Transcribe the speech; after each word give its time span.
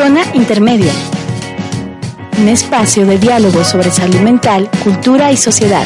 Zona 0.00 0.22
Intermedia. 0.32 0.92
Un 2.40 2.48
espacio 2.48 3.04
de 3.04 3.18
diálogo 3.18 3.64
sobre 3.64 3.90
salud 3.90 4.20
mental, 4.20 4.70
cultura 4.82 5.30
y 5.30 5.36
sociedad. 5.36 5.84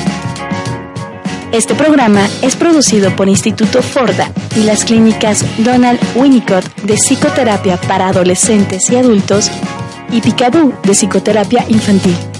Este 1.50 1.74
programa 1.74 2.28
es 2.42 2.54
producido 2.54 3.14
por 3.16 3.28
Instituto 3.28 3.82
Forda 3.82 4.30
y 4.56 4.64
las 4.64 4.84
clínicas 4.84 5.44
Donald 5.58 6.00
Winnicott 6.14 6.64
de 6.82 6.94
psicoterapia 6.94 7.76
para 7.76 8.08
adolescentes 8.08 8.90
y 8.90 8.96
adultos 8.96 9.50
y 10.12 10.20
Picadú 10.20 10.72
de 10.84 10.92
psicoterapia 10.92 11.64
infantil. 11.68 12.33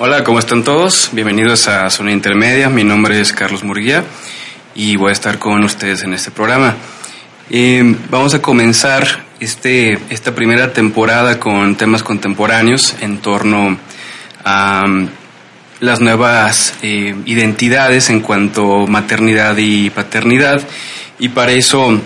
Hola, 0.00 0.22
¿cómo 0.22 0.38
están 0.38 0.62
todos? 0.62 1.10
Bienvenidos 1.12 1.66
a 1.66 1.90
Zona 1.90 2.12
Intermedia. 2.12 2.68
Mi 2.68 2.84
nombre 2.84 3.20
es 3.20 3.32
Carlos 3.32 3.64
Murguía 3.64 4.04
y 4.72 4.94
voy 4.94 5.08
a 5.08 5.12
estar 5.12 5.40
con 5.40 5.64
ustedes 5.64 6.04
en 6.04 6.14
este 6.14 6.30
programa. 6.30 6.76
Eh, 7.50 7.96
vamos 8.08 8.32
a 8.32 8.40
comenzar 8.40 9.24
este, 9.40 9.98
esta 10.10 10.36
primera 10.36 10.72
temporada 10.72 11.40
con 11.40 11.74
temas 11.74 12.04
contemporáneos 12.04 12.94
en 13.00 13.18
torno 13.18 13.76
a 14.44 14.84
um, 14.86 15.08
las 15.80 16.00
nuevas 16.00 16.74
eh, 16.82 17.16
identidades 17.26 18.08
en 18.08 18.20
cuanto 18.20 18.84
a 18.84 18.86
maternidad 18.86 19.56
y 19.56 19.90
paternidad 19.90 20.62
y 21.18 21.30
para 21.30 21.50
eso 21.50 22.00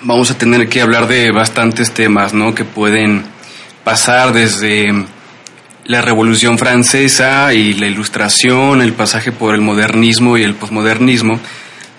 vamos 0.00 0.32
a 0.32 0.36
tener 0.36 0.68
que 0.68 0.82
hablar 0.82 1.06
de 1.06 1.30
bastantes 1.30 1.94
temas 1.94 2.34
¿no? 2.34 2.56
que 2.56 2.64
pueden 2.64 3.22
pasar 3.84 4.32
desde 4.32 5.06
la 5.86 6.02
Revolución 6.02 6.58
Francesa 6.58 7.52
y 7.54 7.74
la 7.74 7.86
Ilustración, 7.86 8.82
el 8.82 8.92
pasaje 8.92 9.32
por 9.32 9.54
el 9.54 9.60
modernismo 9.60 10.36
y 10.36 10.42
el 10.42 10.54
posmodernismo, 10.54 11.40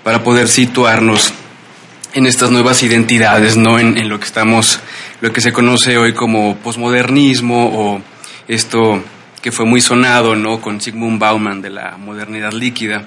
para 0.04 0.24
poder 0.24 0.48
situarnos 0.48 1.34
en 2.14 2.26
estas 2.26 2.52
nuevas 2.52 2.84
identidades, 2.84 3.58
¿no? 3.58 3.80
En, 3.80 4.10
lo 4.10 4.20
que 4.20 4.26
estamos, 4.26 4.80
lo 5.22 5.32
que 5.32 5.42
se 5.42 5.54
conoce 5.54 5.98
hoy 5.98 6.14
como 6.14 6.58
posmodernismo 6.58 7.72
o 7.74 8.02
esto 8.48 9.04
que 9.42 9.52
fue 9.52 9.66
muy 9.66 9.82
sonado, 9.82 10.36
¿no? 10.36 10.62
Con 10.62 10.82
Sigmund 10.82 11.20
Bauman 11.20 11.62
de 11.62 11.70
la 11.70 11.98
modernidad 11.98 12.52
líquida. 12.52 13.04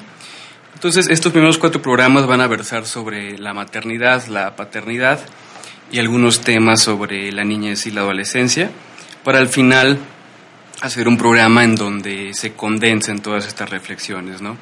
Entonces, 0.74 1.08
estos 1.08 1.32
primeros 1.32 1.58
cuatro 1.58 1.80
programas 1.80 2.26
van 2.26 2.40
a 2.40 2.46
versar 2.46 2.86
sobre 2.86 3.38
la 3.38 3.54
maternidad, 3.54 4.26
la 4.26 4.56
paternidad 4.56 5.20
y 5.92 5.98
algunos 5.98 6.40
temas 6.40 6.82
sobre 6.82 7.30
la 7.30 7.44
niñez 7.44 7.86
y 7.86 7.90
la 7.90 8.00
adolescencia, 8.00 8.70
para 9.22 9.38
al 9.38 9.48
final 9.48 9.98
hacer 10.84 11.08
un 11.08 11.16
programa 11.16 11.64
en 11.64 11.76
donde 11.76 12.34
se 12.34 12.52
condensen 12.52 13.20
todas 13.20 13.46
estas 13.46 13.70
reflexiones, 13.70 14.42
¿no? 14.42 14.56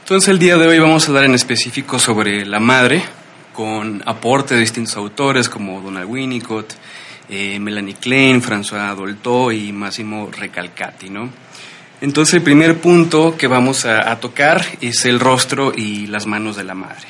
Entonces 0.00 0.28
el 0.28 0.38
día 0.38 0.58
de 0.58 0.66
hoy 0.66 0.78
vamos 0.78 1.04
a 1.04 1.06
hablar 1.08 1.24
en 1.24 1.34
específico 1.34 1.98
sobre 1.98 2.44
la 2.44 2.60
madre, 2.60 3.02
con 3.54 4.02
aporte 4.04 4.54
de 4.54 4.60
distintos 4.60 4.96
autores 4.96 5.48
como 5.48 5.80
Donald 5.80 6.10
Winnicott, 6.10 6.74
eh, 7.30 7.58
Melanie 7.58 7.94
Klein, 7.94 8.42
François 8.42 8.94
Dolto 8.94 9.50
y 9.50 9.72
Massimo 9.72 10.30
Recalcati, 10.30 11.08
¿no? 11.08 11.30
Entonces 12.02 12.34
el 12.34 12.42
primer 12.42 12.78
punto 12.78 13.36
que 13.38 13.46
vamos 13.46 13.86
a 13.86 14.14
tocar 14.20 14.64
es 14.80 15.04
el 15.06 15.20
rostro 15.20 15.72
y 15.74 16.06
las 16.06 16.26
manos 16.26 16.56
de 16.56 16.64
la 16.64 16.74
madre. 16.74 17.06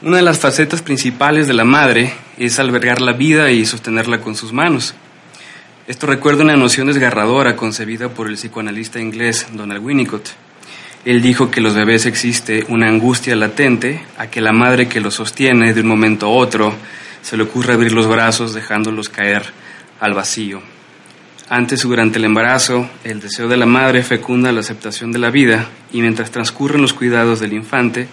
Una 0.00 0.18
de 0.18 0.22
las 0.22 0.38
facetas 0.38 0.82
principales 0.82 1.48
de 1.48 1.54
la 1.54 1.64
madre 1.64 2.12
es 2.38 2.58
albergar 2.58 3.00
la 3.00 3.12
vida 3.12 3.50
y 3.50 3.64
sostenerla 3.64 4.20
con 4.20 4.34
sus 4.34 4.52
manos. 4.52 4.94
Esto 5.86 6.06
recuerda 6.06 6.44
una 6.44 6.56
noción 6.56 6.86
desgarradora 6.86 7.56
concebida 7.56 8.08
por 8.08 8.28
el 8.28 8.36
psicoanalista 8.36 9.00
inglés 9.00 9.48
Donald 9.52 9.84
Winnicott. 9.84 10.30
Él 11.04 11.20
dijo 11.20 11.50
que 11.50 11.60
los 11.60 11.74
bebés 11.74 12.06
existe 12.06 12.64
una 12.70 12.88
angustia 12.88 13.36
latente 13.36 14.02
a 14.16 14.28
que 14.28 14.40
la 14.40 14.52
madre 14.52 14.88
que 14.88 15.02
los 15.02 15.12
sostiene 15.12 15.74
de 15.74 15.82
un 15.82 15.88
momento 15.88 16.24
a 16.24 16.30
otro 16.30 16.74
se 17.20 17.36
le 17.36 17.42
ocurre 17.42 17.74
abrir 17.74 17.92
los 17.92 18.06
brazos 18.06 18.54
dejándolos 18.54 19.10
caer 19.10 19.42
al 20.00 20.14
vacío. 20.14 20.62
Antes 21.50 21.84
o 21.84 21.88
durante 21.88 22.16
el 22.16 22.24
embarazo, 22.24 22.88
el 23.04 23.20
deseo 23.20 23.46
de 23.46 23.58
la 23.58 23.66
madre 23.66 24.02
fecunda 24.02 24.52
la 24.52 24.60
aceptación 24.60 25.12
de 25.12 25.18
la 25.18 25.30
vida 25.30 25.68
y 25.92 26.00
mientras 26.00 26.30
transcurren 26.30 26.80
los 26.80 26.94
cuidados 26.94 27.40
del 27.40 27.52
infante, 27.52 28.08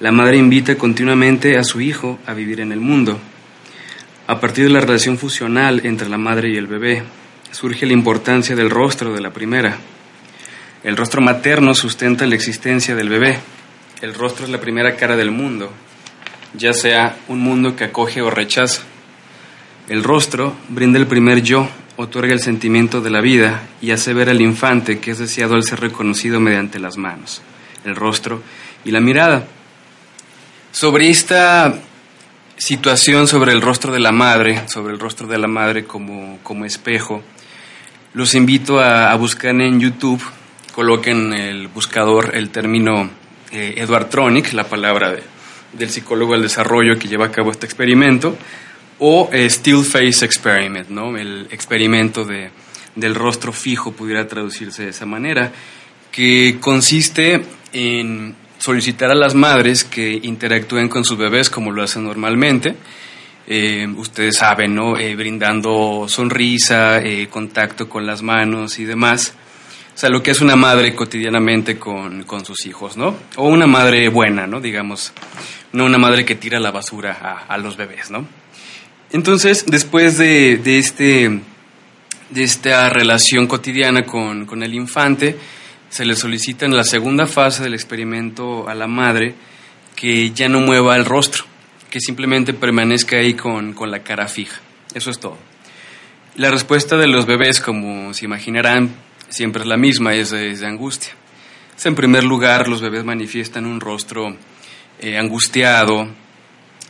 la 0.00 0.10
madre 0.10 0.38
invita 0.38 0.76
continuamente 0.76 1.58
a 1.58 1.64
su 1.64 1.82
hijo 1.82 2.18
a 2.26 2.32
vivir 2.32 2.62
en 2.62 2.72
el 2.72 2.80
mundo. 2.80 3.20
A 4.30 4.38
partir 4.38 4.62
de 4.62 4.70
la 4.70 4.78
relación 4.78 5.18
fusional 5.18 5.80
entre 5.82 6.08
la 6.08 6.16
madre 6.16 6.50
y 6.50 6.56
el 6.56 6.68
bebé, 6.68 7.02
surge 7.50 7.84
la 7.84 7.94
importancia 7.94 8.54
del 8.54 8.70
rostro 8.70 9.12
de 9.12 9.20
la 9.20 9.32
primera. 9.32 9.76
El 10.84 10.96
rostro 10.96 11.20
materno 11.20 11.74
sustenta 11.74 12.28
la 12.28 12.36
existencia 12.36 12.94
del 12.94 13.08
bebé. 13.08 13.40
El 14.00 14.14
rostro 14.14 14.44
es 14.44 14.52
la 14.52 14.60
primera 14.60 14.94
cara 14.94 15.16
del 15.16 15.32
mundo, 15.32 15.72
ya 16.54 16.72
sea 16.72 17.16
un 17.26 17.40
mundo 17.40 17.74
que 17.74 17.82
acoge 17.82 18.22
o 18.22 18.30
rechaza. 18.30 18.82
El 19.88 20.04
rostro 20.04 20.54
brinda 20.68 21.00
el 21.00 21.08
primer 21.08 21.42
yo, 21.42 21.68
otorga 21.96 22.32
el 22.32 22.38
sentimiento 22.38 23.00
de 23.00 23.10
la 23.10 23.20
vida 23.20 23.62
y 23.80 23.90
hace 23.90 24.14
ver 24.14 24.28
al 24.28 24.40
infante 24.40 25.00
que 25.00 25.10
es 25.10 25.18
deseado 25.18 25.56
al 25.56 25.64
ser 25.64 25.80
reconocido 25.80 26.38
mediante 26.38 26.78
las 26.78 26.96
manos, 26.98 27.42
el 27.84 27.96
rostro 27.96 28.44
y 28.84 28.92
la 28.92 29.00
mirada. 29.00 29.48
Sobre 30.70 31.10
esta 31.10 31.80
situación 32.60 33.26
sobre 33.26 33.52
el 33.52 33.62
rostro 33.62 33.90
de 33.90 34.00
la 34.00 34.12
madre, 34.12 34.68
sobre 34.68 34.92
el 34.92 35.00
rostro 35.00 35.26
de 35.26 35.38
la 35.38 35.48
madre 35.48 35.84
como, 35.84 36.38
como 36.42 36.66
espejo, 36.66 37.22
los 38.12 38.34
invito 38.34 38.78
a, 38.78 39.14
buscar 39.14 39.58
en 39.58 39.80
YouTube, 39.80 40.22
coloquen 40.74 41.32
el 41.32 41.68
buscador 41.68 42.32
el 42.34 42.50
término 42.50 43.08
eh, 43.50 43.74
Edward 43.78 44.10
Tronic, 44.10 44.52
la 44.52 44.68
palabra 44.68 45.16
del 45.72 45.88
psicólogo 45.88 46.34
del 46.34 46.42
desarrollo 46.42 46.98
que 46.98 47.08
lleva 47.08 47.26
a 47.26 47.32
cabo 47.32 47.50
este 47.50 47.64
experimento, 47.64 48.36
o 48.98 49.30
eh, 49.32 49.48
Still 49.48 49.82
Face 49.82 50.22
Experiment, 50.22 50.90
¿no? 50.90 51.16
el 51.16 51.48
experimento 51.50 52.26
de, 52.26 52.50
del 52.94 53.14
rostro 53.14 53.54
fijo 53.54 53.92
pudiera 53.92 54.28
traducirse 54.28 54.82
de 54.82 54.90
esa 54.90 55.06
manera, 55.06 55.50
que 56.12 56.58
consiste 56.60 57.42
en 57.72 58.34
solicitar 58.60 59.10
a 59.10 59.14
las 59.14 59.34
madres 59.34 59.84
que 59.84 60.20
interactúen 60.22 60.88
con 60.88 61.02
sus 61.02 61.16
bebés 61.16 61.50
como 61.50 61.72
lo 61.72 61.82
hacen 61.82 62.04
normalmente. 62.04 62.76
Eh, 63.46 63.88
ustedes 63.96 64.36
saben, 64.36 64.74
¿no? 64.74 64.96
Eh, 64.96 65.16
brindando 65.16 66.04
sonrisa, 66.06 66.98
eh, 66.98 67.26
contacto 67.28 67.88
con 67.88 68.06
las 68.06 68.22
manos 68.22 68.78
y 68.78 68.84
demás. 68.84 69.34
O 69.92 69.98
sea, 69.98 70.10
lo 70.10 70.22
que 70.22 70.30
es 70.30 70.40
una 70.40 70.56
madre 70.56 70.94
cotidianamente 70.94 71.78
con, 71.78 72.22
con, 72.24 72.44
sus 72.44 72.64
hijos, 72.66 72.96
¿no? 72.96 73.16
O 73.36 73.48
una 73.48 73.66
madre 73.66 74.08
buena, 74.08 74.46
¿no? 74.46 74.60
Digamos, 74.60 75.12
no 75.72 75.84
una 75.84 75.98
madre 75.98 76.24
que 76.24 76.36
tira 76.36 76.60
la 76.60 76.70
basura 76.70 77.18
a, 77.20 77.52
a 77.52 77.58
los 77.58 77.76
bebés, 77.76 78.10
¿no? 78.10 78.26
Entonces, 79.10 79.64
después 79.66 80.18
de, 80.18 80.58
de, 80.58 80.78
este, 80.78 81.40
de 82.30 82.42
esta 82.42 82.88
relación 82.90 83.46
cotidiana 83.46 84.04
con, 84.04 84.46
con 84.46 84.62
el 84.62 84.74
infante, 84.74 85.36
se 85.90 86.04
le 86.04 86.14
solicita 86.14 86.64
en 86.64 86.76
la 86.76 86.84
segunda 86.84 87.26
fase 87.26 87.62
del 87.64 87.74
experimento 87.74 88.68
a 88.68 88.74
la 88.74 88.86
madre 88.86 89.34
que 89.96 90.30
ya 90.30 90.48
no 90.48 90.60
mueva 90.60 90.96
el 90.96 91.04
rostro, 91.04 91.44
que 91.90 92.00
simplemente 92.00 92.54
permanezca 92.54 93.16
ahí 93.16 93.34
con, 93.34 93.74
la 93.90 94.02
cara 94.02 94.28
fija. 94.28 94.60
Eso 94.94 95.10
es 95.10 95.18
todo. 95.18 95.36
La 96.36 96.50
respuesta 96.50 96.96
de 96.96 97.08
los 97.08 97.26
bebés, 97.26 97.60
como 97.60 98.14
se 98.14 98.24
imaginarán, 98.24 98.94
siempre 99.28 99.62
es 99.62 99.68
la 99.68 99.76
misma, 99.76 100.14
es 100.14 100.30
de, 100.30 100.56
angustia. 100.64 101.10
en 101.84 101.94
primer 101.96 102.22
lugar, 102.22 102.68
los 102.68 102.80
bebés 102.80 103.04
manifiestan 103.04 103.66
un 103.66 103.80
rostro 103.80 104.36
eh, 105.00 105.18
angustiado, 105.18 106.08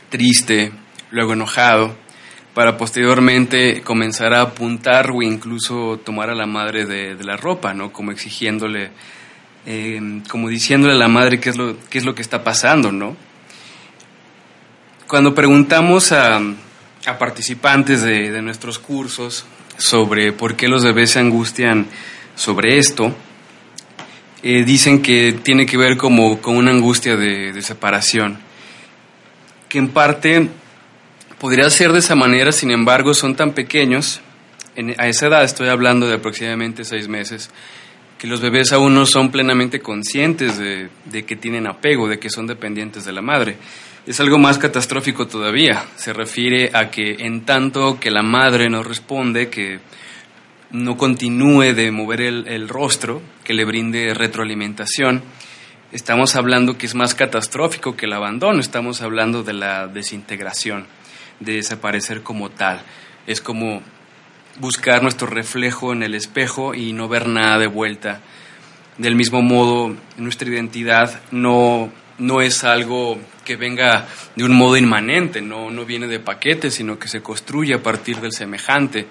triste, 0.09 0.71
luego 1.09 1.33
enojado, 1.33 1.97
para 2.53 2.77
posteriormente 2.77 3.81
comenzar 3.81 4.33
a 4.33 4.41
apuntar 4.41 5.11
o 5.11 5.21
incluso 5.21 5.99
tomar 6.03 6.29
a 6.29 6.35
la 6.35 6.45
madre 6.45 6.85
de, 6.85 7.23
la 7.23 7.37
ropa, 7.37 7.73
¿no? 7.73 7.93
Como 7.93 8.11
exigiéndole, 8.11 8.91
em, 9.65 10.21
como 10.25 10.49
diciéndole 10.49 10.93
a 10.93 10.97
la 10.97 11.07
madre 11.07 11.39
qué 11.39 11.49
es 11.49 11.57
lo, 11.57 11.77
qué 11.89 11.97
es 11.97 12.03
lo 12.03 12.13
que 12.13 12.21
está 12.21 12.43
pasando, 12.43 12.91
¿no? 12.91 13.15
Cuando 15.07 15.33
preguntamos 15.33 16.11
a, 16.11 16.41
participantes 17.17 18.01
de, 18.01 18.41
nuestros 18.41 18.79
cursos 18.79 19.45
sobre 19.77 20.31
por 20.33 20.55
qué 20.55 20.67
los 20.67 20.83
bebés 20.83 21.11
se 21.11 21.19
angustian 21.19 21.87
sobre 22.35 22.77
esto, 22.77 23.15
eh, 24.43 24.63
dicen 24.63 25.01
que 25.01 25.33
tiene 25.33 25.65
que 25.65 25.77
ver 25.77 25.97
como 25.97 26.41
con 26.41 26.57
una 26.57 26.71
angustia 26.71 27.15
de, 27.15 27.53
de 27.53 27.61
separación, 27.61 28.39
que 29.67 29.79
en 29.79 29.89
parte 29.89 30.49
Podría 31.41 31.71
ser 31.71 31.91
de 31.91 31.97
esa 31.97 32.13
manera, 32.13 32.51
sin 32.51 32.69
embargo, 32.69 33.15
son 33.15 33.35
tan 33.35 33.53
pequeños 33.53 34.21
a 34.99 35.07
esa 35.07 35.25
edad, 35.25 35.43
estoy 35.43 35.69
hablando 35.69 36.07
de 36.07 36.17
aproximadamente 36.17 36.85
seis 36.85 37.07
meses, 37.07 37.49
que 38.19 38.27
los 38.27 38.41
bebés 38.41 38.71
aún 38.73 38.93
no 38.93 39.07
son 39.07 39.31
plenamente 39.31 39.79
conscientes 39.79 40.59
de, 40.59 41.25
que 41.25 41.35
tienen 41.35 41.65
apego, 41.65 42.07
de 42.07 42.19
que 42.19 42.29
son 42.29 42.45
dependientes 42.45 43.05
de 43.05 43.11
la 43.11 43.23
madre. 43.23 43.57
Es 44.05 44.19
algo 44.19 44.37
más 44.37 44.59
catastrófico 44.59 45.25
todavía. 45.25 45.83
Se 45.95 46.13
refiere 46.13 46.69
a 46.75 46.91
que 46.91 47.25
en 47.25 47.41
tanto 47.43 47.99
que 47.99 48.11
la 48.11 48.21
madre 48.21 48.69
no 48.69 48.83
responde, 48.83 49.49
que 49.49 49.79
no 50.69 50.95
continúe 50.95 51.73
de 51.73 51.89
mover 51.89 52.21
el 52.21 52.69
rostro, 52.69 53.19
que 53.43 53.55
le 53.55 53.65
brinde 53.65 54.13
retroalimentación, 54.13 55.23
estamos 55.91 56.35
hablando 56.35 56.77
que 56.77 56.85
es 56.85 56.93
más 56.93 57.15
catastrófico 57.15 57.95
que 57.95 58.05
el 58.05 58.13
abandono, 58.13 58.59
estamos 58.59 59.01
hablando 59.01 59.41
de 59.41 59.53
la 59.53 59.87
desintegración, 59.87 60.85
de 61.41 61.55
desaparecer 61.55 62.23
como 62.23 62.49
tal. 62.49 62.81
Es 63.27 63.41
como 63.41 63.81
buscar 64.59 65.03
nuestro 65.03 65.27
reflejo 65.27 65.93
en 65.93 66.03
el 66.03 66.15
espejo 66.15 66.73
y 66.73 66.93
no 66.93 67.07
ver 67.07 67.27
nada 67.27 67.59
de 67.59 67.67
vuelta. 67.67 68.21
Del 68.97 69.15
mismo 69.15 69.41
modo, 69.41 69.95
nuestra 70.17 70.47
identidad 70.49 71.21
no, 71.31 71.91
no 72.17 72.41
es 72.41 72.63
algo 72.63 73.19
que 73.43 73.55
venga 73.55 74.07
de 74.35 74.43
un 74.43 74.53
modo 74.53 74.77
inmanente, 74.77 75.41
no, 75.41 75.71
no 75.71 75.85
viene 75.85 76.07
de 76.07 76.19
paquete, 76.19 76.69
sino 76.69 76.99
que 76.99 77.07
se 77.07 77.21
construye 77.21 77.73
a 77.73 77.83
partir 77.83 78.17
del 78.21 78.31
semejante, 78.31 79.07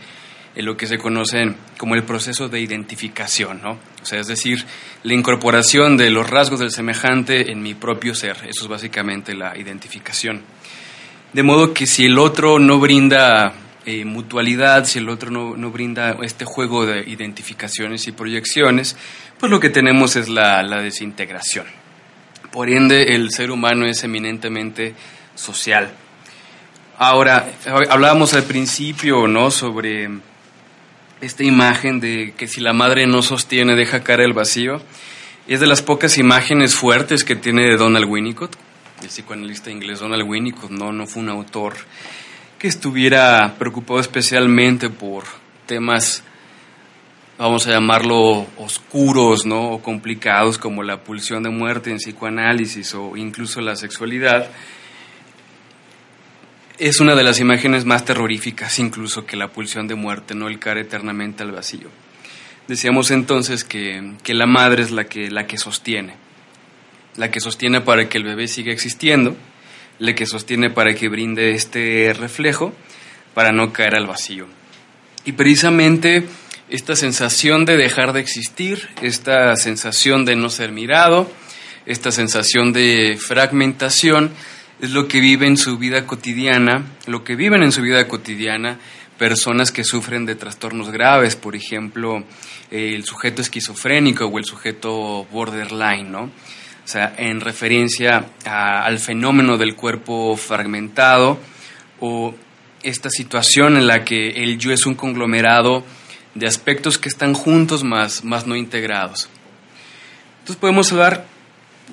en 0.54 0.64
lo 0.64 0.76
que 0.76 0.86
se 0.86 0.98
conoce 0.98 1.54
como 1.78 1.94
el 1.94 2.02
proceso 2.02 2.48
de 2.48 2.60
identificación, 2.60 3.62
¿no? 3.62 3.78
O 4.02 4.04
sea, 4.04 4.20
es 4.20 4.26
decir, 4.26 4.64
la 5.04 5.14
incorporación 5.14 5.96
de 5.96 6.10
los 6.10 6.28
rasgos 6.28 6.60
del 6.60 6.72
semejante 6.72 7.52
en 7.52 7.62
mi 7.62 7.74
propio 7.74 8.14
ser, 8.14 8.36
eso 8.48 8.62
es 8.62 8.68
básicamente 8.68 9.34
la 9.34 9.56
identificación. 9.56 10.42
De 11.32 11.42
modo 11.42 11.72
que 11.72 11.86
si 11.86 12.06
el 12.06 12.18
otro 12.18 12.58
no 12.58 12.80
brinda 12.80 13.52
eh, 13.86 14.04
mutualidad, 14.04 14.84
si 14.84 14.98
el 14.98 15.08
otro 15.08 15.30
no, 15.30 15.56
no, 15.56 15.70
brinda 15.70 16.16
este 16.22 16.44
juego 16.44 16.86
de 16.86 17.08
identificaciones 17.08 18.06
y 18.08 18.12
proyecciones, 18.12 18.96
pues 19.38 19.50
lo 19.50 19.60
que 19.60 19.70
tenemos 19.70 20.16
es 20.16 20.28
la, 20.28 20.62
la 20.62 20.82
desintegración. 20.82 21.66
Por 22.50 22.68
ende, 22.68 23.14
el 23.14 23.30
ser 23.30 23.50
humano 23.50 23.86
es 23.86 24.02
eminentemente 24.02 24.94
social. 25.34 25.90
Ahora, 26.98 27.48
hablábamos 27.88 28.34
al 28.34 28.42
principio, 28.42 29.26
¿no? 29.26 29.50
Sobre 29.50 30.10
esta 31.20 31.44
imagen 31.44 32.00
de 32.00 32.34
que 32.36 32.48
si 32.48 32.60
la 32.60 32.72
madre 32.72 33.06
no 33.06 33.22
sostiene, 33.22 33.76
deja 33.76 34.02
caer 34.02 34.20
el 34.20 34.32
vacío. 34.32 34.82
Es 35.46 35.60
de 35.60 35.66
las 35.66 35.80
pocas 35.80 36.18
imágenes 36.18 36.74
fuertes 36.74 37.24
que 37.24 37.36
tiene 37.36 37.76
Donald 37.76 38.06
Winnicott, 38.06 38.56
el 39.02 39.08
psicoanalista 39.08 39.70
inglés 39.70 40.00
Donald 40.00 40.28
Winnicott, 40.28 40.70
no, 40.70 40.92
no 40.92 41.06
fue 41.06 41.22
un 41.22 41.28
autor 41.28 41.74
que 42.58 42.68
estuviera 42.68 43.54
preocupado 43.58 44.00
especialmente 44.00 44.90
por 44.90 45.24
temas, 45.66 46.22
vamos 47.38 47.66
a 47.66 47.70
llamarlo, 47.70 48.46
oscuros, 48.58 49.46
¿no? 49.46 49.70
O 49.70 49.82
complicados 49.82 50.58
como 50.58 50.82
la 50.82 51.02
pulsión 51.02 51.42
de 51.42 51.50
muerte 51.50 51.90
en 51.90 51.96
psicoanálisis 51.96 52.94
o 52.94 53.16
incluso 53.16 53.60
la 53.60 53.76
sexualidad, 53.76 54.50
es 56.78 57.00
una 57.00 57.14
de 57.14 57.22
las 57.22 57.40
imágenes 57.40 57.84
más 57.84 58.04
terroríficas 58.04 58.78
incluso 58.78 59.26
que 59.26 59.36
la 59.36 59.48
pulsión 59.48 59.86
de 59.86 59.94
muerte, 59.94 60.34
¿no? 60.34 60.48
El 60.48 60.58
caer 60.58 60.78
eternamente 60.78 61.42
al 61.42 61.52
vacío. 61.52 61.88
Decíamos 62.68 63.10
entonces 63.10 63.64
que, 63.64 64.14
que 64.22 64.34
la 64.34 64.46
madre 64.46 64.82
es 64.82 64.90
la 64.90 65.04
que, 65.04 65.30
la 65.30 65.46
que 65.46 65.58
sostiene, 65.58 66.14
la 67.20 67.30
que 67.30 67.38
sostiene 67.38 67.82
para 67.82 68.08
que 68.08 68.16
el 68.16 68.24
bebé 68.24 68.48
siga 68.48 68.72
existiendo, 68.72 69.36
le 69.98 70.14
que 70.14 70.24
sostiene 70.24 70.70
para 70.70 70.94
que 70.94 71.10
brinde 71.10 71.50
este 71.50 72.14
reflejo, 72.18 72.72
para 73.34 73.52
no 73.52 73.74
caer 73.74 73.94
al 73.94 74.06
vacío. 74.06 74.46
Y 75.26 75.32
precisamente 75.32 76.24
esta 76.70 76.96
sensación 76.96 77.66
de 77.66 77.76
dejar 77.76 78.14
de 78.14 78.20
existir, 78.20 78.88
esta 79.02 79.54
sensación 79.56 80.24
de 80.24 80.34
no 80.34 80.48
ser 80.48 80.72
mirado, 80.72 81.30
esta 81.84 82.10
sensación 82.10 82.72
de 82.72 83.18
fragmentación, 83.20 84.30
es 84.80 84.92
lo 84.92 85.06
que 85.06 85.20
vive 85.20 85.46
en 85.46 85.58
su 85.58 85.76
vida 85.76 86.06
cotidiana, 86.06 86.86
lo 87.06 87.22
que 87.22 87.36
viven 87.36 87.62
en 87.62 87.70
su 87.70 87.82
vida 87.82 88.08
cotidiana 88.08 88.78
personas 89.18 89.70
que 89.70 89.84
sufren 89.84 90.24
de 90.24 90.36
trastornos 90.36 90.90
graves, 90.90 91.36
por 91.36 91.54
ejemplo, 91.54 92.24
el 92.70 93.04
sujeto 93.04 93.42
esquizofrénico 93.42 94.24
o 94.24 94.38
el 94.38 94.46
sujeto 94.46 95.26
borderline, 95.30 96.10
¿no? 96.10 96.30
Sea, 96.90 97.14
en 97.16 97.40
referencia 97.40 98.26
al 98.44 98.98
fenómeno 98.98 99.56
del 99.56 99.76
cuerpo 99.76 100.36
fragmentado 100.36 101.38
o 102.00 102.34
esta 102.82 103.10
situación 103.10 103.76
en 103.76 103.86
la 103.86 104.04
que 104.04 104.42
el 104.42 104.58
yo 104.58 104.72
es 104.72 104.86
un 104.86 104.96
conglomerado 104.96 105.84
de 106.34 106.48
aspectos 106.48 106.98
que 106.98 107.08
están 107.08 107.34
juntos 107.34 107.84
más, 107.84 108.24
más 108.24 108.46
no 108.46 108.56
integrados. 108.56 109.28
Entonces 110.40 110.56
podemos 110.56 110.90
hablar 110.90 111.26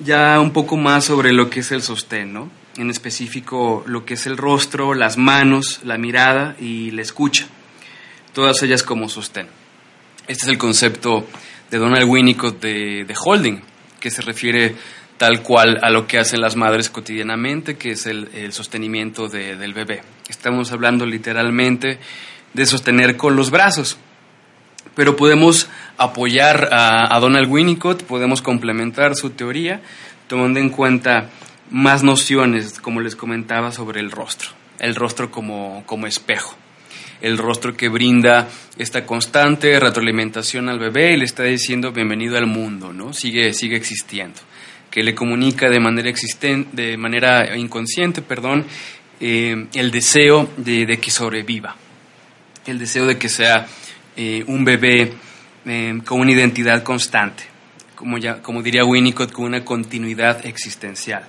ya 0.04 0.40
un 0.40 0.50
poco 0.50 0.76
más 0.76 1.04
sobre 1.04 1.32
lo 1.32 1.48
que 1.48 1.60
es 1.60 1.70
el 1.70 1.82
sostén, 1.82 2.32
¿no? 2.32 2.50
En 2.76 2.90
específico 2.90 3.84
lo 3.86 4.04
que 4.04 4.14
es 4.14 4.26
el 4.26 4.36
rostro, 4.36 4.94
las 4.94 5.16
manos, 5.16 5.80
la 5.84 5.96
mirada 5.96 6.56
y 6.58 6.90
la 6.90 7.02
escucha. 7.02 7.46
Todas 8.32 8.62
ellas 8.64 8.82
como 8.82 9.08
sostén. 9.08 9.46
Este 10.26 10.42
es 10.42 10.48
el 10.48 10.58
concepto 10.58 11.24
de 11.70 11.78
Donald 11.78 12.08
Winnicott 12.08 12.60
de 12.60 13.14
holding 13.16 13.67
que 14.00 14.10
se 14.10 14.22
refiere 14.22 14.76
tal 15.16 15.42
cual 15.42 15.80
a 15.82 15.90
lo 15.90 16.06
que 16.06 16.18
hacen 16.18 16.40
las 16.40 16.56
madres 16.56 16.88
cotidianamente, 16.88 17.76
que 17.76 17.90
es 17.90 18.06
el, 18.06 18.52
sostenimiento 18.52 19.28
del 19.28 19.74
bebé. 19.74 20.02
Estamos 20.28 20.72
hablando 20.72 21.04
literalmente 21.04 21.98
de 22.54 22.66
sostener 22.66 23.16
con 23.16 23.36
los 23.36 23.50
brazos, 23.50 23.98
pero 24.94 25.16
podemos 25.16 25.68
apoyar 25.96 26.68
a, 26.72 27.18
Donald 27.20 27.50
Winnicott, 27.50 28.04
podemos 28.04 28.40
complementar 28.40 29.16
su 29.16 29.30
teoría 29.30 29.80
tomando 30.28 30.60
en 30.60 30.70
cuenta 30.70 31.30
más 31.70 32.02
nociones, 32.02 32.80
como 32.80 33.00
les 33.00 33.16
comentaba, 33.16 33.72
sobre 33.72 34.00
el 34.00 34.10
rostro, 34.10 34.50
el 34.78 34.94
rostro 34.94 35.30
como, 35.30 35.82
como 35.86 36.06
espejo 36.06 36.56
el 37.20 37.38
rostro 37.38 37.76
que 37.76 37.88
brinda 37.88 38.48
esta 38.76 39.04
constante 39.04 39.78
retroalimentación 39.80 40.68
al 40.68 40.78
bebé 40.78 41.12
y 41.12 41.16
le 41.16 41.24
está 41.24 41.44
diciendo 41.44 41.92
bienvenido 41.92 42.36
al 42.36 42.46
mundo, 42.46 42.92
¿no? 42.92 43.12
Sigue, 43.12 43.52
sigue 43.52 43.76
existiendo. 43.76 44.38
Que 44.90 45.02
le 45.02 45.14
comunica 45.14 45.68
de 45.68 45.80
manera 45.80 46.08
existente, 46.08 46.70
de 46.82 46.96
manera 46.96 47.56
inconsciente, 47.56 48.22
perdón, 48.22 48.64
eh, 49.20 49.66
el 49.74 49.90
deseo 49.90 50.48
de, 50.56 50.98
que 50.98 51.10
sobreviva, 51.10 51.76
el 52.66 52.78
deseo 52.78 53.06
de 53.06 53.18
que 53.18 53.28
sea 53.28 53.66
eh, 54.16 54.44
un 54.46 54.64
bebé 54.64 55.12
eh, 55.66 55.98
con 56.04 56.20
una 56.20 56.32
identidad 56.32 56.82
constante, 56.82 57.44
como, 57.94 58.16
ya, 58.16 58.40
como 58.40 58.62
diría 58.62 58.84
Winnicott, 58.84 59.32
con 59.32 59.44
una 59.44 59.64
continuidad 59.64 60.46
existencial 60.46 61.26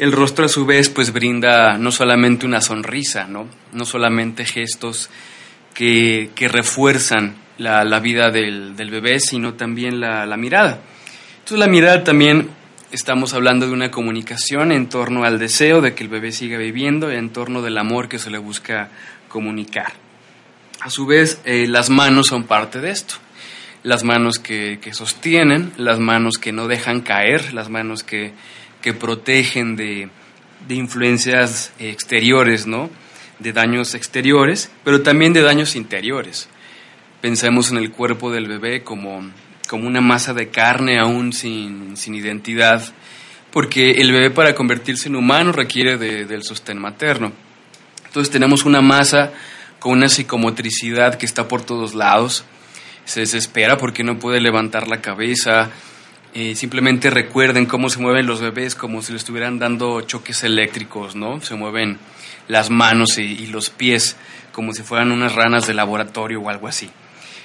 el 0.00 0.12
rostro 0.12 0.46
a 0.46 0.48
su 0.48 0.64
vez 0.64 0.88
pues 0.88 1.12
brinda 1.12 1.76
no 1.76 1.92
solamente 1.92 2.46
una 2.46 2.62
sonrisa, 2.62 3.26
no, 3.26 3.46
no 3.74 3.84
solamente 3.84 4.46
gestos 4.46 5.10
que, 5.74 6.30
que 6.34 6.48
refuerzan 6.48 7.36
la, 7.58 7.84
la 7.84 8.00
vida 8.00 8.30
del, 8.30 8.76
del, 8.76 8.90
bebé, 8.90 9.20
sino 9.20 9.54
también 9.54 10.00
la, 10.00 10.24
la, 10.24 10.38
mirada. 10.38 10.80
Entonces 11.40 11.58
la 11.58 11.66
mirada 11.66 12.02
también 12.02 12.48
estamos 12.90 13.34
hablando 13.34 13.66
de 13.66 13.74
una 13.74 13.90
comunicación 13.90 14.72
en 14.72 14.88
torno 14.88 15.24
al 15.24 15.38
deseo 15.38 15.82
de 15.82 15.94
que 15.94 16.02
el 16.02 16.08
bebé 16.08 16.32
siga 16.32 16.56
viviendo, 16.56 17.10
en 17.10 17.28
torno 17.28 17.60
del 17.60 17.76
amor 17.76 18.08
que 18.08 18.18
se 18.18 18.30
le 18.30 18.38
busca 18.38 18.88
comunicar. 19.28 19.92
A 20.80 20.88
su 20.88 21.04
vez, 21.04 21.42
eh, 21.44 21.66
las 21.68 21.90
manos 21.90 22.28
son 22.28 22.44
parte 22.44 22.80
de 22.80 22.90
esto. 22.90 23.16
Las 23.82 24.02
manos 24.02 24.38
que, 24.38 24.78
que 24.80 24.94
sostienen, 24.94 25.72
las 25.76 25.98
manos 25.98 26.38
que 26.38 26.52
no 26.52 26.68
dejan 26.68 27.02
caer, 27.02 27.52
las 27.52 27.68
manos 27.68 28.02
que, 28.02 28.32
que 28.80 28.92
protegen 28.92 29.76
de, 29.76 30.08
influencias 30.68 31.72
exteriores, 31.78 32.66
¿no? 32.66 32.90
De 33.38 33.52
daños 33.52 33.94
exteriores, 33.94 34.70
pero 34.84 35.02
también 35.02 35.32
de 35.32 35.42
daños 35.42 35.76
interiores. 35.76 36.48
Pensemos 37.20 37.70
en 37.70 37.78
el 37.78 37.90
cuerpo 37.90 38.30
del 38.30 38.46
bebé 38.48 38.82
como, 38.82 39.30
como 39.68 39.86
una 39.86 40.00
masa 40.00 40.34
de 40.34 40.48
carne 40.48 40.98
aún 40.98 41.32
sin, 41.32 41.94
identidad, 42.06 42.84
porque 43.52 43.92
el 43.92 44.12
bebé 44.12 44.30
para 44.30 44.54
convertirse 44.54 45.08
en 45.08 45.16
humano 45.16 45.52
requiere 45.52 45.98
del 45.98 46.42
sostén 46.44 46.78
materno. 46.78 47.32
Entonces 48.06 48.30
tenemos 48.32 48.64
una 48.64 48.80
masa 48.80 49.32
con 49.78 49.92
una 49.92 50.08
psicomotricidad 50.08 51.16
que 51.16 51.26
está 51.26 51.48
por 51.48 51.62
todos 51.62 51.94
lados, 51.94 52.44
se 53.04 53.20
desespera 53.20 53.76
porque 53.76 54.04
no 54.04 54.18
puede 54.18 54.40
levantar 54.40 54.86
la 54.86 55.00
cabeza, 55.00 55.70
eh, 56.32 56.54
simplemente 56.54 57.10
recuerden 57.10 57.66
cómo 57.66 57.90
se 57.90 57.98
mueven 57.98 58.26
los 58.26 58.40
bebés 58.40 58.76
como 58.76 59.02
si 59.02 59.10
le 59.10 59.18
estuvieran 59.18 59.58
dando 59.58 60.00
choques 60.02 60.44
eléctricos, 60.44 61.16
¿no? 61.16 61.40
Se 61.40 61.56
mueven 61.56 61.98
las 62.46 62.70
manos 62.70 63.18
y, 63.18 63.48
los 63.48 63.70
pies 63.70 64.16
como 64.52 64.72
si 64.72 64.82
fueran 64.84 65.10
unas 65.10 65.34
ranas 65.34 65.66
de 65.66 65.74
laboratorio 65.74 66.40
o 66.40 66.48
algo 66.48 66.68
así. 66.68 66.88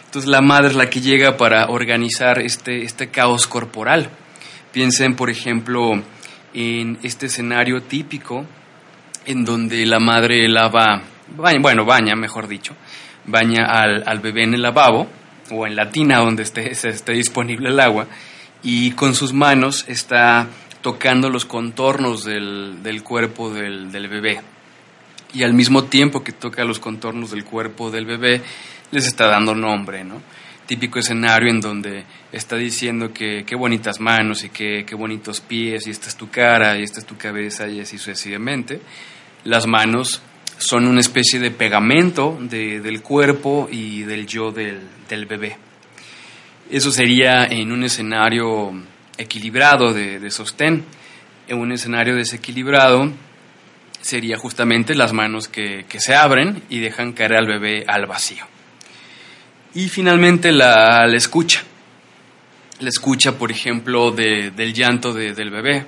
Entonces 0.05 0.29
la 0.29 0.41
madre 0.41 0.69
es 0.69 0.75
la 0.75 0.89
que 0.89 1.01
llega 1.01 1.35
para 1.35 1.67
organizar 1.69 2.39
este, 2.39 2.83
este 2.83 3.07
caos 3.09 3.47
corporal. 3.47 4.09
Piensen, 4.71 5.15
por 5.15 5.31
ejemplo, 5.31 6.03
en 6.53 6.99
este 7.01 7.25
escenario 7.25 7.81
típico 7.81 8.45
en 9.25 9.45
donde 9.45 9.83
la 9.87 9.99
madre 9.99 10.47
lava, 10.47 11.01
bueno, 11.27 11.85
baña, 11.85 12.15
mejor 12.15 12.47
dicho, 12.47 12.75
baña 13.25 13.65
al, 13.65 14.19
bebé 14.19 14.43
en 14.43 14.53
el 14.53 14.61
lavabo 14.61 15.07
o 15.49 15.65
en 15.65 15.75
la 15.75 15.89
tina 15.89 16.19
donde 16.19 16.43
esté, 16.43 16.69
esté 16.71 17.13
disponible 17.13 17.69
el 17.69 17.79
agua 17.79 18.05
y 18.65 18.91
con 18.91 19.13
sus 19.13 19.31
manos 19.31 19.85
está 19.87 20.47
tocando 20.81 21.29
los 21.29 21.45
contornos 21.45 22.25
del, 22.25 23.01
cuerpo 23.03 23.53
del, 23.53 23.89
bebé. 24.09 24.41
Y 25.33 25.43
al 25.43 25.53
mismo 25.53 25.83
tiempo 25.83 26.23
que 26.23 26.31
toca 26.31 26.65
los 26.65 26.79
contornos 26.79 27.29
del 27.29 27.45
cuerpo 27.45 27.91
del 27.91 28.07
bebé, 28.07 28.41
les 28.89 29.05
está 29.05 29.27
dando 29.27 29.53
nombre, 29.53 30.03
¿no? 30.03 30.19
Típico 30.65 30.97
escenario 30.97 31.51
en 31.51 31.61
donde 31.61 32.05
está 32.31 32.55
diciendo 32.55 33.13
que 33.13 33.43
qué 33.45 33.55
bonitas 33.55 33.99
manos 33.99 34.43
y 34.43 34.49
qué, 34.49 34.83
qué 34.83 34.95
bonitos 34.95 35.41
pies, 35.41 35.85
y 35.85 35.91
esta 35.91 36.09
es 36.09 36.15
tu 36.15 36.31
cara, 36.31 36.75
y 36.79 36.81
esta 36.81 36.99
es 36.99 37.05
tu 37.05 37.17
cabeza, 37.17 37.67
y 37.67 37.81
así 37.81 37.99
sucesivamente. 37.99 38.81
Las 39.43 39.67
manos 39.67 40.23
son 40.57 40.87
una 40.87 41.01
especie 41.01 41.39
de 41.39 41.51
pegamento 41.51 42.35
del 42.41 43.03
cuerpo 43.03 43.69
y 43.71 44.01
del 44.03 44.25
yo 44.25 44.51
del, 44.51 44.79
del 45.07 45.27
bebé. 45.27 45.57
Eso 46.69 46.91
sería 46.91 47.45
en 47.45 47.71
un 47.71 47.83
escenario 47.83 48.73
equilibrado 49.17 49.93
de, 49.93 50.31
sostén. 50.31 50.83
En 51.47 51.59
un 51.59 51.71
escenario 51.71 52.15
desequilibrado 52.15 53.11
sería 54.01 54.37
justamente 54.37 54.95
las 54.95 55.13
manos 55.13 55.47
que, 55.47 55.85
se 55.99 56.15
abren 56.15 56.63
y 56.69 56.79
dejan 56.79 57.13
caer 57.13 57.35
al 57.35 57.45
bebé 57.45 57.85
al 57.87 58.07
vacío. 58.07 58.45
Y 59.75 59.89
finalmente 59.89 60.51
la, 60.51 61.05
escucha. 61.13 61.61
La 62.79 62.89
escucha, 62.89 63.33
por 63.33 63.51
ejemplo, 63.51 64.09
del 64.09 64.73
llanto 64.73 65.13
del 65.13 65.51
bebé. 65.51 65.85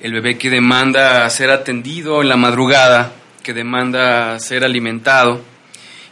El 0.00 0.14
bebé 0.14 0.36
que 0.36 0.50
demanda 0.50 1.30
ser 1.30 1.50
atendido 1.50 2.22
en 2.22 2.28
la 2.28 2.36
madrugada, 2.36 3.12
que 3.44 3.54
demanda 3.54 4.38
ser 4.40 4.64
alimentado, 4.64 5.44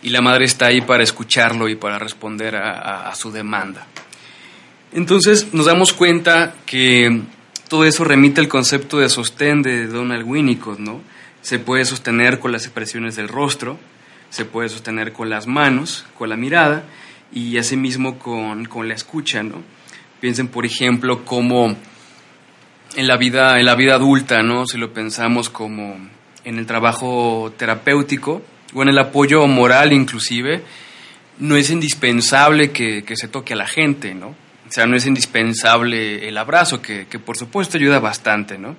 y 0.02 0.10
la 0.10 0.20
madre 0.20 0.44
está 0.44 0.66
ahí 0.66 0.80
para 0.80 1.02
escucharlo 1.02 1.68
y 1.68 1.74
para 1.74 1.98
responder 1.98 2.54
a 2.54 3.12
su 3.16 3.32
demanda. 3.32 3.86
Entonces 4.96 5.52
nos 5.52 5.66
damos 5.66 5.92
cuenta 5.92 6.54
que 6.64 7.20
todo 7.68 7.84
eso 7.84 8.02
remite 8.02 8.40
al 8.40 8.48
concepto 8.48 8.96
de 8.96 9.10
sostén 9.10 9.60
de 9.60 9.88
Donald 9.88 10.24
Winnicott, 10.26 10.78
¿no? 10.78 11.02
Se 11.42 11.58
puede 11.58 11.84
sostener 11.84 12.38
con 12.38 12.50
las 12.50 12.64
expresiones 12.64 13.14
del 13.14 13.28
rostro, 13.28 13.78
se 14.30 14.46
puede 14.46 14.70
sostener 14.70 15.12
con 15.12 15.28
las 15.28 15.46
manos, 15.46 16.06
con 16.16 16.30
la 16.30 16.38
mirada 16.38 16.84
y 17.30 17.58
asimismo 17.58 18.18
con, 18.18 18.64
con 18.64 18.88
la 18.88 18.94
escucha, 18.94 19.42
¿no? 19.42 19.62
Piensen, 20.18 20.48
por 20.48 20.64
ejemplo, 20.64 21.26
cómo 21.26 21.76
en 22.94 23.06
la 23.06 23.18
vida, 23.18 23.60
en 23.60 23.66
la 23.66 23.74
vida 23.74 23.96
adulta, 23.96 24.42
¿no? 24.42 24.66
Si 24.66 24.78
lo 24.78 24.94
pensamos 24.94 25.50
como 25.50 25.98
en 26.42 26.56
el 26.56 26.64
trabajo 26.64 27.52
terapéutico 27.58 28.40
o 28.72 28.80
en 28.80 28.88
el 28.88 28.98
apoyo 28.98 29.46
moral 29.46 29.92
inclusive, 29.92 30.62
no 31.38 31.54
es 31.54 31.68
indispensable 31.68 32.70
que, 32.70 33.04
que 33.04 33.14
se 33.14 33.28
toque 33.28 33.52
a 33.52 33.56
la 33.56 33.66
gente, 33.66 34.14
¿no? 34.14 34.45
O 34.68 34.72
sea, 34.72 34.86
no 34.86 34.96
es 34.96 35.06
indispensable 35.06 36.28
el 36.28 36.36
abrazo, 36.38 36.82
que, 36.82 37.04
por 37.24 37.36
supuesto 37.36 37.76
ayuda 37.76 38.00
bastante, 38.00 38.58
¿no? 38.58 38.76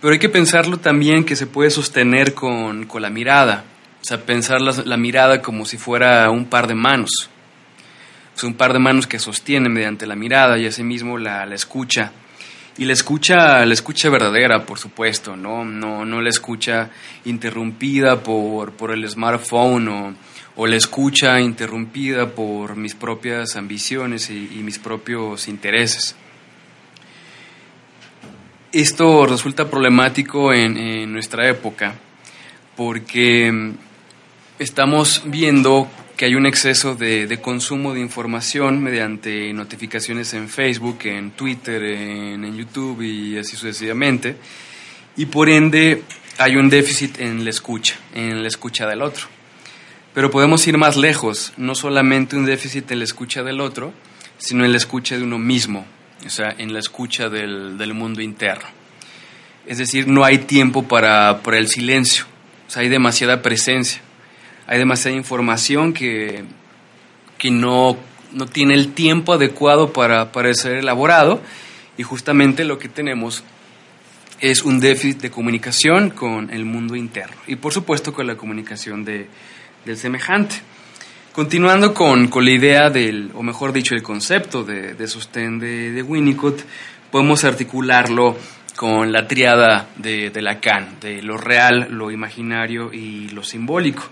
Pero 0.00 0.12
hay 0.12 0.18
que 0.18 0.28
pensarlo 0.28 0.78
también 0.78 1.24
que 1.24 1.36
se 1.36 1.46
puede 1.46 1.70
sostener 1.70 2.34
con, 2.34 2.88
la 3.00 3.10
mirada. 3.10 3.64
O 4.02 4.04
sea, 4.04 4.24
pensar 4.24 4.60
la, 4.60 4.96
mirada 4.96 5.40
como 5.40 5.64
si 5.64 5.78
fuera 5.78 6.30
un 6.30 6.46
par 6.46 6.66
de 6.66 6.74
manos. 6.74 7.30
O 8.34 8.38
sea, 8.38 8.48
un 8.48 8.56
par 8.56 8.72
de 8.72 8.78
manos 8.78 9.06
que 9.06 9.18
sostiene 9.18 9.68
mediante 9.68 10.06
la 10.06 10.16
mirada 10.16 10.58
y 10.58 10.66
asimismo 10.66 11.16
la, 11.16 11.46
la 11.46 11.54
escucha. 11.54 12.12
Y 12.78 12.84
la 12.84 12.92
escucha, 12.92 13.64
la 13.64 13.72
escucha 13.72 14.10
verdadera, 14.10 14.66
por 14.66 14.78
supuesto, 14.78 15.34
¿no? 15.34 15.64
No, 15.64 16.04
no 16.04 16.20
la 16.20 16.28
escucha 16.28 16.90
interrumpida 17.24 18.22
por, 18.22 18.72
por 18.72 18.90
el 18.90 19.08
smartphone 19.08 19.88
o 19.88 20.14
o 20.56 20.66
la 20.66 20.76
escucha 20.76 21.38
interrumpida 21.40 22.34
por 22.34 22.76
mis 22.76 22.94
propias 22.94 23.56
ambiciones 23.56 24.30
y, 24.30 24.62
mis 24.62 24.78
propios 24.78 25.48
intereses. 25.48 26.16
Esto 28.72 29.26
resulta 29.26 29.70
problemático 29.70 30.52
en, 30.52 31.12
nuestra 31.12 31.48
época 31.48 31.94
porque 32.74 33.50
mm, 33.52 33.74
estamos 34.58 35.22
viendo 35.26 35.88
que 36.16 36.24
hay 36.24 36.34
un 36.34 36.46
exceso 36.46 36.94
de, 36.94 37.38
consumo 37.42 37.92
de 37.92 38.00
información 38.00 38.82
mediante 38.82 39.52
notificaciones 39.52 40.32
en 40.32 40.48
Facebook, 40.48 41.00
en 41.04 41.32
Twitter, 41.32 41.82
en, 41.82 42.56
YouTube 42.56 43.02
y 43.02 43.36
así 43.36 43.56
sucesivamente. 43.56 44.36
Y 45.18 45.26
por 45.26 45.50
ende 45.50 46.02
hay 46.38 46.56
un 46.56 46.70
déficit 46.70 47.20
en 47.20 47.44
la 47.44 47.50
escucha, 47.50 47.96
en 48.14 48.42
la 48.42 48.48
escucha 48.48 48.86
del 48.86 49.02
otro. 49.02 49.35
Pero 50.16 50.30
podemos 50.30 50.66
ir 50.66 50.78
más 50.78 50.96
lejos, 50.96 51.52
no 51.58 51.74
solamente 51.74 52.36
un 52.36 52.46
déficit 52.46 52.90
en 52.90 53.00
la 53.00 53.04
escucha 53.04 53.42
del 53.42 53.60
otro, 53.60 53.92
sino 54.38 54.64
en 54.64 54.70
la 54.70 54.78
escucha 54.78 55.14
de 55.14 55.22
uno 55.22 55.38
mismo, 55.38 55.84
o 56.24 56.30
sea, 56.30 56.54
en 56.56 56.72
la 56.72 56.78
escucha 56.78 57.28
del, 57.28 57.76
del 57.76 57.92
mundo 57.92 58.22
interno. 58.22 58.64
Es 59.66 59.76
decir, 59.76 60.08
no 60.08 60.24
hay 60.24 60.38
tiempo 60.38 60.84
para, 60.84 61.42
para, 61.42 61.58
el 61.58 61.68
silencio, 61.68 62.24
o 62.66 62.70
sea, 62.70 62.80
hay 62.80 62.88
demasiada 62.88 63.42
presencia, 63.42 64.00
hay 64.66 64.78
demasiada 64.78 65.14
información 65.14 65.92
que, 65.92 66.44
que 67.36 67.50
no, 67.50 67.98
no 68.32 68.46
tiene 68.46 68.72
el 68.72 68.94
tiempo 68.94 69.34
adecuado 69.34 69.92
para, 69.92 70.32
para 70.32 70.54
ser 70.54 70.78
elaborado 70.78 71.42
y 71.98 72.04
justamente 72.04 72.64
lo 72.64 72.78
que 72.78 72.88
tenemos 72.88 73.44
es 74.40 74.62
un 74.62 74.80
déficit 74.80 75.20
de 75.20 75.30
comunicación 75.30 76.08
con 76.08 76.48
el 76.48 76.64
mundo 76.64 76.96
interno 76.96 77.36
y 77.46 77.56
por 77.56 77.74
supuesto 77.74 78.14
con 78.14 78.26
la 78.26 78.36
comunicación 78.38 79.04
de, 79.04 79.28
del 79.86 79.96
semejante. 79.96 80.56
Continuando 81.32 81.94
con, 81.94 82.28
con, 82.28 82.44
la 82.44 82.50
idea 82.50 82.90
del, 82.90 83.30
o 83.34 83.42
mejor 83.42 83.72
dicho, 83.72 83.94
el 83.94 84.02
concepto 84.02 84.64
de, 84.64 85.06
sostén 85.06 85.58
de, 85.58 85.92
de, 85.92 86.02
Winnicott, 86.02 86.60
podemos 87.10 87.44
articularlo 87.44 88.36
con 88.74 89.12
la 89.12 89.28
triada 89.28 89.88
de, 89.96 90.30
de, 90.30 90.42
Lacan, 90.42 90.98
de 91.00 91.22
lo 91.22 91.36
real, 91.36 91.88
lo 91.90 92.10
imaginario 92.10 92.92
y 92.92 93.28
lo 93.28 93.42
simbólico. 93.42 94.02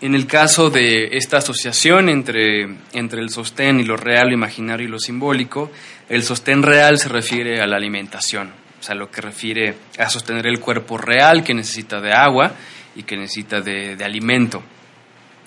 En 0.00 0.14
el 0.14 0.26
caso 0.26 0.70
de 0.70 1.10
esta 1.12 1.36
asociación 1.36 2.08
entre, 2.08 2.68
entre 2.92 3.20
el 3.20 3.30
sostén 3.30 3.78
y 3.78 3.84
lo 3.84 3.96
real, 3.96 4.28
lo 4.28 4.34
imaginario 4.34 4.88
y 4.88 4.90
lo 4.90 4.98
simbólico, 4.98 5.70
el 6.08 6.22
sostén 6.22 6.62
real 6.62 6.98
se 6.98 7.08
refiere 7.08 7.60
a 7.60 7.66
la 7.66 7.76
alimentación, 7.76 8.52
o 8.80 8.82
sea, 8.82 8.94
lo 8.94 9.10
que 9.10 9.20
refiere 9.20 9.74
a 9.98 10.08
sostener 10.08 10.46
el 10.46 10.58
cuerpo 10.58 10.98
real 10.98 11.44
que 11.44 11.54
necesita 11.54 12.00
de 12.00 12.12
agua 12.12 12.52
y 12.94 13.02
que 13.04 13.16
necesita 13.16 13.60
de, 13.60 13.96
alimento, 14.04 14.62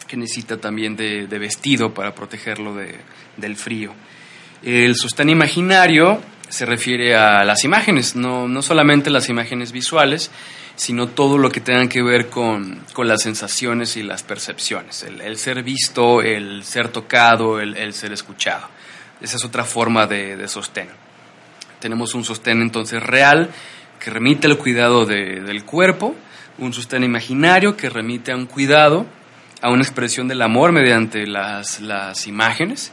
que 0.07 0.17
necesita 0.17 0.57
también 0.57 0.95
de, 0.95 1.25
vestido 1.39 1.93
para 1.93 2.13
protegerlo 2.13 2.75
del 3.37 3.55
frío. 3.55 3.93
El 4.63 4.95
sostén 4.95 5.29
imaginario 5.29 6.21
se 6.49 6.65
refiere 6.65 7.15
a 7.15 7.43
las 7.43 7.63
imágenes, 7.63 8.15
no, 8.15 8.47
no 8.47 8.61
solamente 8.61 9.09
las 9.09 9.29
imágenes 9.29 9.71
visuales, 9.71 10.31
sino 10.75 11.07
todo 11.07 11.37
lo 11.37 11.51
que 11.51 11.61
tenga 11.61 11.87
que 11.87 12.01
ver 12.01 12.29
con, 12.29 12.83
las 12.97 13.21
sensaciones 13.21 13.97
y 13.97 14.03
las 14.03 14.23
percepciones, 14.23 15.03
el, 15.03 15.37
ser 15.37 15.63
visto, 15.63 16.21
el 16.21 16.63
ser 16.63 16.89
tocado, 16.89 17.59
el, 17.59 17.93
ser 17.93 18.11
escuchado. 18.11 18.67
Esa 19.21 19.37
es 19.37 19.45
otra 19.45 19.63
forma 19.63 20.07
de, 20.07 20.35
de, 20.35 20.47
sostén. 20.47 20.89
Tenemos 21.79 22.13
un 22.13 22.25
sostén 22.25 22.61
entonces 22.61 23.01
real 23.01 23.49
que 23.99 24.09
remite 24.09 24.47
al 24.47 24.57
cuidado 24.57 25.05
del 25.05 25.63
cuerpo, 25.63 26.15
un 26.57 26.74
sostén 26.74 27.03
imaginario 27.03 27.75
que 27.75 27.89
remite 27.89 28.31
a 28.31 28.35
un 28.35 28.45
cuidado, 28.45 29.05
a 29.62 29.69
una 29.71 29.83
expresión 29.83 30.27
del 30.27 30.41
amor 30.41 30.71
mediante 30.71 31.27
las, 31.27 31.81
las 31.81 32.27
imágenes, 32.27 32.91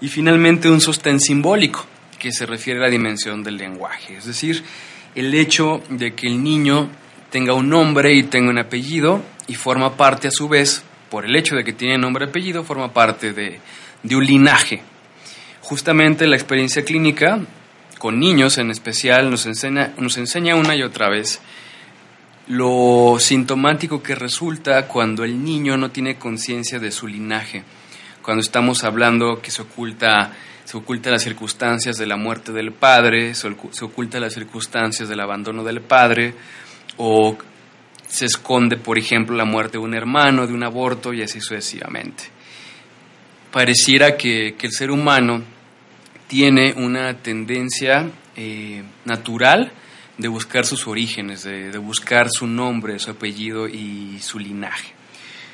y 0.00 0.08
finalmente 0.08 0.68
un 0.68 0.80
sostén 0.80 1.20
simbólico 1.20 1.86
que 2.18 2.32
se 2.32 2.46
refiere 2.46 2.80
a 2.80 2.84
la 2.84 2.90
dimensión 2.90 3.42
del 3.42 3.56
lenguaje, 3.56 4.16
es 4.16 4.26
decir, 4.26 4.62
el 5.14 5.34
hecho 5.34 5.82
de 5.88 6.14
que 6.14 6.26
el 6.26 6.42
niño 6.42 6.90
tenga 7.30 7.54
un 7.54 7.68
nombre 7.68 8.14
y 8.14 8.24
tenga 8.24 8.50
un 8.50 8.58
apellido 8.58 9.22
y 9.46 9.54
forma 9.54 9.96
parte 9.96 10.28
a 10.28 10.30
su 10.30 10.48
vez, 10.48 10.82
por 11.10 11.24
el 11.24 11.36
hecho 11.36 11.54
de 11.54 11.64
que 11.64 11.72
tiene 11.72 11.98
nombre 11.98 12.26
y 12.26 12.28
apellido, 12.28 12.64
forma 12.64 12.92
parte 12.92 13.32
de, 13.32 13.60
de 14.02 14.16
un 14.16 14.24
linaje. 14.24 14.82
Justamente 15.60 16.26
la 16.26 16.36
experiencia 16.36 16.84
clínica, 16.84 17.40
con 17.98 18.18
niños 18.18 18.58
en 18.58 18.70
especial, 18.70 19.30
nos 19.30 19.46
enseña, 19.46 19.92
nos 19.98 20.16
enseña 20.18 20.56
una 20.56 20.76
y 20.76 20.82
otra 20.82 21.08
vez 21.08 21.40
lo 22.48 23.16
sintomático 23.18 24.02
que 24.02 24.14
resulta 24.14 24.86
cuando 24.86 25.24
el 25.24 25.42
niño 25.42 25.76
no 25.76 25.90
tiene 25.90 26.16
conciencia 26.16 26.78
de 26.78 26.92
su 26.92 27.08
linaje, 27.08 27.64
cuando 28.22 28.40
estamos 28.40 28.84
hablando 28.84 29.40
que 29.40 29.50
se 29.50 29.62
oculta, 29.62 30.32
se 30.64 30.76
oculta 30.76 31.10
las 31.10 31.22
circunstancias 31.22 31.96
de 31.96 32.06
la 32.06 32.16
muerte 32.16 32.52
del 32.52 32.72
padre, 32.72 33.34
se, 33.34 33.48
oculta 33.48 34.20
las 34.20 34.34
circunstancias 34.34 35.08
del 35.08 35.20
abandono 35.20 35.64
del 35.64 35.80
padre, 35.80 36.34
o 36.96 37.36
se 38.06 38.26
esconde, 38.26 38.76
por 38.76 38.98
ejemplo, 38.98 39.36
la 39.36 39.44
muerte 39.44 39.78
de 39.78 39.84
un 39.84 39.94
hermano, 39.94 40.46
de 40.46 40.52
un 40.52 40.62
aborto 40.62 41.12
y 41.12 41.22
así 41.22 41.40
sucesivamente. 41.40 42.24
Pareciera 43.50 44.16
que, 44.16 44.54
el 44.60 44.72
ser 44.72 44.90
humano 44.90 45.42
tiene 46.28 46.74
una 46.76 47.14
tendencia 47.14 48.08
eh, 48.36 48.82
natural 49.04 49.72
de 50.18 50.28
buscar 50.28 50.64
sus 50.64 50.86
orígenes, 50.86 51.44
de, 51.44 51.76
buscar 51.78 52.28
su 52.30 52.46
nombre, 52.46 52.98
su 52.98 53.10
apellido 53.10 53.68
y 53.68 54.18
su 54.20 54.38
linaje. 54.38 54.92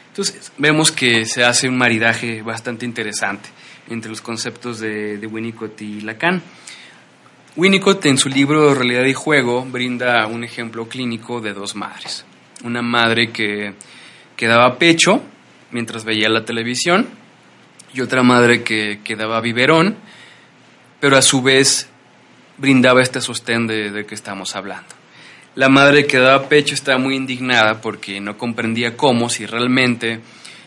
Entonces 0.09 0.52
vemos 0.59 0.92
que 0.92 1.25
se 1.25 1.45
hace 1.45 1.69
un 1.69 1.76
maridaje 1.76 2.42
bastante 2.42 2.85
interesante 2.85 3.49
entre 3.88 4.11
los 4.11 4.21
conceptos 4.21 4.78
de, 4.78 5.26
Winnicott 5.26 5.81
y 5.83 6.00
Lacan. 6.02 6.42
Winnicott 7.57 8.07
en 8.07 8.19
su 8.19 8.28
libro 8.28 8.75
Realidad 8.75 9.04
y 9.04 9.14
Juego 9.14 9.64
brinda 9.64 10.26
un 10.26 10.45
ejemplo 10.45 10.88
clínico 10.88 11.40
de 11.40 11.52
dos 11.52 11.75
madres. 11.75 12.25
Una 12.64 12.83
madre 12.83 13.31
que, 13.31 13.75
que 14.37 14.47
daba 14.47 14.78
pecho 14.78 15.23
mientras 15.71 16.04
veía 16.04 16.28
la 16.28 16.45
televisión 16.45 17.09
y 17.95 18.00
otra 18.00 18.23
madre 18.23 18.62
que, 18.62 19.00
que 19.02 19.16
daba 19.16 19.40
biberón, 19.40 19.97
pero 21.00 21.16
a 21.16 21.23
su 21.23 21.42
vez 21.42 21.88
brindaba 22.62 23.02
este 23.02 23.21
sostén 23.21 23.66
de, 23.66 23.90
de 23.90 24.07
que 24.07 24.14
estamos 24.14 24.54
hablando. 24.54 24.95
La 25.57 25.69
madre 25.69 26.07
que 26.07 26.16
daba 26.16 26.49
pecho 26.49 26.75
estaba 26.75 26.97
muy 26.97 27.14
indignada 27.14 27.83
porque 27.83 28.21
no 28.21 28.38
comprendía 28.38 28.97
cómo, 28.97 29.28
si 29.28 29.45
realmente, 29.45 30.21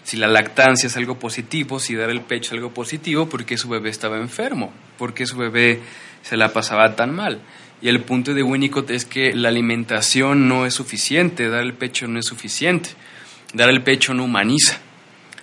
si 0.04 0.18
la 0.18 0.28
lactancia 0.28 0.86
es 0.86 0.98
algo 0.98 1.18
positivo, 1.18 1.80
si 1.80 1.96
dar 1.96 2.12
el 2.12 2.22
pecho 2.22 2.50
es 2.50 2.54
algo 2.54 2.72
positivo, 2.72 3.28
porque 3.28 3.58
su 3.58 3.70
bebé 3.70 3.90
estaba 3.90 4.18
enfermo, 4.18 4.72
porque 5.00 5.26
su 5.26 5.38
bebé 5.38 5.80
se 6.22 6.38
la 6.38 6.54
pasaba 6.54 6.96
tan 6.96 7.16
mal. 7.16 7.40
Y 7.82 7.88
el 7.88 8.02
punto 8.02 8.34
de 8.34 8.44
Winnicott 8.44 8.92
es 8.92 9.06
que 9.06 9.34
la 9.34 9.50
alimentación 9.50 10.48
no 10.48 10.66
es 10.66 10.76
suficiente, 10.76 11.50
dar 11.50 11.64
el 11.64 11.74
pecho 11.74 12.08
no 12.08 12.20
es 12.20 12.26
suficiente, 12.26 12.90
dar 13.54 13.70
el 13.70 13.82
pecho 13.82 14.14
no 14.14 14.26
humaniza. 14.26 14.80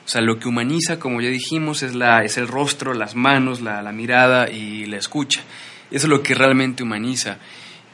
O 0.04 0.08
sea, 0.08 0.20
lo 0.20 0.38
que 0.38 0.48
humaniza, 0.48 1.00
como 1.00 1.20
ya 1.20 1.30
dijimos, 1.30 1.82
es, 1.82 1.94
la, 1.94 2.22
es 2.22 2.36
el 2.36 2.46
rostro, 2.46 2.94
las 2.94 3.16
manos, 3.16 3.60
la, 3.60 3.82
la 3.82 3.92
mirada 3.92 4.50
y 4.50 4.86
la 4.86 4.98
escucha. 4.98 5.42
Eso 5.92 6.06
es 6.06 6.10
lo 6.10 6.22
que 6.22 6.34
realmente 6.34 6.82
humaniza. 6.82 7.38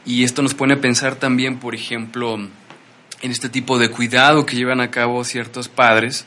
Y 0.05 0.23
esto 0.23 0.41
nos 0.41 0.53
pone 0.53 0.75
a 0.75 0.81
pensar 0.81 1.15
también, 1.15 1.59
por 1.59 1.75
ejemplo, 1.75 2.37
en 3.21 3.31
este 3.31 3.49
tipo 3.49 3.77
de 3.77 3.89
cuidado 3.89 4.45
que 4.45 4.55
llevan 4.55 4.81
a 4.81 4.89
cabo 4.89 5.23
ciertos 5.23 5.67
padres, 5.67 6.25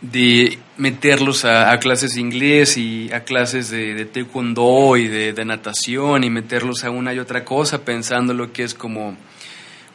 de 0.00 0.58
meterlos 0.78 1.44
a, 1.44 1.78
clases 1.78 2.14
de 2.14 2.22
inglés 2.22 2.78
y 2.78 3.12
a 3.12 3.24
clases 3.24 3.68
de, 3.70 4.06
taekwondo 4.06 4.96
y 4.96 5.08
de, 5.08 5.44
natación 5.44 6.24
y 6.24 6.30
meterlos 6.30 6.84
a 6.84 6.90
una 6.90 7.12
y 7.12 7.18
otra 7.18 7.44
cosa 7.44 7.84
pensando 7.84 8.32
lo 8.32 8.50
que 8.50 8.62
es 8.62 8.72
como 8.72 9.16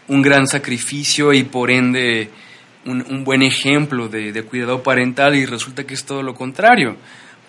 un 0.08 0.22
gran 0.22 0.46
sacrificio 0.46 1.34
y 1.34 1.44
por 1.44 1.72
ende 1.72 2.30
un, 2.86 3.04
un 3.10 3.24
buen 3.24 3.42
ejemplo 3.42 4.08
de, 4.08 4.44
cuidado 4.44 4.84
parental 4.84 5.36
y 5.36 5.48
resulta 5.48 5.86
que 5.86 5.96
es 5.96 6.06
todo 6.06 6.22
lo 6.22 6.36
contrario 6.36 6.98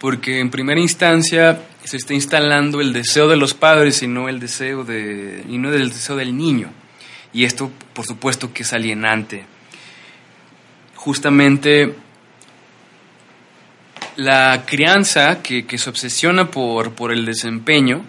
porque 0.00 0.40
en 0.40 0.50
primera 0.50 0.80
instancia 0.80 1.62
se 1.84 1.96
está 1.96 2.14
instalando 2.14 2.80
el 2.80 2.92
deseo 2.92 3.28
de 3.28 3.36
los 3.36 3.54
padres 3.54 4.02
y 4.02 4.08
no 4.08 4.28
el 4.28 4.40
deseo 4.40 4.84
de 4.84 5.44
y 5.48 5.58
no 5.58 5.72
el 5.72 5.90
deseo 5.90 6.16
del 6.16 6.36
niño. 6.36 6.70
Y 7.32 7.44
esto 7.44 7.70
por 7.92 8.06
supuesto 8.06 8.52
que 8.52 8.62
es 8.62 8.72
alienante. 8.72 9.44
Justamente 10.94 11.94
la 14.16 14.64
crianza 14.66 15.42
que, 15.42 15.64
se 15.76 15.90
obsesiona 15.90 16.50
por, 16.50 16.92
por 16.92 17.12
el 17.12 17.24
desempeño 17.26 18.02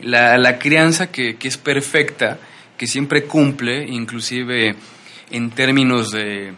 la, 0.00 0.58
crianza 0.58 1.10
que, 1.10 1.36
que, 1.36 1.48
es 1.48 1.56
perfecta 1.56 2.38
que 2.76 2.86
siempre 2.86 3.24
cumple 3.24 3.86
inclusive 3.86 4.74
en 5.30 5.50
términos 5.50 6.10
de, 6.10 6.52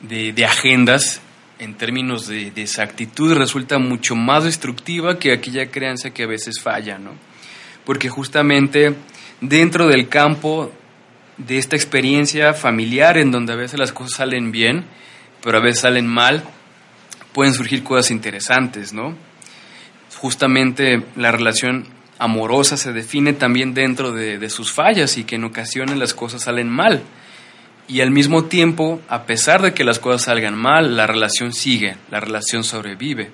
de 0.00 0.44
agendas 0.44 1.20
en 1.58 1.74
términos 1.74 2.26
de, 2.26 2.52
exactitud 2.56 3.34
resulta 3.34 3.78
mucho 3.78 4.14
más 4.14 4.44
destructiva 4.44 5.18
que 5.18 5.32
aquella 5.32 5.70
creencia 5.70 6.10
que 6.10 6.24
a 6.24 6.26
veces 6.26 6.60
falla, 6.60 6.98
¿no? 6.98 7.12
Porque 7.84 8.08
justamente 8.08 8.94
dentro 9.40 9.86
del 9.86 10.08
campo 10.08 10.72
de 11.38 11.58
esta 11.58 11.76
experiencia 11.76 12.54
familiar 12.54 13.18
en 13.18 13.30
donde 13.30 13.52
a 13.52 13.56
veces 13.56 13.78
las 13.78 13.92
cosas 13.92 14.18
salen 14.18 14.52
bien, 14.52 14.84
pero 15.42 15.58
a 15.58 15.62
veces 15.62 15.80
salen 15.82 16.06
mal, 16.06 16.44
pueden 17.32 17.54
surgir 17.54 17.82
cosas 17.82 18.10
interesantes, 18.10 18.92
¿no? 18.92 19.14
Justamente 20.16 21.02
la 21.14 21.30
relación 21.30 21.86
amorosa 22.18 22.76
se 22.76 22.92
define 22.92 23.34
también 23.34 23.74
dentro 23.74 24.12
de, 24.12 24.38
de 24.38 24.50
sus 24.50 24.72
fallas 24.72 25.18
y 25.18 25.24
que 25.24 25.36
en 25.36 25.44
ocasiones 25.44 25.98
las 25.98 26.14
cosas 26.14 26.42
salen 26.42 26.68
mal 26.68 27.02
y 27.88 28.00
al 28.00 28.10
mismo 28.10 28.44
tiempo, 28.44 29.00
a 29.08 29.24
pesar 29.24 29.62
de 29.62 29.72
que 29.72 29.84
las 29.84 29.98
cosas 29.98 30.22
salgan 30.22 30.56
mal, 30.56 30.96
la 30.96 31.06
relación 31.06 31.52
sigue, 31.52 31.96
la 32.10 32.20
relación 32.20 32.64
sobrevive. 32.64 33.30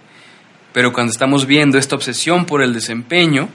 Pero 0.72 0.92
cuando 0.92 1.10
estamos 1.10 1.46
viendo 1.46 1.78
esta 1.78 1.96
obsesión 1.96 2.44
por 2.44 2.62
el 2.62 2.74
desempeño, 2.74 3.48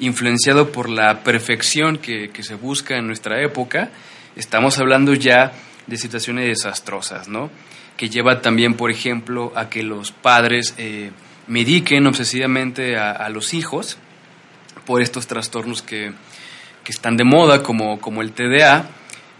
influenciado 0.00 0.70
por 0.70 0.88
la 0.88 1.22
perfección 1.22 1.98
que, 1.98 2.30
se 2.40 2.54
busca 2.54 2.96
en 2.96 3.06
nuestra 3.06 3.42
época, 3.42 3.90
estamos 4.36 4.78
hablando 4.78 5.14
ya 5.14 5.52
de 5.86 5.96
situaciones 5.96 6.46
desastrosas, 6.46 7.28
¿no? 7.28 7.50
Que 7.96 8.10
lleva 8.10 8.42
también, 8.42 8.74
por 8.74 8.90
ejemplo, 8.90 9.52
a 9.56 9.68
que 9.68 9.82
los 9.82 10.12
padres 10.12 10.74
eh, 10.78 11.10
mediquen 11.46 12.06
obsesivamente 12.06 12.96
a, 12.96 13.28
los 13.30 13.54
hijos 13.54 13.96
por 14.84 15.02
estos 15.02 15.26
trastornos 15.26 15.82
que, 15.82 16.12
que 16.84 16.92
están 16.92 17.16
de 17.16 17.24
moda, 17.24 17.62
como, 17.62 17.98
como 18.00 18.22
el 18.22 18.32
TDA, 18.32 18.88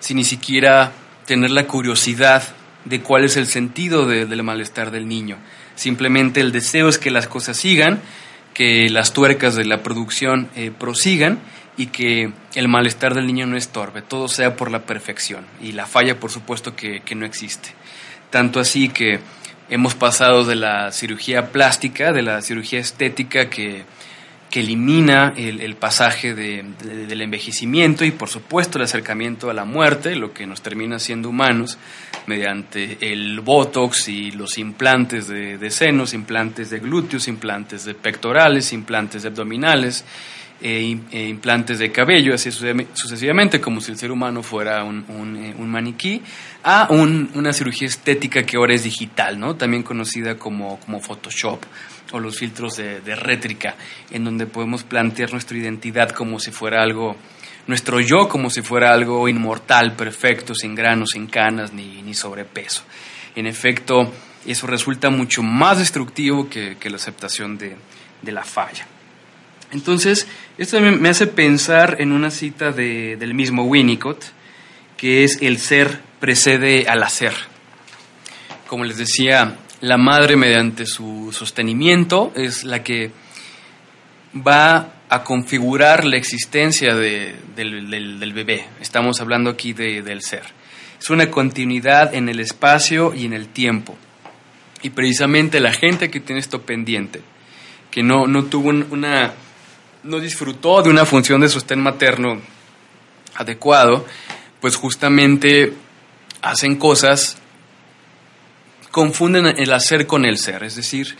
sin 0.00 0.16
ni 0.16 0.24
siquiera 0.24 0.92
tener 1.26 1.50
la 1.50 1.66
curiosidad 1.66 2.42
de 2.84 3.00
cuál 3.00 3.24
es 3.24 3.36
el 3.36 3.46
sentido 3.46 4.06
del 4.06 4.42
malestar 4.42 4.90
del 4.90 5.08
niño. 5.08 5.36
Simplemente 5.74 6.40
el 6.40 6.52
deseo 6.52 6.88
es 6.88 6.98
que 6.98 7.10
las 7.10 7.28
cosas 7.28 7.56
sigan, 7.56 8.00
que 8.54 8.88
las 8.88 9.12
tuercas 9.12 9.54
de 9.54 9.64
la 9.64 9.82
producción 9.82 10.48
eh, 10.56 10.72
prosigan 10.76 11.38
y 11.76 11.86
que 11.86 12.32
el 12.54 12.68
malestar 12.68 13.14
del 13.14 13.26
niño 13.26 13.46
no 13.46 13.56
estorbe, 13.56 14.02
todo 14.02 14.26
sea 14.26 14.56
por 14.56 14.70
la 14.70 14.80
perfección 14.80 15.46
y 15.62 15.72
la 15.72 15.86
falla 15.86 16.18
por 16.18 16.30
supuesto 16.30 16.74
que, 16.74 17.00
que 17.00 17.14
no 17.14 17.24
existe. 17.24 17.70
Tanto 18.30 18.58
así 18.58 18.88
que 18.88 19.20
hemos 19.70 19.94
pasado 19.94 20.44
de 20.44 20.56
la 20.56 20.90
cirugía 20.92 21.52
plástica, 21.52 22.12
de 22.12 22.22
la 22.22 22.42
cirugía 22.42 22.80
estética 22.80 23.48
que 23.48 23.84
que 24.50 24.60
elimina 24.60 25.34
el, 25.36 25.76
pasaje 25.76 26.34
del 26.34 27.20
envejecimiento 27.20 28.04
y 28.04 28.10
por 28.10 28.28
supuesto 28.28 28.78
el 28.78 28.84
acercamiento 28.84 29.50
a 29.50 29.54
la 29.54 29.64
muerte, 29.64 30.16
lo 30.16 30.32
que 30.32 30.46
nos 30.46 30.62
termina 30.62 30.98
siendo 30.98 31.28
humanos 31.28 31.78
mediante 32.26 32.98
el 33.00 33.40
botox 33.40 34.08
y 34.08 34.30
los 34.30 34.56
implantes 34.58 35.28
de, 35.28 35.70
senos, 35.70 36.14
implantes 36.14 36.70
de 36.70 36.78
glúteos, 36.78 37.28
implantes 37.28 37.84
de 37.84 37.94
pectorales, 37.94 38.72
implantes 38.72 39.22
de 39.22 39.28
abdominales, 39.28 40.04
e, 40.60 40.98
e 41.12 41.28
implantes 41.28 41.78
de 41.78 41.92
cabello, 41.92 42.34
así 42.34 42.50
sucesivamente, 42.50 43.60
como 43.60 43.80
si 43.80 43.92
el 43.92 43.98
ser 43.98 44.10
humano 44.10 44.42
fuera 44.42 44.82
un, 44.82 45.36
eh, 45.36 45.54
maniquí, 45.58 46.20
a 46.64 46.88
una 46.90 47.52
cirugía 47.52 47.86
estética 47.86 48.42
que 48.44 48.56
ahora 48.56 48.74
es 48.74 48.82
digital, 48.82 49.38
¿no? 49.38 49.56
también 49.56 49.82
conocida 49.82 50.36
como, 50.36 50.80
como 50.80 51.00
Photoshop 51.00 51.64
o 52.12 52.20
los 52.20 52.38
filtros 52.38 52.76
de, 52.76 53.16
rétrica, 53.16 53.76
en 54.10 54.24
donde 54.24 54.46
podemos 54.46 54.82
plantear 54.82 55.32
nuestra 55.32 55.58
identidad 55.58 56.10
como 56.10 56.40
si 56.40 56.50
fuera 56.50 56.82
algo, 56.82 57.16
nuestro 57.66 58.00
yo 58.00 58.28
como 58.28 58.50
si 58.50 58.62
fuera 58.62 58.92
algo 58.92 59.28
inmortal, 59.28 59.94
perfecto, 59.94 60.54
sin 60.54 60.74
granos, 60.74 61.10
sin 61.10 61.26
canas 61.26 61.72
ni, 61.72 62.02
ni 62.02 62.14
sobrepeso. 62.14 62.82
En 63.36 63.46
efecto, 63.46 64.12
eso 64.46 64.66
resulta 64.66 65.10
mucho 65.10 65.42
más 65.42 65.78
destructivo 65.78 66.48
que, 66.48 66.76
la 66.84 66.96
aceptación 66.96 67.58
de, 67.58 67.76
la 68.22 68.44
falla. 68.44 68.86
Entonces, 69.70 70.26
esto 70.56 70.80
me 70.80 71.08
hace 71.08 71.26
pensar 71.26 71.96
en 72.00 72.12
una 72.12 72.30
cita 72.30 72.72
del 72.72 73.34
mismo 73.34 73.64
Winnicott, 73.64 74.24
que 74.96 75.24
es 75.24 75.42
el 75.42 75.58
ser 75.58 76.00
precede 76.18 76.88
al 76.88 77.02
hacer. 77.02 77.34
Como 78.66 78.84
les 78.84 78.96
decía, 78.96 79.56
la 79.80 79.96
madre 79.96 80.36
mediante 80.36 80.86
su 80.86 81.30
sostenimiento 81.32 82.32
es 82.34 82.64
la 82.64 82.82
que 82.82 83.10
va 84.34 84.92
a 85.08 85.24
configurar 85.24 86.04
la 86.04 86.16
existencia 86.16 86.94
del, 86.94 88.32
bebé. 88.34 88.66
Estamos 88.80 89.20
hablando 89.20 89.50
aquí 89.50 89.72
del 89.72 90.22
ser. 90.22 90.42
Es 91.00 91.10
una 91.10 91.30
continuidad 91.30 92.14
en 92.14 92.28
el 92.28 92.40
espacio 92.40 93.14
y 93.14 93.24
en 93.24 93.32
el 93.32 93.48
tiempo. 93.48 93.96
Y 94.82 94.90
precisamente 94.90 95.60
la 95.60 95.72
gente 95.72 96.10
que 96.10 96.20
tiene 96.20 96.40
esto 96.40 96.62
pendiente, 96.62 97.20
que 97.90 98.02
no, 98.02 98.26
no 98.26 98.44
tuvo 98.44 98.68
una, 98.68 99.32
no 100.02 100.20
disfrutó 100.20 100.82
de 100.82 100.90
una 100.90 101.04
función 101.04 101.40
de 101.40 101.48
sostén 101.48 101.80
materno 101.80 102.40
adecuado, 103.34 104.06
pues 104.60 104.76
justamente 104.76 105.72
hacen 106.42 106.76
cosas 106.76 107.38
confunden 108.98 109.46
el 109.46 109.72
hacer 109.72 110.08
con 110.08 110.24
el 110.24 110.38
ser, 110.38 110.64
es 110.64 110.74
decir, 110.74 111.14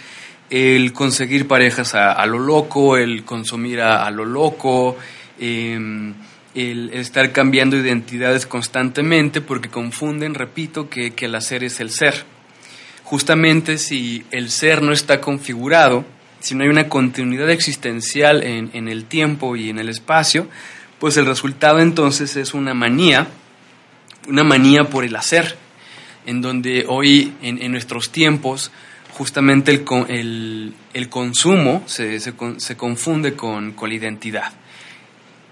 el 0.51 0.93
conseguir 0.93 1.47
parejas 1.47 1.95
a, 1.95 2.27
lo 2.27 2.41
loco, 2.41 2.97
el 2.97 3.23
consumir 3.23 3.81
a, 3.81 4.11
lo 4.11 4.25
loco, 4.25 4.97
em, 5.39 6.13
el, 6.57 6.91
estar 6.93 7.31
cambiando 7.31 7.77
identidades 7.77 8.47
constantemente 8.47 9.41
porque 9.41 9.69
confunden, 9.69 10.35
repito, 10.35 10.91
que, 10.91 11.15
el 11.17 11.35
hacer 11.37 11.63
es 11.63 11.79
el 11.79 11.91
ser. 11.91 12.25
Justamente 13.05 13.79
si 13.79 14.25
el 14.33 14.51
ser 14.51 14.83
no 14.83 14.93
está 14.93 15.21
configurado, 15.21 16.05
si 16.41 16.57
no 16.57 16.65
hay 16.65 16.71
una 16.71 16.89
continuidad 16.89 17.49
existencial 17.49 18.43
en, 18.43 18.71
en 18.73 18.89
el 18.89 19.05
tiempo 19.05 19.55
y 19.55 19.71
en 19.71 19.79
el 19.79 19.89
espacio, 19.89 20.49
pues 20.99 21.17
el 21.17 21.27
resultado 21.27 21.79
entonces 21.79 22.35
es 22.35 22.55
una 22.55 22.75
manía, 22.75 23.29
una 24.27 24.43
manía 24.43 24.83
por 24.83 25.05
el 25.05 25.15
hacer 25.15 25.68
en 26.29 26.43
donde 26.43 26.85
hoy, 26.87 27.33
en, 27.41 27.73
nuestros 27.73 28.13
tiempos, 28.13 28.71
justamente 29.15 29.73
el, 29.73 30.75
el, 30.93 31.09
consumo 31.09 31.83
se, 31.87 32.21
se, 32.21 32.35
se 32.59 32.77
confunde 32.77 33.33
con, 33.33 33.73
con 33.73 33.89
la 33.89 33.95
identidad. 33.95 34.53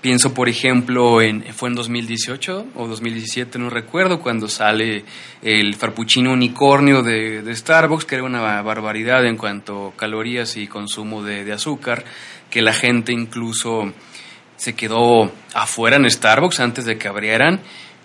Pienso, 0.03 0.35
por 0.35 0.51
ejemplo, 0.51 1.23
en, 1.23 1.43
fue 1.55 1.71
en 1.71 1.77
2018 1.77 2.67
o 2.75 2.87
2017, 2.87 3.59
no 3.59 3.71
recuerdo, 3.71 4.21
cuando 4.21 4.49
sale 4.49 5.03
el 5.41 5.75
frappuccino 5.77 6.31
unicornio 6.31 7.03
de, 7.03 7.43
Starbucks, 7.57 8.05
que 8.05 8.17
era 8.17 8.25
una 8.25 8.61
barbaridad 8.61 9.25
en 9.25 9.39
cuanto 9.39 9.89
a 9.89 9.97
calorías 9.97 10.59
y 10.59 10.67
consumo 10.67 11.23
de, 11.23 11.51
azúcar, 11.55 12.05
que 12.51 12.61
la 12.61 12.75
gente 12.75 13.13
incluso 13.13 13.95
se 14.57 14.75
quedó 14.75 15.33
afuera 15.55 15.97
en 15.97 16.11
Starbucks 16.11 16.61
antes 16.61 16.85
de 16.85 16.99
que 16.99 17.09
abrieran 17.09 17.61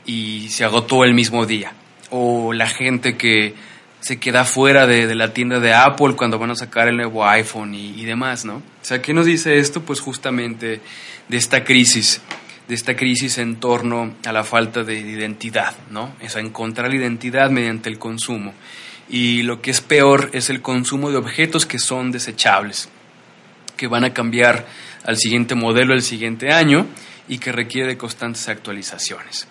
y 0.05 0.47
se 0.49 0.63
agotó 0.63 1.03
el 1.03 1.13
mismo 1.13 1.45
día. 1.45 1.73
O 2.11 2.53
la 2.53 2.67
gente 2.67 3.17
que 3.17 3.55
se 4.01 4.17
queda 4.17 4.45
fuera 4.45 4.87
de, 4.87 5.13
la 5.15 5.33
tienda 5.33 5.59
de 5.59 5.73
Apple 5.73 6.15
cuando 6.15 6.39
van 6.39 6.51
a 6.51 6.55
sacar 6.55 6.87
el 6.87 6.97
nuevo 6.97 7.25
iPhone 7.25 7.73
y, 7.75 8.03
demás, 8.03 8.45
¿no? 8.45 8.55
O 8.55 8.83
sea, 8.83 9.01
¿qué 9.01 9.13
nos 9.13 9.27
dice 9.27 9.59
esto? 9.59 9.81
Pues 9.81 9.99
justamente 9.99 10.81
de 11.27 11.37
esta 11.37 11.63
crisis, 11.63 12.21
de 12.67 12.75
esta 12.75 12.95
crisis 12.95 13.37
en 13.37 13.57
torno 13.57 14.15
a 14.25 14.31
la 14.31 14.43
falta 14.43 14.83
de 14.83 14.99
identidad, 14.99 15.75
¿no? 15.91 16.15
Es 16.19 16.35
encontrar 16.35 16.89
la 16.89 16.95
identidad 16.95 17.51
mediante 17.51 17.89
el 17.89 17.99
consumo. 17.99 18.53
Y 19.07 19.43
lo 19.43 19.61
que 19.61 19.71
es 19.71 19.81
peor 19.81 20.31
es 20.33 20.49
el 20.49 20.61
consumo 20.61 21.11
de 21.11 21.17
objetos 21.17 21.65
que 21.65 21.77
son 21.77 22.11
desechables, 22.11 22.89
que 23.77 23.87
van 23.87 24.03
a 24.03 24.13
cambiar 24.13 24.65
al 25.05 25.17
siguiente 25.17 25.53
modelo 25.53 25.93
el 25.93 26.01
siguiente 26.01 26.51
año 26.51 26.87
y 27.27 27.37
que 27.37 27.51
requiere 27.51 27.87
de 27.87 27.97
constantes 27.97 28.49
actualizaciones. 28.49 29.47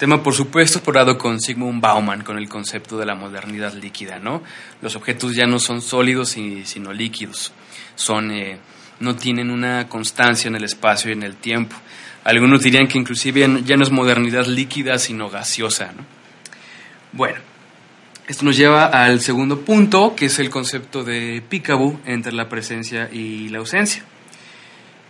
Tema, 0.00 0.22
por 0.22 0.32
supuesto, 0.32 0.78
explorado 0.78 1.18
con 1.18 1.38
Sigmund 1.38 1.82
Bauman, 1.82 2.22
con 2.22 2.38
el 2.38 2.48
concepto 2.48 2.96
de 2.96 3.04
la 3.04 3.14
modernidad 3.14 3.74
líquida, 3.74 4.18
¿no? 4.18 4.42
Los 4.80 4.96
objetos 4.96 5.34
ya 5.34 5.44
no 5.44 5.58
son 5.58 5.82
sólidos, 5.82 6.30
sino 6.30 6.90
líquidos. 6.94 7.52
Son 7.96 8.30
eh, 8.30 8.58
no 8.98 9.14
tienen 9.14 9.50
una 9.50 9.90
constancia 9.90 10.48
en 10.48 10.56
el 10.56 10.64
espacio 10.64 11.10
y 11.10 11.12
en 11.12 11.22
el 11.22 11.36
tiempo. 11.36 11.76
Algunos 12.24 12.62
dirían 12.62 12.88
que 12.88 12.96
inclusive 12.96 13.46
ya 13.62 13.76
no 13.76 13.82
es 13.82 13.90
modernidad 13.90 14.46
líquida, 14.46 14.96
sino 14.96 15.28
gaseosa. 15.28 15.92
Bueno, 17.12 17.36
esto 18.26 18.46
nos 18.46 18.56
lleva 18.56 18.86
al 18.86 19.20
segundo 19.20 19.60
punto, 19.66 20.16
que 20.16 20.26
es 20.26 20.38
el 20.38 20.48
concepto 20.48 21.04
de 21.04 21.42
peekaboo 21.46 22.00
entre 22.06 22.32
la 22.32 22.48
presencia 22.48 23.10
y 23.12 23.50
la 23.50 23.58
ausencia. 23.58 24.02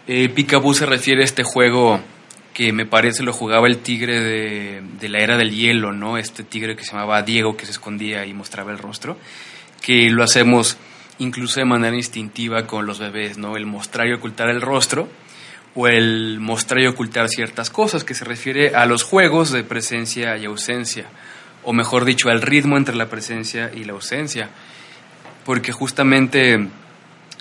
Eh, 0.08 0.28
peekaboo 0.30 0.74
se 0.74 0.84
refiere 0.84 1.22
a 1.22 1.26
este 1.26 1.44
juego 1.44 2.00
que 2.54 2.72
me 2.72 2.86
parece 2.86 3.22
lo 3.22 3.32
jugaba 3.32 3.66
el 3.66 3.78
tigre 3.78 4.20
de, 4.20 4.82
de, 5.00 5.08
la 5.08 5.18
era 5.20 5.36
del 5.36 5.54
hielo, 5.54 5.92
¿no? 5.92 6.18
Este 6.18 6.42
tigre 6.42 6.76
que 6.76 6.84
se 6.84 6.92
llamaba 6.92 7.22
Diego, 7.22 7.56
que 7.56 7.66
se 7.66 7.72
escondía 7.72 8.26
y 8.26 8.34
mostraba 8.34 8.72
el 8.72 8.78
rostro, 8.78 9.16
que 9.80 10.10
lo 10.10 10.22
hacemos 10.22 10.76
incluso 11.18 11.60
de 11.60 11.66
manera 11.66 11.94
instintiva 11.94 12.66
con 12.66 12.86
los 12.86 12.98
bebés, 12.98 13.38
¿no? 13.38 13.56
El 13.56 13.66
mostrar 13.66 14.08
y 14.08 14.12
ocultar 14.12 14.48
el 14.48 14.60
rostro 14.60 15.08
o 15.74 15.86
el 15.86 16.40
mostrar 16.40 16.82
y 16.82 16.86
ocultar 16.86 17.28
ciertas 17.28 17.70
cosas, 17.70 18.02
que 18.02 18.14
se 18.14 18.24
refiere 18.24 18.74
a 18.74 18.86
los 18.86 19.04
juegos 19.04 19.52
de 19.52 19.62
presencia 19.62 20.36
y 20.36 20.46
ausencia, 20.46 21.06
o 21.62 21.72
mejor 21.72 22.04
dicho, 22.04 22.28
al 22.28 22.42
ritmo 22.42 22.76
entre 22.76 22.96
la 22.96 23.08
presencia 23.08 23.70
y 23.72 23.84
la 23.84 23.92
ausencia, 23.92 24.48
porque 25.44 25.72
justamente 25.72 26.68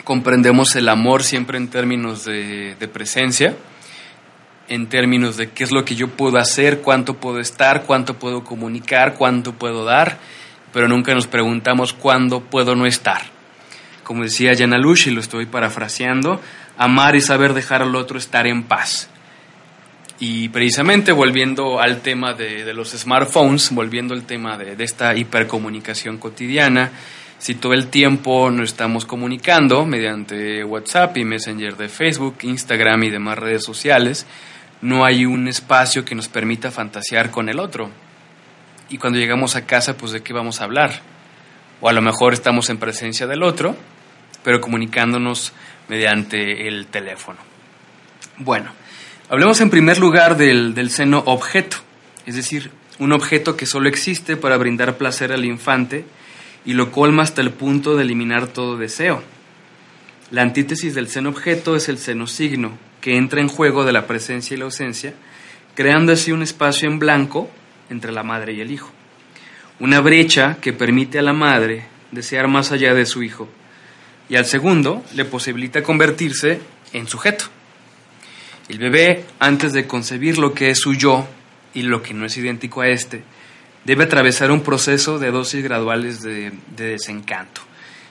comprendemos 0.04 0.76
el 0.76 0.90
amor 0.90 1.24
siempre 1.24 1.58
en 1.58 1.70
términos 1.70 2.26
de, 2.26 2.76
de 2.80 2.88
presencia, 2.88 3.56
en 4.70 4.88
términos 4.88 5.36
de 5.36 5.50
qué 5.50 5.64
es 5.64 5.72
lo 5.72 5.84
que 5.84 5.96
yo 5.96 6.08
puedo 6.08 6.38
hacer, 6.38 6.80
cuánto 6.82 7.16
puedo 7.16 7.40
estar, 7.40 7.84
cuánto 7.84 8.14
puedo 8.14 8.44
comunicar, 8.44 9.16
cuánto 9.16 9.54
puedo 9.54 9.84
dar, 9.84 10.18
pero 10.72 10.88
nunca 10.88 11.14
nos 11.14 11.28
preguntamos 11.28 11.94
cuándo 11.94 12.40
puedo 12.40 12.76
no 12.76 12.86
estar 12.86 13.40
como 14.10 14.24
decía 14.24 14.56
Janalush, 14.58 15.10
y 15.10 15.12
lo 15.12 15.22
estoy 15.22 15.46
parafraseando, 15.46 16.42
amar 16.80 17.16
y 17.16 17.22
saber 17.22 17.54
dejar 17.54 17.84
al 17.84 17.96
otro 17.96 18.18
estar 18.18 18.48
en 18.48 18.64
paz. 18.64 19.08
Y 20.20 20.50
precisamente 20.50 21.12
volviendo 21.12 21.80
al 21.80 22.02
tema 22.02 22.34
de, 22.34 22.74
los 22.74 22.90
smartphones, 22.90 23.70
volviendo 23.70 24.16
al 24.16 24.24
tema 24.24 24.58
de, 24.58 24.76
de, 24.76 24.84
esta 24.84 25.16
hipercomunicación 25.16 26.18
cotidiana, 26.18 26.90
si 27.38 27.54
todo 27.54 27.74
el 27.74 27.86
tiempo 27.90 28.50
nos 28.50 28.70
estamos 28.70 29.06
comunicando 29.06 29.86
mediante 29.86 30.64
WhatsApp 30.64 31.16
y 31.18 31.24
Messenger 31.24 31.78
de 31.78 31.88
Facebook, 31.88 32.38
Instagram 32.42 33.04
y 33.04 33.10
demás 33.12 33.38
redes 33.38 33.64
sociales, 33.64 34.26
no 34.82 35.06
hay 35.06 35.26
un 35.26 35.48
espacio 35.48 36.06
que 36.06 36.16
nos 36.16 36.28
permita 36.28 36.72
fantasear 36.72 37.32
con 37.32 37.50
el 37.50 37.60
otro. 37.60 37.90
Y 38.90 38.98
cuando 38.98 39.20
llegamos 39.20 39.56
a 39.56 39.66
casa, 39.66 39.98
pues 39.98 40.12
de 40.12 40.22
qué 40.22 40.34
vamos 40.34 40.62
a 40.62 40.64
hablar. 40.64 41.02
O 41.82 41.90
a 41.90 41.94
lo 41.94 42.02
mejor 42.02 42.34
estamos 42.34 42.70
en 42.70 42.78
presencia 42.78 43.28
del 43.28 43.44
otro, 43.44 43.76
pero 44.44 44.62
comunicándonos 44.62 45.54
mediante 45.88 46.68
el 46.68 46.88
teléfono. 46.88 47.40
Bueno, 48.38 48.72
hablemos 49.30 49.60
en 49.62 49.70
primer 49.70 50.00
lugar 50.00 50.38
del, 50.38 50.90
seno 50.92 51.24
objeto, 51.26 51.78
es 52.26 52.36
decir, 52.36 52.72
un 53.00 53.12
objeto 53.12 53.58
que 53.58 53.66
solo 53.66 53.90
existe 53.90 54.38
para 54.38 54.58
brindar 54.58 54.98
placer 54.98 55.32
al 55.32 55.46
infante 55.46 56.06
y 56.66 56.74
lo 56.74 56.92
colma 56.92 57.24
hasta 57.24 57.42
el 57.42 57.52
punto 57.52 57.96
de 57.96 58.04
eliminar 58.04 58.48
todo 58.48 58.78
deseo. 58.78 59.24
La 60.32 60.42
antítesis 60.42 60.94
del 60.96 61.08
seno 61.08 61.30
objeto 61.30 61.76
es 61.76 61.90
el 61.90 61.98
seno 61.98 62.28
signo, 62.28 62.78
que 63.02 63.18
entra 63.18 63.42
en 63.42 63.48
juego 63.48 63.86
de 63.86 63.94
la 63.94 64.08
presencia 64.08 64.56
y 64.56 64.58
la 64.58 64.66
ausencia, 64.66 65.14
creando 65.76 66.12
así 66.12 66.32
un 66.32 66.44
espacio 66.44 66.90
en 66.90 67.00
blanco 67.00 67.50
entre 67.90 68.12
la 68.12 68.24
madre 68.24 68.54
y 68.54 68.62
el 68.62 68.72
hijo. 68.72 68.92
Una 69.80 70.02
brecha 70.02 70.58
que 70.62 70.74
permite 70.74 71.20
a 71.20 71.24
la 71.24 71.34
madre 71.34 71.86
desear 72.12 72.48
más 72.48 72.72
allá 72.72 72.94
de 72.94 73.06
su 73.06 73.24
hijo 73.24 73.48
y 74.30 74.36
al 74.36 74.46
segundo 74.46 75.04
le 75.16 75.26
posibilita 75.26 75.82
convertirse 75.82 76.60
en 76.94 77.08
sujeto. 77.08 77.46
El 78.70 78.78
bebé, 78.78 79.26
antes 79.40 79.74
de 79.74 79.88
concebir 79.88 80.38
lo 80.38 80.54
que 80.54 80.70
es 80.70 80.80
su 80.80 80.94
yo 80.94 81.28
y 81.74 81.82
lo 81.82 82.04
que 82.04 82.14
no 82.14 82.26
es 82.26 82.38
idéntico 82.38 82.82
a 82.82 82.88
este, 82.88 83.24
debe 83.84 84.04
atravesar 84.04 84.52
un 84.52 84.62
proceso 84.62 85.18
de 85.18 85.32
dosis 85.32 85.64
graduales 85.64 86.22
de, 86.22 86.52
desencanto, 86.78 87.62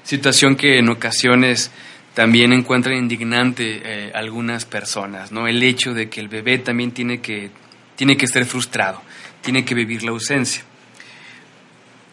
situación 0.03 0.57
que 0.57 0.79
en 0.79 0.89
ocasiones 0.89 1.71
también 2.19 2.53
encuentran 2.53 2.97
indignante 2.97 3.81
eh, 3.85 4.11
algunas 4.13 4.65
personas, 4.65 5.31
¿no? 5.31 5.47
El 5.47 5.63
hecho 5.63 5.95
de 5.95 6.09
que 6.09 6.19
el 6.19 6.27
bebé 6.27 6.59
también 6.59 6.91
tiene 6.91 7.21
que, 7.21 7.53
tiene 7.95 8.17
que 8.17 8.27
ser 8.27 8.45
frustrado, 8.45 9.01
tiene 9.41 9.65
que 9.65 9.77
vivir 9.77 10.03
la 10.03 10.11
ausencia. 10.11 10.65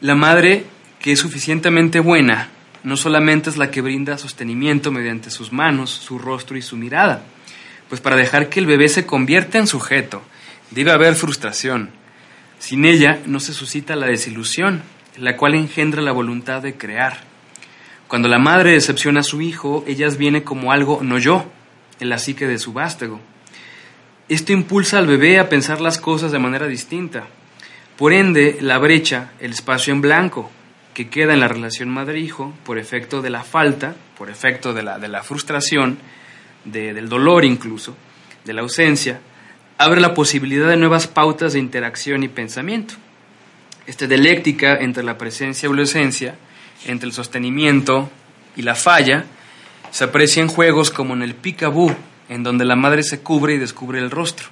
La 0.01 0.13
madre, 0.13 0.65
que 0.99 1.13
es 1.13 1.17
suficientemente 1.17 2.01
buena 2.01 2.51
no 2.83 2.97
solamente 2.97 3.49
es 3.49 3.57
la 3.57 3.71
que 3.71 3.81
brinda 3.81 4.19
sostenimiento 4.19 4.91
mediante 4.91 5.31
sus 5.31 5.51
manos, 5.51 5.89
su 5.89 6.19
rostro 6.19 6.55
y 6.55 6.61
su 6.61 6.77
mirada, 6.77 7.23
pues 7.89 7.99
para 7.99 8.15
dejar 8.15 8.47
que 8.47 8.59
el 8.59 8.67
bebé 8.67 8.89
se 8.89 9.07
convierta 9.07 9.57
en 9.57 9.65
sujeto, 9.65 10.21
debe 10.69 10.91
haber 10.91 11.15
frustración. 11.15 11.89
Sin 12.59 12.85
ella 12.85 13.21
no 13.25 13.39
se 13.39 13.53
suscita 13.53 13.95
la 13.95 14.05
desilusión, 14.05 14.83
la 15.17 15.35
cual 15.35 15.55
engendra 15.55 16.03
la 16.03 16.11
voluntad 16.11 16.61
de 16.61 16.75
crear. 16.75 17.33
Cuando 18.07 18.27
la 18.27 18.39
madre 18.39 18.71
decepciona 18.71 19.21
a 19.21 19.23
su 19.23 19.41
hijo, 19.41 19.83
ella 19.87 20.07
viene 20.09 20.43
como 20.43 20.71
algo 20.71 20.99
no 21.01 21.17
yo, 21.17 21.45
en 21.99 22.09
la 22.09 22.19
psique 22.19 22.47
de 22.47 22.59
su 22.59 22.73
vástago. 22.73 23.19
Esto 24.29 24.53
impulsa 24.53 24.99
al 24.99 25.07
bebé 25.07 25.39
a 25.39 25.49
pensar 25.49 25.81
las 25.81 25.97
cosas 25.97 26.31
de 26.31 26.39
manera 26.39 26.67
distinta. 26.67 27.27
Por 27.97 28.13
ende, 28.13 28.57
la 28.61 28.77
brecha, 28.77 29.31
el 29.39 29.51
espacio 29.51 29.93
en 29.93 30.01
blanco, 30.01 30.51
que 30.93 31.09
queda 31.09 31.33
en 31.33 31.39
la 31.39 31.47
relación 31.47 31.89
madre-hijo 31.89 32.53
por 32.63 32.77
efecto 32.77 33.21
de 33.21 33.29
la 33.29 33.43
falta, 33.43 33.95
por 34.17 34.29
efecto 34.29 34.73
de 34.73 34.83
la, 34.83 34.97
de 34.97 35.07
la 35.07 35.23
frustración, 35.23 35.97
del 36.63 37.09
dolor 37.09 37.45
incluso, 37.45 37.95
de 38.43 38.53
la 38.53 38.61
ausencia, 38.61 39.19
abre 39.77 40.01
la 40.01 40.13
posibilidad 40.13 40.69
de 40.69 40.77
nuevas 40.77 41.07
pautas 41.07 41.53
de 41.53 41.59
interacción 41.59 42.23
y 42.23 42.27
pensamiento. 42.27 42.95
Esta 43.85 44.07
dialéctica 44.07 44.77
entre 44.77 45.03
la 45.03 45.17
presencia 45.17 45.69
y 45.69 45.73
la 45.73 45.81
ausencia, 45.81 46.35
entre 46.85 47.07
el 47.07 47.13
sostenimiento 47.13 48.09
y 48.55 48.61
la 48.61 48.75
falla, 48.75 49.25
se 49.91 50.03
aprecia 50.03 50.41
en 50.41 50.49
juegos 50.49 50.91
como 50.91 51.13
en 51.13 51.21
el 51.21 51.35
picabú, 51.35 51.95
en 52.27 52.43
donde 52.43 52.65
la 52.65 52.75
madre 52.75 53.03
se 53.03 53.21
cubre 53.21 53.55
y 53.55 53.57
descubre 53.57 53.99
el 53.99 54.11
rostro, 54.11 54.47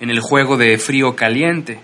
en 0.00 0.10
el 0.10 0.20
juego 0.20 0.56
de 0.56 0.78
frío-caliente, 0.78 1.78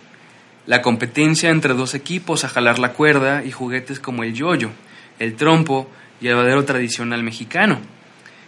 la 0.66 0.82
competencia 0.82 1.50
entre 1.50 1.74
dos 1.74 1.94
equipos 1.94 2.44
a 2.44 2.48
jalar 2.48 2.78
la 2.78 2.92
cuerda 2.92 3.44
y 3.44 3.52
juguetes 3.52 4.00
como 4.00 4.22
el 4.22 4.34
yoyo, 4.34 4.70
el 5.18 5.34
trompo 5.34 5.90
y 6.20 6.28
el 6.28 6.34
badero 6.34 6.64
tradicional 6.64 7.22
mexicano. 7.22 7.78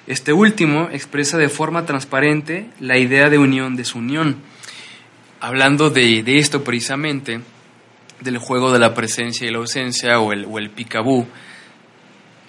Este 0.06 0.32
último 0.32 0.88
expresa 0.92 1.38
de 1.38 1.48
forma 1.48 1.86
transparente 1.86 2.66
la 2.80 2.98
idea 2.98 3.30
de 3.30 3.38
unión-desunión. 3.38 4.36
Hablando 5.40 5.88
de, 5.88 6.22
esto 6.38 6.64
precisamente, 6.64 7.40
del 8.20 8.38
juego 8.38 8.72
de 8.72 8.78
la 8.78 8.94
presencia 8.94 9.46
y 9.46 9.50
la 9.50 9.58
ausencia 9.58 10.20
o 10.20 10.32
el, 10.32 10.44
o 10.44 10.58
el 10.58 10.70
picabú, 10.70 11.26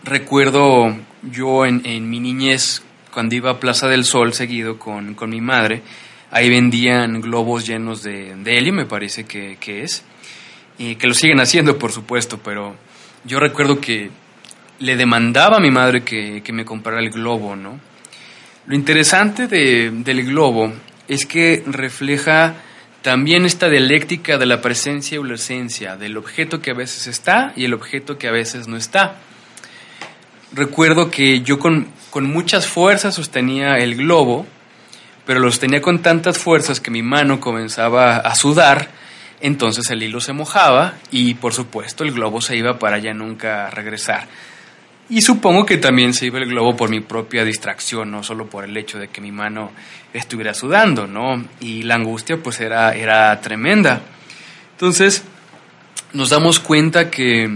recuerdo 0.04 0.96
yo 1.24 1.66
en, 1.66 1.82
en, 1.86 2.10
mi 2.10 2.20
niñez, 2.20 2.84
cuando 3.14 3.36
iba 3.36 3.52
a 3.52 3.60
Plaza 3.60 3.88
del 3.88 4.06
Sol 4.06 4.34
seguido 4.34 4.80
con, 4.80 5.16
con 5.16 5.30
mi 5.30 5.42
madre, 5.42 5.84
Ahí 6.34 6.50
vendían 6.50 7.20
globos 7.20 7.68
llenos 7.68 8.04
de, 8.04 8.32
helio, 8.46 8.72
me 8.72 8.86
parece 8.86 9.26
que, 9.26 9.58
es. 9.84 10.06
y 10.78 10.96
que 10.96 11.08
lo 11.08 11.14
siguen 11.14 11.42
haciendo, 11.42 11.78
por 11.78 11.92
supuesto, 11.92 12.40
pero 12.42 12.78
yo 13.26 13.38
recuerdo 13.38 13.82
que 13.82 14.10
le 14.80 14.96
demandaba 14.96 15.58
a 15.58 15.60
mi 15.60 15.70
madre 15.70 16.04
que, 16.04 16.42
me 16.54 16.64
comprara 16.64 17.02
el 17.02 17.10
globo, 17.10 17.58
¿no? 17.58 17.82
Lo 18.66 18.76
interesante 18.76 19.48
del 19.48 20.26
globo 20.26 20.72
es 21.10 21.26
que 21.26 21.64
refleja 21.66 22.56
también 23.02 23.46
esta 23.46 23.70
dialéctica 23.70 24.38
de 24.38 24.46
la 24.46 24.62
presencia 24.62 25.20
y 25.20 25.24
la 25.24 25.32
ausencia, 25.32 25.98
del 25.98 26.18
objeto 26.18 26.62
que 26.62 26.72
a 26.72 26.76
veces 26.76 27.08
está 27.08 27.54
y 27.56 27.66
el 27.66 27.74
objeto 27.74 28.18
que 28.18 28.28
a 28.28 28.32
veces 28.32 28.68
no 28.68 28.78
está. 28.78 29.16
Recuerdo 30.54 31.10
que 31.10 31.42
yo 31.42 31.60
con, 31.60 31.88
con 32.10 32.26
muchas 32.26 32.68
fuerzas 32.68 33.16
sostenía 33.16 33.78
el 33.78 33.96
globo, 33.96 34.46
pero 35.26 35.40
lo 35.40 35.50
sostenía 35.50 35.82
con 35.82 36.02
tantas 36.02 36.38
fuerzas 36.38 36.80
que 36.80 36.92
mi 36.92 37.02
mano 37.02 37.40
comenzaba 37.40 38.18
a 38.18 38.36
sudar, 38.36 38.90
entonces 39.40 39.90
el 39.90 40.04
hilo 40.04 40.22
se 40.22 40.34
mojaba 40.34 40.96
y 41.10 41.34
por 41.36 41.54
supuesto 41.54 42.04
el 42.04 42.12
globo 42.12 42.42
se 42.42 42.56
iba 42.56 42.78
para 42.78 43.00
ya 43.00 43.14
nunca 43.14 43.70
regresar. 43.72 44.28
Y 45.12 45.24
supongo 45.24 45.66
que 45.66 45.78
también 45.78 46.14
se 46.14 46.28
iba 46.28 46.40
el 46.40 46.48
globo 46.48 46.78
por 46.78 46.90
mi 46.90 47.02
propia 47.02 47.44
distracción, 47.44 48.12
no 48.12 48.24
solo 48.24 48.50
por 48.50 48.64
el 48.64 48.78
hecho 48.78 48.98
de 48.98 49.10
que 49.10 49.20
mi 49.20 49.34
mano 49.34 49.72
estuviera 50.14 50.54
sudando, 50.54 51.06
¿no? 51.06 51.44
Y 51.60 51.84
la 51.84 51.96
angustia 51.96 52.38
pues 52.38 52.62
era, 52.62 52.96
era 52.96 53.42
tremenda. 53.42 54.04
Entonces 54.72 55.26
nos 56.14 56.30
damos 56.30 56.62
cuenta 56.62 57.12
que 57.12 57.50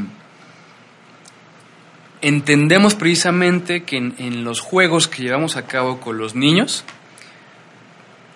entendemos 2.22 2.94
precisamente 2.94 3.84
que 3.84 3.96
en, 3.96 4.44
los 4.44 4.60
juegos 4.60 5.08
que 5.08 5.24
llevamos 5.24 5.56
a 5.56 5.66
cabo 5.66 6.02
con 6.02 6.18
los 6.18 6.36
niños, 6.36 6.84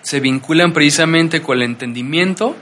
se 0.02 0.22
vinculan 0.22 0.72
precisamente 0.72 1.42
con 1.42 1.58
el 1.58 1.64
entendimiento 1.64 2.56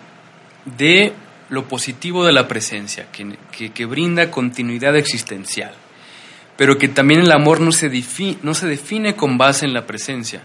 de 0.65 1.13
lo 1.50 1.67
positivo 1.67 2.26
de 2.26 2.34
la 2.34 2.48
presencia, 2.48 3.06
que, 3.12 3.70
que 3.70 3.86
brinda 3.86 4.32
continuidad 4.32 4.96
existencial 4.96 5.76
pero 6.58 6.78
que 6.78 6.88
también 6.88 7.22
el 7.22 7.32
amor 7.32 7.62
no 7.62 7.72
se, 7.72 7.89
no 8.41 8.54
se 8.54 8.67
define 8.67 9.15
con 9.15 9.38
base 9.38 9.65
en 9.65 9.74
la 9.74 9.86
presencia, 9.86 10.41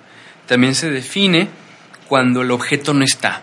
también 0.46 0.74
se 0.74 0.90
define 0.90 1.48
cuando 2.08 2.42
el 2.42 2.50
objeto 2.50 2.92
no 2.92 3.04
está, 3.04 3.42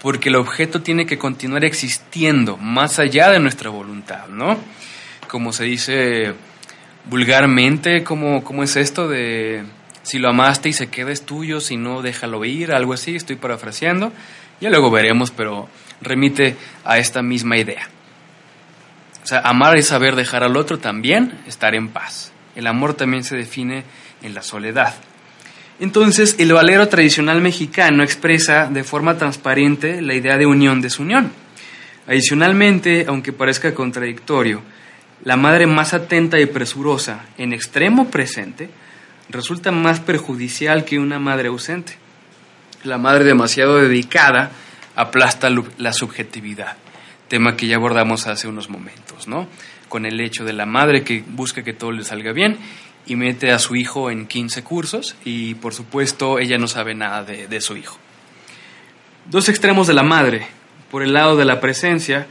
porque 0.00 0.28
el 0.28 0.36
objeto 0.36 0.82
tiene 0.82 1.06
que 1.06 1.18
continuar 1.18 1.64
existiendo 1.64 2.56
más 2.58 2.98
allá 2.98 3.30
de 3.30 3.40
nuestra 3.40 3.70
voluntad, 3.70 4.28
¿no? 4.28 4.58
Como 5.28 5.52
se 5.52 5.64
dice 5.64 6.34
vulgarmente, 7.08 8.04
¿cómo, 8.04 8.44
cómo 8.44 8.62
es 8.62 8.76
esto 8.76 9.08
de 9.08 9.64
si 10.02 10.18
lo 10.18 10.28
amaste 10.28 10.68
y 10.68 10.72
se 10.72 10.88
queda 10.88 11.12
es 11.12 11.24
tuyo, 11.24 11.60
si 11.60 11.76
no 11.76 12.02
déjalo 12.02 12.44
ir, 12.44 12.72
algo 12.72 12.92
así, 12.92 13.16
estoy 13.16 13.36
parafraseando, 13.36 14.12
ya 14.60 14.68
luego 14.68 14.90
veremos, 14.90 15.30
pero 15.30 15.68
remite 16.00 16.56
a 16.84 16.98
esta 16.98 17.22
misma 17.22 17.56
idea. 17.56 17.88
O 19.22 19.26
sea, 19.26 19.40
amar 19.40 19.76
es 19.76 19.86
saber 19.86 20.16
dejar 20.16 20.42
al 20.42 20.56
otro 20.56 20.78
también, 20.78 21.38
estar 21.46 21.74
en 21.74 21.88
paz. 21.88 22.32
El 22.56 22.66
amor 22.66 22.94
también 22.94 23.22
se 23.22 23.36
define 23.36 23.84
en 24.22 24.34
la 24.34 24.42
soledad. 24.42 24.94
Entonces, 25.78 26.36
el 26.38 26.52
valero 26.52 26.88
tradicional 26.88 27.40
mexicano 27.40 28.02
expresa 28.02 28.66
de 28.66 28.84
forma 28.84 29.16
transparente 29.16 30.02
la 30.02 30.14
idea 30.14 30.36
de 30.38 30.46
unión 30.46 30.80
desunión. 30.80 31.32
Adicionalmente, 32.06 33.04
aunque 33.08 33.32
parezca 33.32 33.74
contradictorio, 33.74 34.62
la 35.24 35.36
madre 35.36 35.66
más 35.66 35.94
atenta 35.94 36.40
y 36.40 36.46
presurosa, 36.46 37.26
en 37.38 37.52
extremo 37.52 38.10
presente, 38.10 38.70
resulta 39.28 39.70
más 39.70 40.00
perjudicial 40.00 40.84
que 40.84 40.98
una 40.98 41.20
madre 41.20 41.48
ausente. 41.48 41.96
La 42.82 42.98
madre 42.98 43.22
demasiado 43.22 43.78
dedicada 43.78 44.50
aplasta 44.96 45.48
la 45.78 45.92
subjetividad 45.92 46.76
tema 47.32 47.56
que 47.56 47.66
ya 47.66 47.76
abordamos 47.76 48.26
hace 48.26 48.46
unos 48.46 48.68
momentos, 48.68 49.26
¿no? 49.26 49.48
Con 49.88 50.04
el 50.04 50.20
hecho 50.20 50.44
de 50.44 50.52
la 50.52 50.66
madre 50.66 51.02
que 51.02 51.24
busca 51.26 51.64
que 51.64 51.72
todo 51.72 51.90
le 51.90 52.04
salga 52.04 52.32
bien 52.32 52.58
y 53.06 53.16
mete 53.16 53.52
a 53.52 53.58
su 53.58 53.74
hijo 53.74 54.10
en 54.10 54.26
15 54.26 54.62
cursos 54.62 55.16
y 55.24 55.54
por 55.54 55.72
supuesto 55.72 56.38
ella 56.38 56.58
no 56.58 56.68
sabe 56.68 56.94
nada 56.94 57.24
de, 57.24 57.48
de 57.48 57.60
su 57.62 57.78
hijo. 57.78 57.96
Dos 59.30 59.48
extremos 59.48 59.86
de 59.86 59.94
la 59.94 60.02
madre. 60.02 60.46
Por 60.90 61.02
el 61.02 61.14
lado 61.14 61.38
de 61.38 61.46
la 61.46 61.58
presencia 61.58 62.26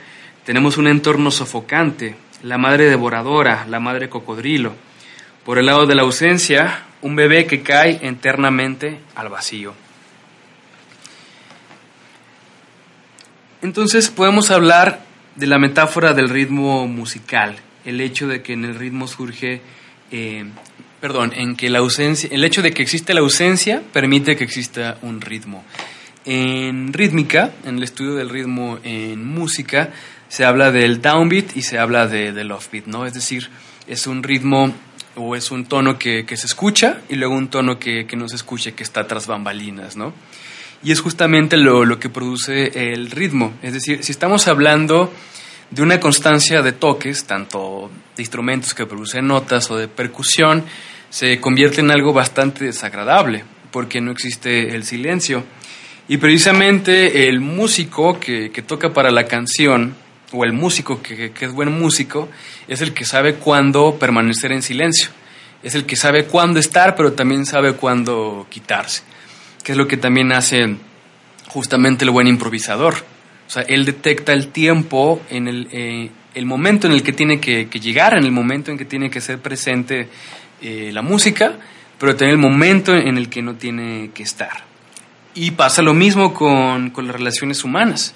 tenemos 0.46 0.78
un 0.78 0.86
entorno 0.86 1.32
sofocante, 1.32 2.16
la 2.44 2.60
madre 2.60 2.88
devoradora, 2.88 3.66
la 3.68 3.80
madre 3.80 4.08
cocodrilo. 4.08 4.76
Por 5.44 5.58
el 5.58 5.66
lado 5.66 5.88
de 5.88 5.96
la 5.96 6.04
ausencia, 6.04 6.84
un 7.02 7.16
bebé 7.16 7.48
que 7.48 7.64
cae 7.64 7.98
eternamente 8.04 9.00
al 9.16 9.30
vacío. 9.30 9.74
Entonces 13.62 14.10
podemos 14.10 14.50
hablar 14.50 15.02
de 15.36 15.46
la 15.46 15.60
metáfora 15.60 16.14
del 16.14 16.30
ritmo 16.30 16.88
musical, 16.88 17.58
el 17.86 18.02
hecho 18.02 18.28
de 18.28 18.42
que 18.42 18.54
en 18.54 18.66
el 18.66 18.76
ritmo 18.76 19.08
surge, 19.08 19.62
eh, 20.12 20.46
perdón, 21.00 21.32
en 21.36 21.56
que 21.56 21.70
la 21.70 21.80
ausencia, 21.80 22.28
el 22.32 22.44
hecho 22.44 22.64
de 22.64 22.74
que 22.74 22.82
existe 22.82 23.14
la 23.14 23.22
ausencia 23.22 23.84
permite 23.94 24.36
que 24.36 24.44
exista 24.44 24.98
un 25.04 25.22
ritmo. 25.22 25.64
En 26.26 26.92
rítmica, 26.92 27.52
en 27.64 27.78
el 27.78 27.84
estudio 27.84 28.16
del 28.16 28.30
ritmo 28.30 28.80
en 28.84 29.26
música, 29.26 29.92
se 30.28 30.44
habla 30.44 30.72
del 30.72 31.02
downbeat 31.02 31.56
y 31.56 31.62
se 31.62 31.78
habla 31.78 32.08
de, 32.08 32.32
del 32.32 32.52
offbeat, 32.52 32.86
¿no? 32.88 33.06
Es 33.06 33.14
decir, 33.14 33.50
es 33.88 34.08
un 34.08 34.24
ritmo 34.24 34.74
o 35.16 35.36
es 35.36 35.52
un 35.52 35.66
tono 35.66 36.00
que, 36.00 36.26
que 36.26 36.38
se 36.38 36.48
escucha 36.48 37.02
y 37.10 37.16
luego 37.16 37.36
un 37.36 37.50
tono 37.50 37.78
que, 37.78 38.08
que 38.08 38.16
no 38.16 38.28
se 38.28 38.38
escucha, 38.38 38.72
que 38.72 38.84
está 38.84 39.06
tras 39.08 39.28
bambalinas, 39.28 39.98
¿no? 39.98 40.14
Y 40.84 40.92
es 40.92 41.02
justamente 41.02 41.58
lo, 41.58 41.86
lo, 41.86 42.00
que 42.00 42.10
produce 42.10 42.94
el 42.94 43.12
ritmo. 43.12 43.54
Es 43.62 43.74
decir, 43.74 44.04
si 44.04 44.12
estamos 44.12 44.48
hablando 44.48 45.14
de 45.70 45.82
una 45.82 46.00
constancia 46.00 46.62
de 46.62 46.72
toques, 46.72 47.26
tanto 47.26 47.92
de 48.16 48.24
instrumentos 48.24 48.74
que 48.74 48.86
producen 48.86 49.28
notas 49.28 49.70
o 49.70 49.78
de 49.78 49.88
percusión, 49.88 50.64
se 51.10 51.40
convierte 51.40 51.82
en 51.82 51.92
algo 51.92 52.14
bastante 52.14 52.66
desagradable, 52.66 53.44
porque 53.72 54.02
no 54.02 54.12
existe 54.12 54.76
el 54.76 54.84
silencio. 54.84 55.44
Y 56.08 56.18
precisamente 56.18 57.28
el 57.30 57.40
músico 57.40 58.20
que, 58.20 58.52
que 58.52 58.62
toca 58.62 58.92
para 58.92 59.12
la 59.12 59.26
canción, 59.26 59.96
o 60.34 60.46
el 60.46 60.54
músico 60.54 61.02
que, 61.02 61.32
que 61.32 61.46
es 61.46 61.52
buen 61.52 61.72
músico, 61.78 62.30
es 62.68 62.82
el 62.82 62.94
que 62.94 63.06
sabe 63.06 63.36
cuándo 63.36 63.98
permanecer 64.00 64.52
en 64.52 64.62
silencio. 64.62 65.10
Es 65.62 65.76
el 65.76 65.86
que 65.86 65.96
sabe 65.96 66.26
cuándo 66.26 66.60
estar, 66.60 66.96
pero 66.96 67.14
también 67.14 67.46
sabe 67.46 67.74
cuándo 67.74 68.48
quitarse 68.50 69.04
que 69.64 69.74
es 69.74 69.78
lo 69.78 69.88
que 69.88 69.98
también 69.98 70.32
hace 70.32 70.76
justamente 71.48 72.06
el 72.06 72.12
buen 72.12 72.28
improvisador. 72.28 72.96
O 73.48 73.50
sea, 73.50 73.64
él 73.64 73.86
detecta 73.86 74.34
el 74.34 74.48
tiempo 74.48 75.22
en 75.30 75.48
el, 75.48 75.68
eh, 75.72 76.10
momento 76.46 76.88
en 76.88 76.94
el 76.94 77.04
que 77.04 77.12
tiene 77.12 77.40
que, 77.40 77.66
llegar, 77.66 78.14
en 78.18 78.24
el 78.24 78.32
momento 78.32 78.72
en 78.72 78.78
que 78.78 78.86
tiene 78.86 79.10
que 79.10 79.20
ser 79.20 79.40
presente 79.40 80.08
eh, 80.62 80.92
la 80.94 81.02
música, 81.02 81.58
pero 82.00 82.16
también 82.16 82.32
el 82.32 82.50
momento 82.50 82.96
en 82.96 83.18
el 83.18 83.30
que 83.30 83.42
no 83.42 83.56
tiene 83.56 84.12
que 84.14 84.24
estar. 84.24 84.64
Y 85.34 85.52
pasa 85.52 85.82
lo 85.82 85.94
mismo 85.94 86.34
con, 86.34 86.92
con 86.92 87.08
las 87.08 87.16
relaciones 87.16 87.64
humanas. 87.64 88.14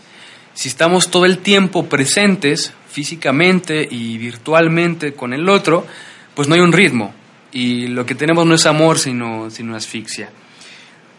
Si 0.53 0.69
estamos 0.69 1.11
todo 1.11 1.25
el 1.25 1.39
tiempo 1.39 1.87
presentes 1.87 2.73
físicamente 2.89 3.85
y 3.89 4.17
virtualmente 4.17 5.13
con 5.13 5.33
el 5.33 5.49
otro, 5.49 5.85
pues 6.33 6.47
no 6.47 6.55
hay 6.55 6.61
un 6.61 6.71
ritmo. 6.71 7.13
Y 7.51 7.87
lo 7.87 8.05
que 8.05 8.15
tenemos 8.15 8.45
no 8.45 8.55
es 8.55 8.65
amor, 8.65 8.99
sino, 8.99 9.49
sino 9.49 9.75
asfixia. 9.75 10.29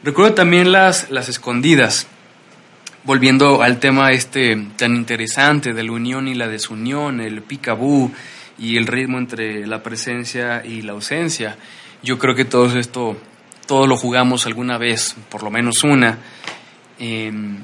Recuerdo 0.05 0.35
también 0.35 0.73
las, 0.73 1.11
las 1.11 1.29
escondidas, 1.29 2.07
volviendo 3.05 3.63
al 3.63 3.79
tema 3.79 4.11
este 4.13 4.57
tan 4.77 4.95
interesante 4.95 5.73
de 5.73 5.83
la 5.83 5.93
unión 5.93 6.29
y 6.29 6.35
la 6.35 6.49
desunión, 6.49 7.21
el 7.21 7.43
picabú 7.43 8.13
y 8.59 8.77
el 8.77 8.87
ritmo 8.87 9.19
entre 9.19 9.67
la 9.67 9.83
presencia 9.83 10.63
y 10.65 10.83
la 10.83 10.93
ausencia. 10.93 11.57
Yo 12.03 12.19
creo 12.19 12.35
que 12.35 12.45
todo 12.45 12.79
esto, 12.79 13.17
todo 13.67 13.87
lo 13.87 13.97
jugamos 13.97 14.47
alguna 14.47 14.79
vez, 14.79 15.17
por 15.31 15.43
lo 15.43 15.51
menos 15.51 15.83
una, 15.83 16.19
em, 16.99 17.59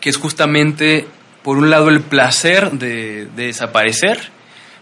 que 0.00 0.10
es 0.10 0.16
justamente, 0.16 1.06
por 1.42 1.58
un 1.58 1.68
lado, 1.68 1.88
el 1.88 2.00
placer 2.00 2.70
de, 2.70 3.26
de 3.34 3.46
desaparecer 3.46 4.33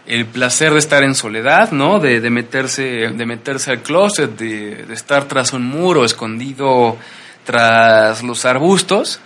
el 0.05 0.25
placer 0.25 0.73
de 0.73 0.79
estar 0.79 1.03
en 1.03 1.15
soledad, 1.15 1.71
¿no? 1.71 1.99
De, 1.99 2.19
meterse, 2.29 2.83
de 2.83 3.25
meterse 3.25 3.71
al 3.71 3.81
closet, 3.81 4.37
de, 4.37 4.85
estar 4.93 5.25
tras 5.25 5.53
un 5.53 5.65
muro, 5.65 6.03
escondido 6.03 6.97
tras 7.45 8.23
los 8.23 8.45
arbustos. 8.45 9.19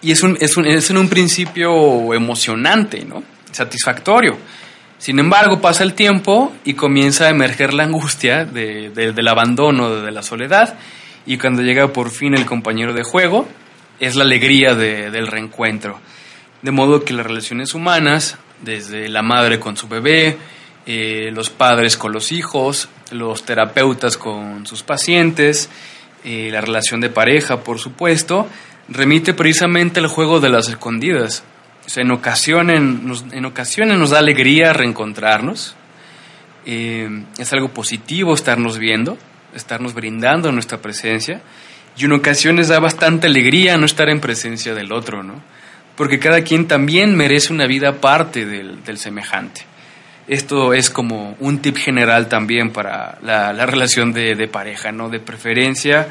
Y 0.00 0.10
es, 0.10 0.22
un, 0.22 0.36
es, 0.40 0.56
un, 0.56 0.66
es 0.66 0.90
en 0.90 0.98
un 0.98 1.08
principio 1.08 2.12
emocionante, 2.14 3.04
¿no? 3.04 3.22
Satisfactorio. 3.52 4.36
Sin 4.98 5.18
embargo, 5.18 5.60
pasa 5.60 5.82
el 5.82 5.94
tiempo 5.94 6.52
y 6.64 6.74
comienza 6.74 7.26
a 7.26 7.30
emerger 7.30 7.74
la 7.74 7.84
angustia 7.84 8.44
de, 8.44 8.90
del 8.90 9.28
abandono, 9.28 9.96
de 10.00 10.10
la 10.12 10.22
soledad. 10.22 10.78
Y 11.26 11.38
cuando 11.38 11.62
llega 11.62 11.92
por 11.92 12.10
fin 12.10 12.34
el 12.34 12.46
compañero 12.46 12.92
de 12.92 13.02
juego, 13.02 13.48
es 13.98 14.16
la 14.16 14.24
alegría 14.24 14.74
del 14.74 15.26
reencuentro. 15.26 16.00
De 16.62 16.70
modo 16.70 17.04
que 17.04 17.14
las 17.14 17.26
relaciones 17.26 17.74
humanas 17.74 18.38
desde 18.62 19.08
la 19.08 19.22
madre 19.22 19.60
con 19.60 19.76
su 19.76 19.88
bebé, 19.88 20.36
eh, 20.86 21.30
los 21.32 21.50
padres 21.50 21.96
con 21.96 22.12
los 22.12 22.32
hijos, 22.32 22.88
los 23.10 23.44
terapeutas 23.44 24.16
con 24.16 24.66
sus 24.66 24.82
pacientes, 24.82 25.68
eh, 26.24 26.48
la 26.50 26.60
relación 26.60 27.00
de 27.00 27.10
pareja, 27.10 27.62
por 27.62 27.78
supuesto, 27.78 28.48
remite 28.88 29.34
precisamente 29.34 30.00
al 30.00 30.06
juego 30.06 30.40
de 30.40 30.48
las 30.48 30.68
escondidas. 30.68 31.44
en, 31.96 32.10
ocasiones, 32.10 32.80
nos, 32.80 33.24
en 33.32 33.44
ocasiones 33.44 33.98
nos 33.98 34.10
da 34.10 34.18
alegría 34.18 34.72
reencontrarnos. 34.72 35.76
Eh, 36.64 37.24
es 37.38 37.52
algo 37.52 37.68
positivo 37.68 38.34
estarnos 38.34 38.78
viendo, 38.78 39.18
estarnos 39.54 39.94
brindando 39.94 40.52
nuestra 40.52 40.78
presencia. 40.78 41.42
Y 41.96 42.04
en 42.04 42.12
ocasiones 42.12 42.68
da 42.68 42.78
bastante 42.78 43.26
alegría 43.26 43.76
no 43.76 43.86
estar 43.86 44.08
en 44.08 44.20
presencia 44.20 44.74
del 44.74 44.92
otro, 44.92 45.22
¿no? 45.22 45.42
Porque 45.96 46.18
cada 46.18 46.42
quien 46.42 46.66
también 46.66 47.14
merece 47.16 47.52
una 47.52 47.66
vida 47.66 47.90
aparte 47.90 48.46
del, 48.46 48.82
del 48.84 48.98
semejante. 48.98 49.62
Esto 50.28 50.72
es 50.72 50.88
como 50.88 51.36
un 51.40 51.58
tip 51.58 51.76
general 51.76 52.28
también 52.28 52.70
para 52.70 53.18
la, 53.22 53.52
la 53.52 53.66
relación 53.66 54.12
de, 54.12 54.34
de, 54.34 54.48
pareja, 54.48 54.92
¿no? 54.92 55.08
De 55.08 55.20
preferencia 55.20 56.08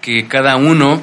que 0.00 0.26
cada 0.26 0.56
uno 0.56 1.00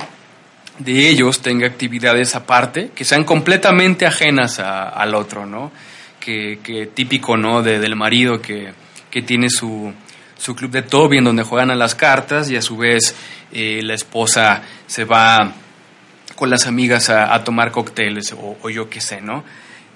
de 0.77 1.09
ellos 1.09 1.41
tenga 1.41 1.67
actividades 1.67 2.35
aparte 2.35 2.91
que 2.93 3.05
sean 3.05 3.23
completamente 3.23 4.05
ajenas 4.05 4.59
al 4.59 5.15
otro, 5.15 5.45
¿no? 5.45 5.71
Que, 6.19 6.59
que 6.61 6.87
típico, 6.87 7.37
¿no? 7.37 7.63
De, 7.63 7.79
del 7.79 7.95
marido 7.95 8.41
que, 8.41 8.73
que 9.09 9.21
tiene 9.21 9.49
su, 9.49 9.93
su 10.37 10.55
club 10.55 10.71
de 10.71 10.81
Toby 10.81 11.17
en 11.17 11.23
donde 11.23 11.43
juegan 11.43 11.71
a 11.71 11.75
las 11.75 11.95
cartas 11.95 12.49
y 12.51 12.57
a 12.57 12.61
su 12.61 12.77
vez 12.77 13.15
eh, 13.51 13.81
la 13.83 13.93
esposa 13.93 14.63
se 14.85 15.05
va 15.05 15.53
con 16.39 16.49
las 16.49 16.67
amigas 16.67 17.09
a, 17.09 17.33
a 17.33 17.43
tomar 17.43 17.71
cócteles 17.71 18.31
o, 18.31 18.57
o, 18.61 18.69
yo 18.69 18.89
qué 18.89 19.01
sé, 19.01 19.19
¿no? 19.19 19.43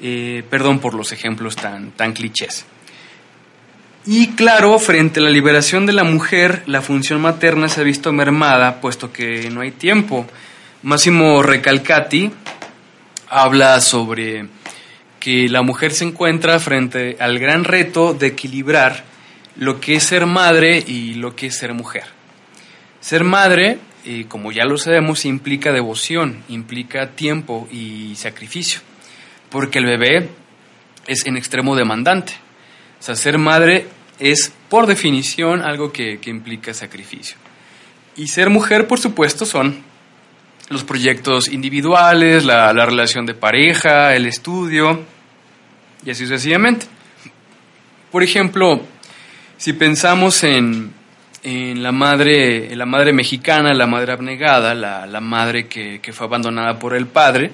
Eh, 0.02 0.44
perdón 0.50 0.80
por 0.80 0.94
los 0.94 1.14
ejemplos 1.14 1.56
tan, 1.56 1.92
tan 1.92 2.12
clichés. 2.12 2.66
Y 4.06 4.32
claro, 4.32 4.78
frente 4.78 5.22
a 5.22 5.24
la 5.24 5.30
liberación 5.30 5.86
de 5.86 5.94
la 5.94 6.04
mujer, 6.04 6.64
la 6.66 6.82
función 6.82 7.22
materna 7.22 7.70
se 7.70 7.80
ha 7.80 7.86
visto 7.86 8.12
mermada, 8.12 8.82
puesto 8.82 9.14
que 9.14 9.50
no 9.50 9.62
hay 9.62 9.72
tiempo. 9.72 10.28
Máximo 10.82 11.42
Recalcati 11.42 12.30
habla 13.30 13.80
sobre 13.80 14.48
que 15.22 15.48
la 15.48 15.62
mujer 15.62 15.94
se 15.94 16.04
encuentra 16.04 16.60
frente 16.60 17.16
al 17.22 17.40
gran 17.40 17.64
reto 17.64 18.14
de 18.14 18.28
equilibrar 18.28 19.06
lo 19.56 19.80
que 19.80 19.96
es 19.96 20.04
ser 20.04 20.26
madre 20.26 20.84
y 20.86 21.14
lo 21.14 21.38
que 21.38 21.48
es 21.48 21.56
ser 21.56 21.74
mujer. 21.74 22.04
Ser 23.00 23.24
madre, 23.24 23.78
eh, 24.06 24.26
como 24.28 24.52
ya 24.52 24.66
lo 24.66 24.78
sabemos, 24.78 25.26
implica 25.26 25.72
devoción, 25.72 26.44
implica 26.50 27.12
tiempo 27.12 27.68
y 27.72 28.16
sacrificio, 28.16 28.82
porque 29.50 29.80
el 29.80 29.86
bebé 29.86 30.30
es 31.08 31.26
en 31.26 31.38
extremo 31.38 31.76
demandante. 31.76 32.34
O 33.00 33.04
sea, 33.04 33.16
ser 33.16 33.38
madre 33.38 33.88
es, 34.20 34.54
por 34.70 34.88
definición, 34.88 35.62
algo 35.62 35.92
que, 35.92 36.20
que 36.20 36.30
implica 36.30 36.74
sacrificio. 36.74 37.38
Y 38.16 38.28
ser 38.28 38.50
mujer, 38.50 38.88
por 38.88 39.00
supuesto, 39.00 39.46
son 39.46 39.84
los 40.70 40.84
proyectos 40.84 41.48
individuales, 41.48 42.46
la, 42.46 42.74
la 42.74 42.86
relación 42.86 43.26
de 43.26 43.34
pareja, 43.34 44.16
el 44.16 44.26
estudio, 44.26 45.04
y 46.06 46.12
así 46.12 46.26
sucesivamente. 46.26 46.86
Por 48.12 48.24
ejemplo, 48.24 48.82
si 49.58 49.74
pensamos 49.74 50.44
en, 50.44 50.94
en 51.44 51.84
la, 51.84 51.92
madre, 51.92 52.72
en 52.72 52.80
la 52.80 52.86
madre 52.86 53.12
mexicana, 53.12 53.74
la 53.74 53.86
madre 53.86 54.14
abnegada, 54.14 54.74
la, 54.74 55.06
la 55.06 55.20
madre 55.20 55.68
que, 55.68 56.00
que, 56.02 56.14
fue 56.14 56.28
abandonada 56.28 56.80
por 56.80 56.96
el 56.96 57.08
padre, 57.08 57.52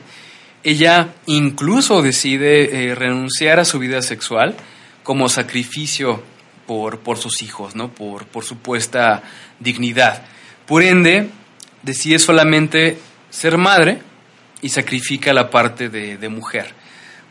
ella 0.63 1.13
incluso 1.25 2.01
decide 2.01 2.89
eh, 2.89 2.95
renunciar 2.95 3.59
a 3.59 3.65
su 3.65 3.79
vida 3.79 4.01
sexual 4.01 4.55
como 5.03 5.27
sacrificio 5.27 6.21
por, 6.67 6.99
por 6.99 7.17
sus 7.17 7.41
hijos, 7.41 7.75
¿no? 7.75 7.89
por, 7.89 8.27
por 8.27 8.45
supuesta 8.45 9.23
dignidad. 9.59 10.23
Por 10.67 10.83
ende, 10.83 11.29
decide 11.81 12.19
solamente 12.19 12.99
ser 13.31 13.57
madre 13.57 14.01
y 14.61 14.69
sacrifica 14.69 15.33
la 15.33 15.49
parte 15.49 15.89
de, 15.89 16.17
de 16.17 16.29
mujer. 16.29 16.75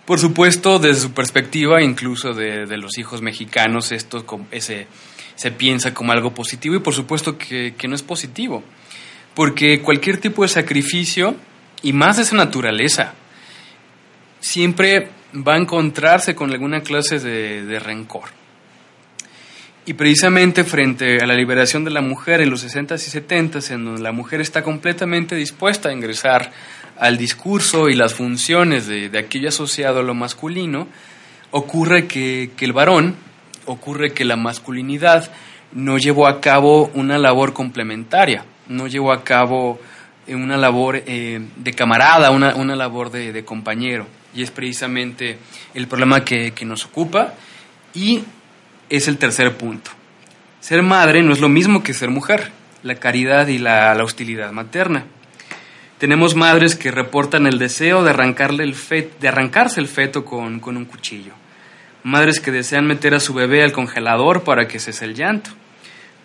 Por 0.05 0.18
supuesto, 0.18 0.79
desde 0.79 1.03
su 1.03 1.12
perspectiva, 1.12 1.83
incluso 1.83 2.33
de, 2.33 2.66
de 2.66 2.79
los 2.79 2.99
hijos 2.99 3.21
mexicanos, 3.21 3.92
esto 3.92 4.25
ese, 4.51 4.88
se 5.38 5.53
piensa 5.53 5.94
como 5.94 6.11
algo 6.11 6.35
positivo 6.35 6.74
y 6.74 6.81
por 6.81 6.94
supuesto 6.94 7.38
que, 7.38 7.74
que, 7.79 7.87
no 7.87 7.94
es 7.94 8.03
positivo, 8.03 8.64
porque 9.35 9.81
cualquier 9.81 10.18
tipo 10.18 10.42
de 10.42 10.48
sacrificio, 10.48 11.37
y 11.81 11.92
más 11.92 12.16
de 12.16 12.24
esa 12.24 12.35
naturaleza, 12.35 13.14
siempre 14.40 15.11
va 15.33 15.55
a 15.55 15.59
encontrarse 15.59 16.35
con 16.35 16.51
alguna 16.51 16.81
clase 16.81 17.20
de, 17.20 17.64
de 17.64 17.79
rencor. 17.79 18.31
Y 19.87 19.92
precisamente 19.92 20.64
frente 20.64 21.18
a 21.22 21.27
la 21.27 21.35
liberación 21.35 21.85
de 21.85 21.92
la 21.92 22.01
mujer 22.01 22.40
en 22.40 22.51
los 22.51 22.66
60s 22.66 22.96
y 22.96 23.20
70s, 23.20 23.70
en 23.70 23.85
donde 23.85 24.03
la 24.03 24.11
mujer 24.11 24.40
está 24.40 24.64
completamente 24.64 25.37
dispuesta 25.37 25.90
a 25.90 25.92
ingresar 25.92 26.51
al 26.98 27.16
discurso 27.16 27.88
y 27.88 27.94
las 27.94 28.12
funciones 28.12 28.88
de, 28.88 29.09
de 29.09 29.18
aquello 29.20 29.51
asociado 29.51 30.01
a 30.01 30.03
lo 30.03 30.14
masculino, 30.14 30.88
ocurre 31.53 32.09
que, 32.09 32.51
que, 32.57 32.64
el 32.64 32.72
varón, 32.72 33.14
ocurre 33.69 34.13
que 34.13 34.25
la 34.25 34.37
masculinidad 34.37 35.31
no 35.73 35.99
llevó 35.99 36.27
a 36.27 36.41
cabo 36.41 36.91
una 36.95 37.19
labor 37.19 37.53
complementaria, 37.53 38.45
no 38.69 38.87
llevó 38.87 39.13
a 39.13 39.23
cabo 39.23 39.79
una 40.35 40.57
labor 40.57 41.03
eh, 41.07 41.41
de 41.57 41.73
camarada, 41.73 42.31
una, 42.31 42.55
una 42.55 42.77
labor 42.77 43.11
de, 43.11 43.45
compañero. 43.45 44.07
Y 44.35 44.43
es 44.43 44.51
precisamente 44.51 45.39
el 45.75 45.87
problema 45.87 46.25
que, 46.25 46.53
nos 46.65 46.85
ocupa. 46.85 47.35
Y 47.95 48.23
es 48.89 49.09
el 49.09 49.19
tercer 49.19 49.57
punto. 49.57 49.91
Ser 50.61 50.83
madre 50.83 51.23
no 51.23 51.33
es 51.33 51.41
lo 51.41 51.49
mismo 51.49 51.83
que 51.83 51.95
ser 51.95 52.11
mujer, 52.11 52.51
la 52.83 52.97
caridad 52.97 53.47
y 53.49 53.59
la, 53.59 53.97
hostilidad 54.03 54.53
materna. 54.53 55.05
Tenemos 55.99 56.35
madres 56.35 56.77
que 56.77 56.91
reportan 56.91 57.47
el 57.47 57.59
deseo 57.59 58.05
de, 58.05 58.11
arrancarle 58.11 58.65
el 58.65 58.75
fet, 58.75 59.19
de 59.19 59.29
arrancarse 59.29 59.81
el 59.81 59.89
feto 59.89 60.25
con, 60.25 60.61
con 60.61 60.77
un 60.77 60.85
cuchillo. 60.85 61.33
Madres 62.05 62.41
que 62.41 62.53
desean 62.53 62.87
meter 62.87 63.15
a 63.15 63.21
su 63.21 63.35
bebé 63.35 63.65
al 63.65 63.73
congelador 63.73 64.45
para 64.45 64.69
que 64.69 64.79
cese 64.79 65.05
el 65.05 65.15
llanto. 65.15 65.51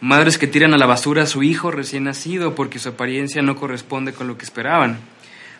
Madres 0.02 0.38
que 0.38 0.48
tiran 0.48 0.74
a 0.74 0.78
la 0.78 0.86
basura 0.86 1.24
a 1.24 1.28
su 1.28 1.44
hijo 1.44 1.72
recién 1.72 2.04
nacido 2.04 2.56
porque 2.56 2.78
su 2.78 2.90
apariencia 2.90 3.42
no 3.42 3.56
corresponde 3.56 4.14
con 4.14 4.28
lo 4.28 4.38
que 4.38 4.46
esperaban. 4.46 5.00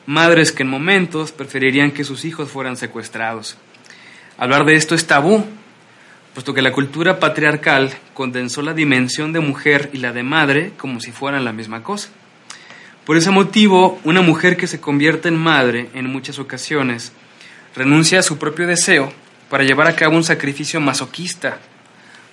Madres 0.06 0.52
que 0.52 0.64
en 0.64 0.70
momentos 0.70 1.32
preferirían 1.32 1.92
que 1.92 2.04
sus 2.04 2.26
hijos 2.26 2.52
fueran 2.52 2.78
secuestrados. 2.78 3.58
Hablar 4.38 4.66
de 4.66 4.76
esto 4.76 4.96
es 4.96 5.08
tabú, 5.08 5.46
puesto 6.34 6.54
que 6.54 6.62
la 6.62 6.74
cultura 6.74 7.20
patriarcal 7.20 7.92
condensó 8.14 8.62
la 8.62 8.74
dimensión 8.74 9.34
de 9.34 9.40
mujer 9.40 9.90
y 9.94 9.98
la 9.98 10.12
de 10.12 10.24
madre 10.24 10.74
como 10.78 11.00
si 11.00 11.12
fueran 11.12 11.46
la 11.46 11.54
misma 11.54 11.82
cosa. 11.82 12.10
Por 13.06 13.18
ese 13.18 13.32
motivo, 13.32 14.00
una 14.04 14.22
mujer 14.22 14.58
que 14.58 14.68
se 14.68 14.80
convierte 14.80 15.28
en 15.28 15.38
madre 15.38 15.90
en 15.94 16.06
muchas 16.06 16.38
ocasiones 16.38 17.14
renuncia 17.76 18.20
a 18.20 18.24
su 18.24 18.38
propio 18.38 18.68
deseo 18.68 19.12
para 19.54 19.66
llevar 19.66 19.86
a 19.86 19.96
cabo 19.96 20.16
un 20.16 20.24
sacrificio 20.24 20.82
masoquista 20.82 21.60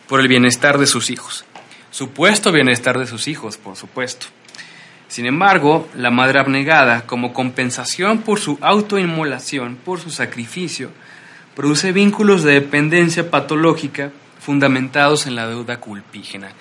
por 0.08 0.20
el 0.20 0.26
bienestar 0.26 0.78
de 0.78 0.86
sus 0.86 1.10
hijos. 1.10 1.44
Supuesto 1.90 2.50
bienestar 2.50 2.98
de 2.98 3.06
sus 3.06 3.28
hijos, 3.28 3.58
por 3.58 3.76
supuesto. 3.76 4.24
Sin 5.06 5.26
embargo, 5.26 5.86
la 5.94 6.10
madre 6.10 6.40
abnegada, 6.40 7.02
como 7.02 7.34
compensación 7.34 8.22
por 8.22 8.40
su 8.40 8.56
autoinmolación, 8.62 9.76
por 9.76 10.00
su 10.00 10.08
sacrificio, 10.08 10.92
produce 11.54 11.92
vínculos 11.92 12.42
de 12.42 12.54
dependencia 12.54 13.30
patológica 13.30 14.12
fundamentados 14.38 15.26
en 15.26 15.36
la 15.36 15.46
deuda 15.46 15.78
culpígena, 15.78 16.52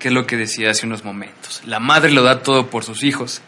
que 0.00 0.08
es 0.08 0.14
lo 0.14 0.26
que 0.26 0.36
decía 0.36 0.72
hace 0.72 0.88
unos 0.88 1.04
momentos. 1.04 1.62
La 1.64 1.78
madre 1.78 2.10
lo 2.10 2.24
da 2.24 2.42
todo 2.42 2.70
por 2.70 2.82
sus 2.82 3.04
hijos, 3.04 3.40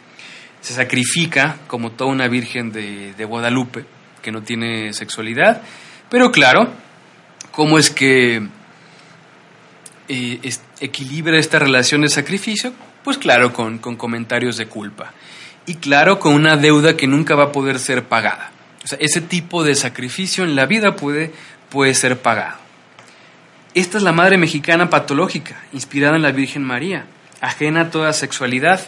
se 0.60 0.72
sacrifica 0.72 1.56
como 1.66 1.90
toda 1.90 2.12
una 2.12 2.28
virgen 2.28 2.70
de, 2.70 3.12
de 3.14 3.24
Guadalupe, 3.24 3.86
que 4.22 4.30
no 4.30 4.42
tiene 4.42 4.92
sexualidad, 4.92 5.62
pero 6.10 6.32
claro, 6.32 6.68
¿cómo 7.52 7.78
es 7.78 7.88
que 7.90 8.42
eh, 10.08 10.52
equilibra 10.80 11.38
esta 11.38 11.58
relación 11.58 12.02
de 12.02 12.08
sacrificio? 12.08 12.72
Pues 13.04 13.16
claro, 13.16 13.52
con, 13.52 13.78
con 13.78 13.96
comentarios 13.96 14.56
de 14.56 14.66
culpa. 14.66 15.12
Y 15.66 15.76
claro, 15.76 16.18
con 16.18 16.34
una 16.34 16.56
deuda 16.56 16.96
que 16.96 17.06
nunca 17.06 17.34
va 17.34 17.44
a 17.44 17.52
poder 17.52 17.78
ser 17.78 18.04
pagada. 18.04 18.50
O 18.82 18.86
sea, 18.86 18.98
ese 19.00 19.20
tipo 19.20 19.62
de 19.62 19.74
sacrificio 19.74 20.44
en 20.44 20.56
la 20.56 20.66
vida 20.66 20.96
puede, 20.96 21.32
puede 21.68 21.94
ser 21.94 22.20
pagado. 22.20 22.58
Esta 23.74 23.98
es 23.98 24.02
la 24.02 24.12
madre 24.12 24.36
mexicana 24.36 24.90
patológica, 24.90 25.60
inspirada 25.72 26.16
en 26.16 26.22
la 26.22 26.32
Virgen 26.32 26.64
María, 26.64 27.06
ajena 27.40 27.82
a 27.82 27.90
toda 27.90 28.12
sexualidad, 28.12 28.80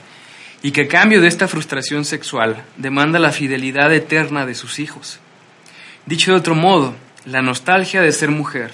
y 0.62 0.72
que 0.72 0.82
a 0.82 0.88
cambio 0.88 1.20
de 1.20 1.28
esta 1.28 1.46
frustración 1.46 2.04
sexual 2.04 2.64
demanda 2.76 3.18
la 3.18 3.30
fidelidad 3.30 3.92
eterna 3.92 4.44
de 4.44 4.54
sus 4.54 4.80
hijos. 4.80 5.20
Dicho 6.06 6.32
de 6.32 6.38
otro 6.38 6.56
modo, 6.56 6.96
la 7.24 7.42
nostalgia 7.42 8.02
de 8.02 8.12
ser 8.12 8.30
mujer 8.30 8.72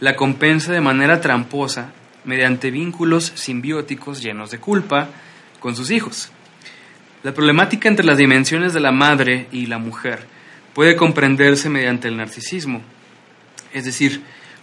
la 0.00 0.16
compensa 0.16 0.72
de 0.72 0.80
manera 0.80 1.20
tramposa 1.20 1.92
mediante 2.24 2.70
vínculos 2.70 3.32
simbióticos 3.34 4.22
llenos 4.22 4.50
de 4.50 4.58
culpa 4.58 5.08
con 5.60 5.76
sus 5.76 5.90
hijos. 5.90 6.30
La 7.22 7.34
problemática 7.34 7.88
entre 7.88 8.06
las 8.06 8.16
dimensiones 8.16 8.72
de 8.72 8.80
la 8.80 8.92
madre 8.92 9.46
y 9.52 9.66
la 9.66 9.78
mujer 9.78 10.20
puede 10.74 10.96
comprenderse 10.96 11.68
mediante 11.68 12.08
el 12.08 12.16
narcisismo, 12.16 12.80
es 13.74 13.84
decir, 13.84 14.22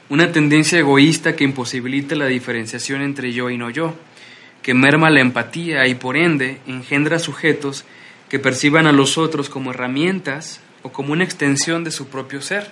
una 0.09 0.31
tendencia 0.31 0.79
egoísta 0.79 1.35
que 1.35 1.43
imposibilita 1.43 2.15
la 2.15 2.25
diferenciación 2.25 3.01
entre 3.01 3.31
yo 3.31 3.49
y 3.51 3.57
no 3.57 3.69
yo, 3.69 3.93
que 4.63 4.73
merma 4.73 5.09
la 5.09 5.21
empatía 5.21 5.87
y 5.87 5.95
por 5.95 6.17
ende 6.17 6.59
engendra 6.65 7.19
sujetos 7.19 7.85
que 8.29 8.39
perciban 8.39 8.87
a 8.87 8.91
los 8.91 9.17
otros 9.17 9.49
como 9.49 9.71
herramientas 9.71 10.61
o 10.81 10.91
como 10.91 11.13
una 11.13 11.23
extensión 11.23 11.83
de 11.83 11.91
su 11.91 12.07
propio 12.07 12.41
ser. 12.41 12.71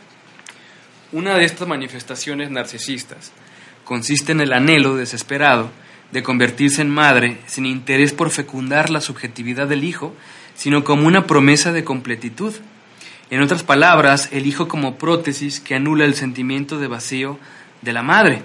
Una 1.12 1.38
de 1.38 1.46
estas 1.46 1.68
manifestaciones 1.68 2.50
narcisistas 2.50 3.32
consiste 3.84 4.32
en 4.32 4.42
el 4.42 4.54
anhelo 4.54 4.96
desesperado 4.96 5.70
de 6.12 6.24
convertirse 6.24 6.82
en 6.82 6.90
madre 6.90 7.38
sin 7.46 7.66
interés 7.66 8.14
por 8.14 8.32
fecundar 8.32 8.90
la 8.90 9.02
subjetividad 9.02 9.68
del 9.68 9.84
hijo, 9.84 10.16
sino 10.56 10.84
como 10.84 11.08
una 11.08 11.28
promesa 11.28 11.72
de 11.72 11.84
completitud. 11.84 12.54
En 13.30 13.42
otras 13.42 13.64
palabras, 13.64 14.30
el 14.32 14.46
hijo 14.46 14.68
como 14.68 14.96
prótesis 14.96 15.60
que 15.60 15.76
anula 15.76 16.06
el 16.06 16.16
sentimiento 16.16 16.80
de 16.80 16.88
vacío 16.88 17.40
de 17.82 17.94
la 17.94 18.04
madre. 18.04 18.42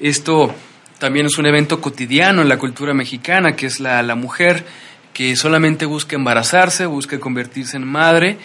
Esto 0.00 0.54
también 0.98 1.26
es 1.26 1.38
un 1.38 1.46
evento 1.46 1.80
cotidiano 1.80 2.42
en 2.42 2.48
la 2.48 2.58
cultura 2.58 2.94
mexicana, 2.94 3.54
que 3.54 3.66
es 3.66 3.80
la, 3.80 4.02
la 4.02 4.14
mujer 4.14 4.64
que 5.12 5.36
solamente 5.36 5.86
busca 5.86 6.16
embarazarse, 6.16 6.86
busca 6.86 7.20
convertirse 7.20 7.76
en 7.76 7.86
madre, 7.86 8.38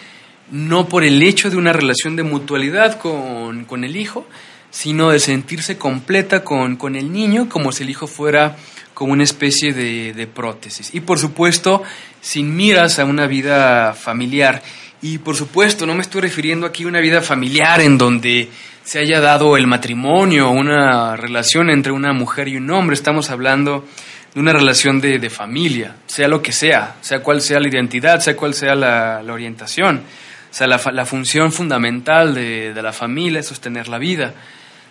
no 0.50 0.88
por 0.88 1.04
el 1.04 1.22
hecho 1.22 1.50
de 1.50 1.56
una 1.56 1.72
relación 1.72 2.16
de 2.16 2.22
mutualidad 2.22 2.98
con, 2.98 3.64
con 3.64 3.84
el 3.84 3.96
hijo, 3.96 4.26
sino 4.70 5.10
de 5.10 5.18
sentirse 5.18 5.78
completa 5.78 6.44
con, 6.44 6.76
con, 6.76 6.96
el 6.96 7.12
niño, 7.12 7.48
como 7.48 7.72
si 7.72 7.82
el 7.82 7.90
hijo 7.90 8.06
fuera 8.06 8.56
como 8.94 9.12
una 9.12 9.24
especie 9.24 9.72
de, 9.72 10.26
prótesis. 10.26 10.94
Y 10.94 11.00
por 11.00 11.18
supuesto, 11.18 11.82
sin 12.20 12.54
miras 12.54 12.98
a 12.98 13.04
una 13.04 13.26
vida 13.26 13.94
familiar. 13.94 14.62
Y 15.02 15.18
por 15.18 15.36
supuesto, 15.36 15.86
no 15.86 15.94
me 15.94 16.02
estoy 16.02 16.20
refiriendo 16.20 16.66
aquí 16.66 16.84
a 16.84 16.88
una 16.88 17.00
vida 17.00 17.22
familiar 17.22 17.80
en 17.80 17.96
donde 17.96 18.50
se 18.84 18.98
haya 18.98 19.20
dado 19.20 19.56
el 19.56 19.66
matrimonio, 19.66 20.50
una 20.50 21.16
relación 21.16 21.70
entre 21.70 21.92
una 21.92 22.12
mujer 22.12 22.48
y 22.48 22.56
un 22.56 22.70
hombre. 22.70 22.94
Estamos 22.94 23.30
hablando 23.30 23.86
de 24.34 24.40
una 24.40 24.52
relación 24.52 25.00
de, 25.00 25.18
de 25.18 25.30
familia, 25.30 25.96
sea 26.06 26.28
lo 26.28 26.42
que 26.42 26.52
sea, 26.52 26.96
sea 27.00 27.22
cual 27.22 27.40
sea 27.40 27.58
la 27.58 27.68
identidad, 27.68 28.20
sea 28.20 28.36
cual 28.36 28.54
sea 28.54 28.74
la 28.74 29.24
orientación. 29.32 30.02
O 30.50 30.54
sea, 30.54 30.66
la, 30.66 30.80
la 30.92 31.06
función 31.06 31.52
fundamental 31.52 32.34
de, 32.34 32.74
de, 32.74 32.82
la 32.82 32.92
familia 32.92 33.40
es 33.40 33.46
sostener 33.46 33.88
la 33.88 33.98
vida. 33.98 34.34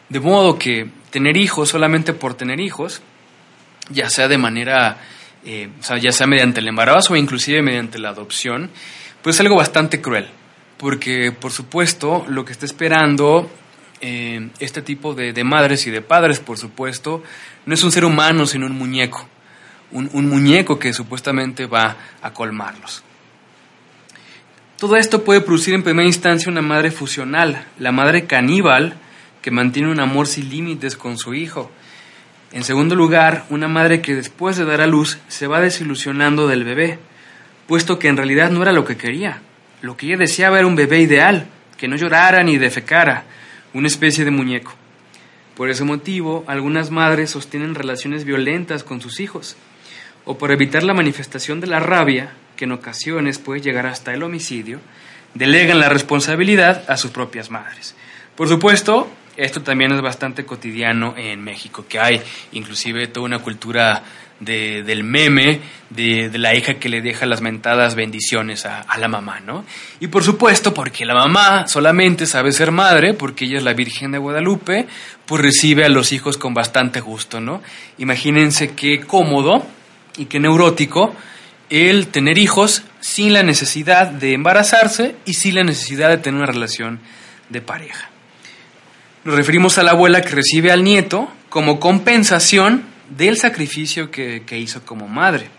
De 0.08 0.20
modo 0.20 0.58
que 0.58 0.88
tener 1.10 1.36
hijos 1.36 1.70
solamente 1.70 2.14
por 2.14 2.34
tener 2.34 2.60
hijos, 2.60 3.02
ya 3.90 4.10
sea 4.10 4.28
de 4.28 4.38
manera, 4.38 4.98
eh, 5.46 5.70
o 5.80 5.84
sea, 5.84 5.98
ya 5.98 6.12
sea 6.12 6.28
mediante 6.28 6.62
el 6.62 6.68
embarazo 6.68 7.14
o 7.14 7.18
inclusive 7.18 7.62
mediante 7.62 8.00
la 8.00 8.10
adopción, 8.10 8.70
pues 9.22 9.36
es 9.36 9.42
algo 9.42 9.56
bastante 9.56 10.02
cruel. 10.02 10.28
Porque, 10.78 11.34
por 11.34 11.52
supuesto, 11.52 12.26
lo 12.30 12.46
que 12.46 12.54
está 12.54 12.66
esperando 12.66 13.52
eh, 14.00 14.50
este 14.60 14.82
tipo 14.82 15.14
de, 15.14 15.34
de, 15.34 15.44
madres 15.44 15.86
y 15.88 15.92
de 15.92 16.02
padres, 16.02 16.40
por 16.40 16.58
supuesto, 16.58 17.22
no 17.66 17.74
es 17.74 17.84
un 17.84 17.92
ser 17.92 18.06
humano, 18.06 18.46
sino 18.46 18.66
un 18.66 18.78
muñeco. 18.78 19.28
Un, 19.92 20.10
un 20.14 20.30
muñeco 20.30 20.80
que 20.80 20.94
supuestamente 20.94 21.66
va 21.66 21.98
a 22.22 22.32
colmarlos. 22.32 23.04
Todo 24.80 24.96
esto 24.96 25.26
puede 25.26 25.42
producir 25.42 25.74
en 25.74 25.84
primera 25.84 26.08
instancia 26.08 26.50
una 26.50 26.62
madre 26.62 26.90
fusional, 26.90 27.66
la 27.80 27.92
madre 27.92 28.28
caníbal, 28.28 28.94
que 29.42 29.52
mantiene 29.52 29.92
un 29.92 30.00
amor 30.00 30.26
sin 30.26 30.50
límites 30.50 30.96
con 30.96 31.18
su 31.18 31.34
hijo. 31.34 31.70
En 32.54 32.64
segundo 32.64 32.96
lugar, 32.96 33.44
una 33.50 33.68
madre 33.68 34.02
que 34.02 34.16
después 34.16 34.56
de 34.56 34.64
dar 34.64 34.80
a 34.80 34.88
luz 34.88 35.20
se 35.28 35.48
va 35.48 35.60
desilusionando 35.60 36.48
del 36.48 36.64
bebé, 36.64 36.98
puesto 37.68 38.00
que 38.00 38.08
en 38.08 38.16
realidad 38.16 38.52
no 38.52 38.62
era 38.62 38.72
lo 38.72 38.86
que 38.86 38.96
quería. 38.96 39.42
Lo 39.82 39.98
que 39.98 40.06
ella 40.06 40.16
deseaba 40.16 40.60
era 40.60 40.68
un 40.68 40.78
bebé 40.78 41.02
ideal, 41.02 41.48
que 41.76 41.90
no 41.90 41.98
llorara 41.98 42.42
ni 42.44 42.58
defecara, 42.58 43.26
una 43.74 43.88
especie 43.88 44.24
de 44.24 44.32
muñeco. 44.32 44.74
Por 45.58 45.70
ese 45.70 45.84
motivo, 45.84 46.46
algunas 46.48 46.90
madres 46.90 47.32
sostienen 47.32 47.76
relaciones 47.76 48.24
violentas 48.24 48.86
con 48.86 49.02
sus 49.02 49.20
hijos, 49.20 49.58
o 50.24 50.38
por 50.38 50.52
evitar 50.52 50.84
la 50.84 50.94
manifestación 50.94 51.60
de 51.60 51.68
la 51.68 51.82
rabia, 51.82 52.32
que 52.60 52.66
en 52.66 52.74
ocasiones 52.74 53.38
puede 53.38 53.62
llegar 53.62 53.86
hasta 53.86 54.14
el 54.14 54.22
homicidio, 54.22 54.82
delegan 55.34 55.80
la 55.80 55.88
responsabilidad 55.88 56.84
a 56.90 56.98
sus 56.98 57.10
propias 57.10 57.50
madres. 57.50 57.96
Por 58.36 58.50
supuesto, 58.50 59.10
esto 59.38 59.62
también 59.62 59.94
es 59.94 60.02
bastante 60.02 60.44
cotidiano 60.44 61.14
en 61.16 61.42
México, 61.42 61.86
que 61.88 62.00
hay 62.00 62.22
inclusive 62.52 63.08
toda 63.08 63.28
una 63.28 63.40
cultura 63.40 64.04
de, 64.42 64.84
del 64.84 65.06
meme 65.06 65.62
de, 65.90 66.30
la 66.38 66.54
hija 66.54 66.74
que 66.74 66.90
le 66.90 67.02
deja 67.02 67.26
las 67.26 67.40
mentadas 67.40 67.96
bendiciones 67.96 68.66
a, 68.66 68.82
a, 68.82 68.98
la 68.98 69.08
mamá, 69.08 69.40
¿no? 69.40 69.64
Y 70.02 70.08
por 70.08 70.26
supuesto, 70.26 70.74
porque 70.74 71.06
la 71.06 71.14
mamá 71.14 71.66
solamente 71.66 72.26
sabe 72.26 72.52
ser 72.52 72.74
madre, 72.74 73.14
porque 73.14 73.46
ella 73.46 73.60
es 73.60 73.64
la 73.64 73.74
Virgen 73.74 74.12
de 74.12 74.18
Guadalupe, 74.18 74.86
pues 75.26 75.42
recibe 75.42 75.86
a 75.86 75.90
los 75.90 76.12
hijos 76.12 76.38
con 76.38 76.54
bastante 76.54 77.00
gusto, 77.00 77.40
¿no? 77.40 77.62
Imagínense 78.00 78.76
qué 78.76 79.00
cómodo 79.00 79.66
y 80.18 80.26
qué 80.26 80.42
neurótico 80.42 81.16
el 81.70 82.08
tener 82.08 82.38
hijos 82.38 82.84
sin 83.00 83.34
la 83.34 83.44
necesidad 83.44 84.08
de 84.08 84.34
embarazarse 84.34 85.16
y 85.26 85.34
sin 85.34 85.56
la 85.56 85.64
necesidad 85.64 86.10
de 86.10 86.18
tener 86.18 86.42
una 86.42 86.52
relación 86.52 87.00
de 87.50 87.62
pareja. 87.62 88.10
Nos 89.24 89.36
referimos 89.36 89.78
a 89.78 89.84
la 89.84 89.92
abuela 89.92 90.22
que 90.22 90.30
recibe 90.30 90.72
al 90.72 90.84
nieto 90.84 91.32
como 91.50 91.80
compensación 91.80 92.84
del 93.10 93.38
sacrificio 93.38 94.12
que, 94.12 94.44
que, 94.46 94.58
hizo 94.58 94.86
como 94.86 95.08
madre. 95.08 95.50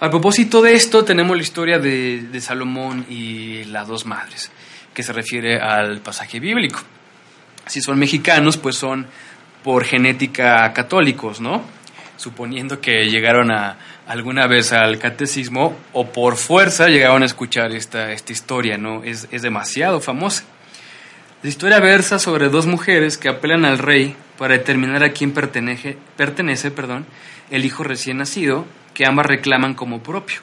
A 0.00 0.10
propósito 0.10 0.62
de 0.62 0.74
esto, 0.74 1.04
tenemos 1.04 1.36
la 1.36 1.42
historia 1.42 1.78
de, 1.78 2.22
de, 2.30 2.40
Salomón 2.40 3.06
y 3.08 3.64
las 3.64 3.88
dos 3.88 4.06
madres, 4.06 4.50
que 4.94 5.02
se 5.02 5.12
refiere 5.12 5.60
al 5.60 6.00
pasaje 6.00 6.40
bíblico. 6.40 6.80
Si 7.66 7.80
son 7.80 7.98
mexicanos, 7.98 8.56
pues 8.56 8.76
son 8.76 9.06
por 9.62 9.84
genética 9.84 10.72
católicos, 10.72 11.40
¿no? 11.40 11.62
Suponiendo 12.16 12.80
que 12.80 13.08
llegaron 13.08 13.50
a, 13.50 13.78
alguna 14.08 14.46
vez 14.46 14.72
al 14.72 14.98
catecismo 14.98 15.76
o 15.92 16.06
por 16.06 16.36
fuerza 16.36 16.88
llegaron 16.88 17.22
a 17.22 17.26
escuchar 17.26 17.72
esta, 17.72 18.10
esta 18.10 18.32
historia, 18.32 18.78
¿no? 18.78 19.04
Es, 19.04 19.28
es 19.30 19.42
demasiado 19.42 20.00
famosa. 20.00 20.44
La 21.42 21.50
historia 21.50 21.78
versa 21.78 22.18
sobre 22.18 22.48
dos 22.48 22.66
mujeres 22.66 23.18
que 23.18 23.28
apelan 23.28 23.66
al 23.66 23.78
rey 23.78 24.16
para 24.38 24.54
determinar 24.54 25.04
a 25.04 25.12
quién 25.12 25.32
pertenece, 25.32 25.98
pertenece 26.16 26.70
perdón, 26.70 27.04
el 27.50 27.66
hijo 27.66 27.84
recién 27.84 28.16
nacido, 28.16 28.64
que 28.94 29.06
ambas 29.06 29.26
reclaman 29.26 29.74
como 29.74 30.02
propio. 30.02 30.40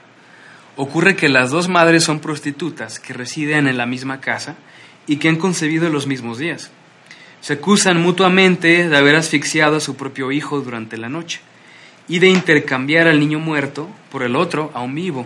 Ocurre 0.77 1.15
que 1.15 1.27
las 1.27 1.49
dos 1.49 1.67
madres 1.67 2.03
son 2.03 2.19
prostitutas 2.19 2.99
que 2.99 3.13
residen 3.13 3.67
en 3.67 3.77
la 3.77 3.87
misma 3.87 4.21
casa 4.21 4.55
y 5.07 5.17
que 5.17 5.27
han 5.27 5.37
concebido 5.37 5.89
los 5.89 6.05
mismos 6.05 6.37
días. 6.37 6.69
Se 7.41 7.53
acusan 7.53 7.99
mutuamente 7.99 8.87
de 8.87 8.97
haber 8.97 9.15
asfixiado 9.15 9.77
a 9.77 9.81
su 9.81 9.95
propio 9.95 10.31
hijo 10.31 10.61
durante 10.61 10.97
la 10.97 11.09
noche 11.09 11.41
y 12.07 12.19
de 12.19 12.29
intercambiar 12.29 13.07
al 13.07 13.19
niño 13.19 13.39
muerto 13.39 13.89
por 14.11 14.23
el 14.23 14.35
otro 14.35 14.71
aún 14.73 14.95
vivo. 14.95 15.25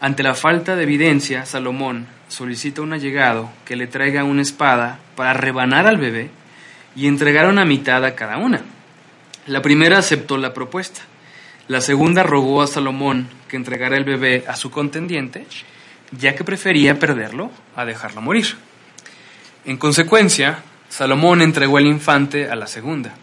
Ante 0.00 0.22
la 0.22 0.34
falta 0.34 0.76
de 0.76 0.82
evidencia, 0.82 1.46
Salomón, 1.46 2.06
solicita 2.28 2.80
a 2.80 2.84
un 2.84 2.92
allegado 2.92 3.50
que 3.64 3.76
le 3.76 3.86
traiga 3.86 4.24
una 4.24 4.42
espada 4.42 4.98
para 5.14 5.32
rebanar 5.32 5.86
al 5.86 5.96
bebé 5.96 6.30
y 6.94 7.06
entregar 7.06 7.48
una 7.48 7.64
mitad 7.64 8.04
a 8.04 8.14
cada 8.14 8.36
una. 8.36 8.62
La 9.46 9.62
primera 9.62 9.98
aceptó 9.98 10.36
la 10.36 10.52
propuesta. 10.52 11.02
La 11.68 11.80
segunda 11.80 12.22
rogó 12.22 12.62
a 12.62 12.66
Salomón 12.66 13.28
que 13.48 13.56
entregara 13.56 13.96
el 13.96 14.04
bebé 14.04 14.44
a 14.48 14.56
su 14.56 14.70
contendiente, 14.70 15.46
ya 16.12 16.34
que 16.34 16.44
prefería 16.44 16.98
perderlo 16.98 17.50
a 17.74 17.84
dejarlo 17.84 18.20
morir. 18.20 18.56
En 19.64 19.76
consecuencia, 19.76 20.60
Salomón 20.88 21.42
entregó 21.42 21.78
el 21.78 21.86
infante 21.86 22.48
a 22.50 22.54
la 22.54 22.66
segunda. 22.66 23.14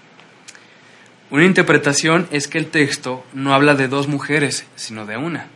Una 1.34 1.46
interpretación 1.46 2.28
es 2.30 2.48
que 2.48 2.60
el 2.60 2.68
texto 2.68 3.26
no 3.34 3.56
habla 3.56 3.74
de 3.74 3.88
dos 3.88 4.08
mujeres, 4.08 4.68
sino 4.76 5.08
de 5.08 5.18
una. 5.18 5.48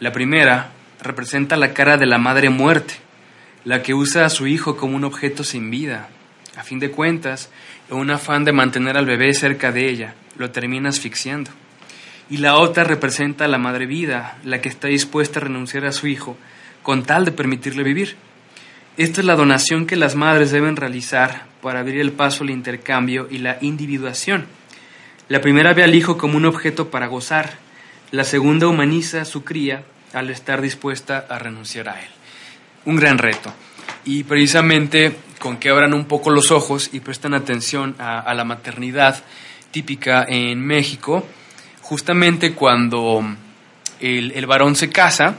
La 0.00 0.10
primera 0.10 0.72
representa 1.00 1.56
la 1.56 1.72
cara 1.72 1.98
de 1.98 2.06
la 2.06 2.18
madre 2.18 2.50
muerte, 2.50 2.94
la 3.64 3.80
que 3.80 3.94
usa 3.94 4.26
a 4.26 4.28
su 4.28 4.48
hijo 4.48 4.76
como 4.76 4.96
un 4.96 5.04
objeto 5.04 5.44
sin 5.44 5.70
vida. 5.70 6.08
A 6.56 6.64
fin 6.64 6.80
de 6.80 6.90
cuentas, 6.90 7.48
en 7.88 7.96
un 7.96 8.10
afán 8.10 8.44
de 8.44 8.50
mantener 8.50 8.96
al 8.96 9.06
bebé 9.06 9.32
cerca 9.34 9.70
de 9.70 9.88
ella, 9.88 10.14
lo 10.36 10.50
termina 10.50 10.88
asfixiando. 10.88 11.52
Y 12.28 12.38
la 12.38 12.56
otra 12.56 12.82
representa 12.82 13.44
a 13.44 13.48
la 13.48 13.58
madre 13.58 13.86
vida, 13.86 14.38
la 14.42 14.60
que 14.60 14.68
está 14.68 14.88
dispuesta 14.88 15.38
a 15.38 15.44
renunciar 15.44 15.86
a 15.86 15.92
su 15.92 16.08
hijo 16.08 16.36
con 16.82 17.04
tal 17.04 17.24
de 17.24 17.30
permitirle 17.30 17.84
vivir. 17.84 18.16
Esta 18.96 19.20
es 19.20 19.26
la 19.28 19.36
donación 19.36 19.86
que 19.86 19.94
las 19.94 20.16
madres 20.16 20.50
deben 20.50 20.74
realizar 20.74 21.46
para 21.62 21.78
abrir 21.78 22.00
el 22.00 22.10
paso 22.10 22.42
al 22.42 22.50
intercambio 22.50 23.28
y 23.30 23.38
la 23.38 23.58
individuación. 23.60 24.57
La 25.28 25.40
primera 25.42 25.74
ve 25.74 25.84
al 25.84 25.94
hijo 25.94 26.16
como 26.16 26.38
un 26.38 26.46
objeto 26.46 26.90
para 26.90 27.06
gozar, 27.06 27.58
la 28.10 28.24
segunda 28.24 28.66
humaniza 28.66 29.22
a 29.22 29.24
su 29.26 29.44
cría 29.44 29.82
al 30.14 30.30
estar 30.30 30.62
dispuesta 30.62 31.26
a 31.28 31.38
renunciar 31.38 31.90
a 31.90 32.00
él. 32.00 32.08
Un 32.86 32.96
gran 32.96 33.18
reto. 33.18 33.52
Y 34.06 34.24
precisamente 34.24 35.16
con 35.38 35.58
que 35.58 35.68
abran 35.68 35.92
un 35.92 36.06
poco 36.06 36.30
los 36.30 36.50
ojos 36.50 36.90
y 36.92 37.00
prestan 37.00 37.34
atención 37.34 37.94
a, 37.98 38.32
la 38.34 38.44
maternidad 38.44 39.22
típica 39.70 40.24
en 40.26 40.60
México, 40.60 41.26
justamente 41.82 42.54
cuando 42.54 43.22
el, 44.00 44.32
el, 44.32 44.46
varón 44.46 44.76
se 44.76 44.88
casa, 44.88 45.36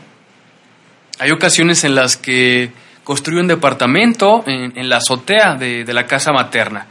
hay 1.18 1.32
ocasiones 1.32 1.84
en 1.84 1.96
las 1.96 2.16
que 2.16 2.72
construye 3.04 3.42
un 3.42 3.48
departamento 3.48 4.44
en, 4.46 4.78
en 4.78 4.88
la 4.88 4.98
azotea 4.98 5.56
de, 5.56 5.84
de, 5.84 5.94
la 5.94 6.06
casa 6.06 6.32
materna. 6.32 6.86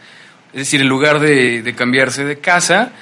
Es 0.53 0.61
decir, 0.61 0.81
en 0.81 0.89
lugar 0.89 1.21
de, 1.21 1.63
de 1.63 1.75
cambiarse 1.75 2.25
de 2.25 2.39
casa, 2.39 2.93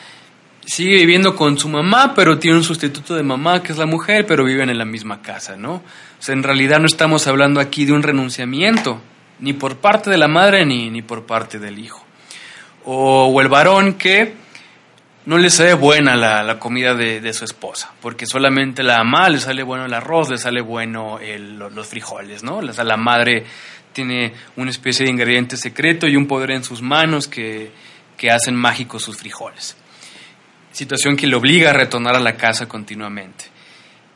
sigue 0.67 0.97
viviendo 0.97 1.37
con 1.37 1.59
su 1.59 1.69
mamá, 1.69 2.13
pero 2.15 2.39
tiene 2.39 2.57
un 2.59 2.65
sustituto 2.65 3.15
de 3.15 3.23
mamá 3.23 3.63
que 3.63 3.73
es 3.73 3.79
la 3.79 3.87
mujer, 3.87 4.27
pero 4.27 4.45
viven 4.45 4.69
en 4.69 4.79
la 4.79 4.85
misma 4.85 5.23
casa, 5.23 5.57
¿no? 5.57 5.75
O 5.75 5.83
sea, 6.23 6.35
en 6.35 6.43
realidad 6.43 6.81
no 6.81 6.87
estamos 6.87 7.27
hablando 7.27 7.61
aquí 7.61 7.85
de 7.85 7.93
un 7.93 8.03
renunciamiento, 8.03 9.01
ni 9.39 9.53
por 9.53 9.77
parte 9.77 10.11
de 10.11 10.19
la 10.19 10.29
madre 10.29 10.67
ni, 10.67 10.91
ni 10.91 11.03
por 11.03 11.25
parte 11.25 11.59
del 11.59 11.79
hijo. 11.79 12.05
O, 12.85 13.41
el 13.41 13.49
varón 13.49 13.95
que 13.95 14.35
no 15.25 15.39
le 15.39 15.51
sale 15.51 15.75
buena 15.75 16.15
la, 16.17 16.59
comida 16.59 16.95
de, 16.95 17.33
su 17.33 17.45
esposa, 17.45 17.93
porque 18.01 18.27
solamente 18.27 18.85
la 18.85 18.99
mamá 18.99 19.29
le 19.29 19.41
sale 19.41 19.65
bueno 19.65 19.87
el 19.87 19.95
arroz, 19.95 20.31
le 20.31 20.39
sale 20.39 20.61
bueno 20.61 21.19
los 21.59 21.87
frijoles, 21.87 22.45
¿no? 22.45 22.59
O 22.59 22.73
sea, 22.73 22.85
la 22.85 22.97
madre 22.97 23.45
tiene 23.97 24.33
una 24.57 24.71
especie 24.71 25.05
de 25.05 25.11
ingrediente 25.11 25.57
secreto 25.57 26.07
y 26.07 26.15
un 26.17 26.27
poder 26.27 26.53
en 26.53 26.63
sus 26.63 26.83
manos 26.83 27.27
que, 27.27 27.71
que 28.17 28.31
hacen 28.31 28.55
mágicos 28.55 29.03
sus 29.03 29.17
frijoles 29.17 29.77
situación 30.77 31.17
que 31.17 31.27
le 31.27 31.35
obliga 31.35 31.71
a 31.71 31.73
retornar 31.73 32.15
a 32.17 32.21
la 32.21 32.37
casa 32.37 32.69
continuamente. 32.69 33.47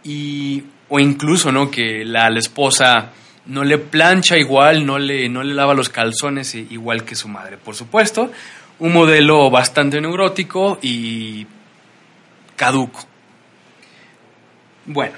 Y, 0.05 0.63
o 0.91 1.01
incluso, 1.01 1.51
¿no? 1.51 1.71
Que 1.71 2.05
la, 2.05 2.29
esposa 2.37 3.13
no 3.47 3.65
le 3.65 3.79
plancha 3.79 4.37
igual, 4.37 4.85
no 4.85 4.99
le, 4.99 5.29
no 5.31 5.43
le 5.43 5.55
lava 5.55 5.73
los 5.73 5.89
calzones 5.89 6.55
igual 6.55 7.05
que 7.05 7.15
su 7.15 7.29
madre. 7.29 7.57
Por 7.57 7.75
supuesto, 7.75 8.31
un 8.79 8.93
modelo 8.93 9.51
bastante 9.51 10.01
neurótico 10.03 10.79
y 10.83 11.47
caduco. 12.57 13.07
Bueno. 14.85 15.17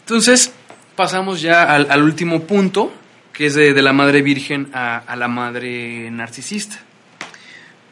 Entonces, 0.00 0.52
pasamos 0.96 1.40
ya 1.40 1.62
al, 1.62 2.02
último 2.02 2.42
punto, 2.42 2.92
que 3.32 3.46
es 3.46 3.54
de, 3.54 3.80
la 3.82 3.92
madre 3.92 4.22
virgen 4.22 4.70
a 4.72 5.14
la 5.16 5.28
madre 5.28 6.10
narcisista. 6.10 6.80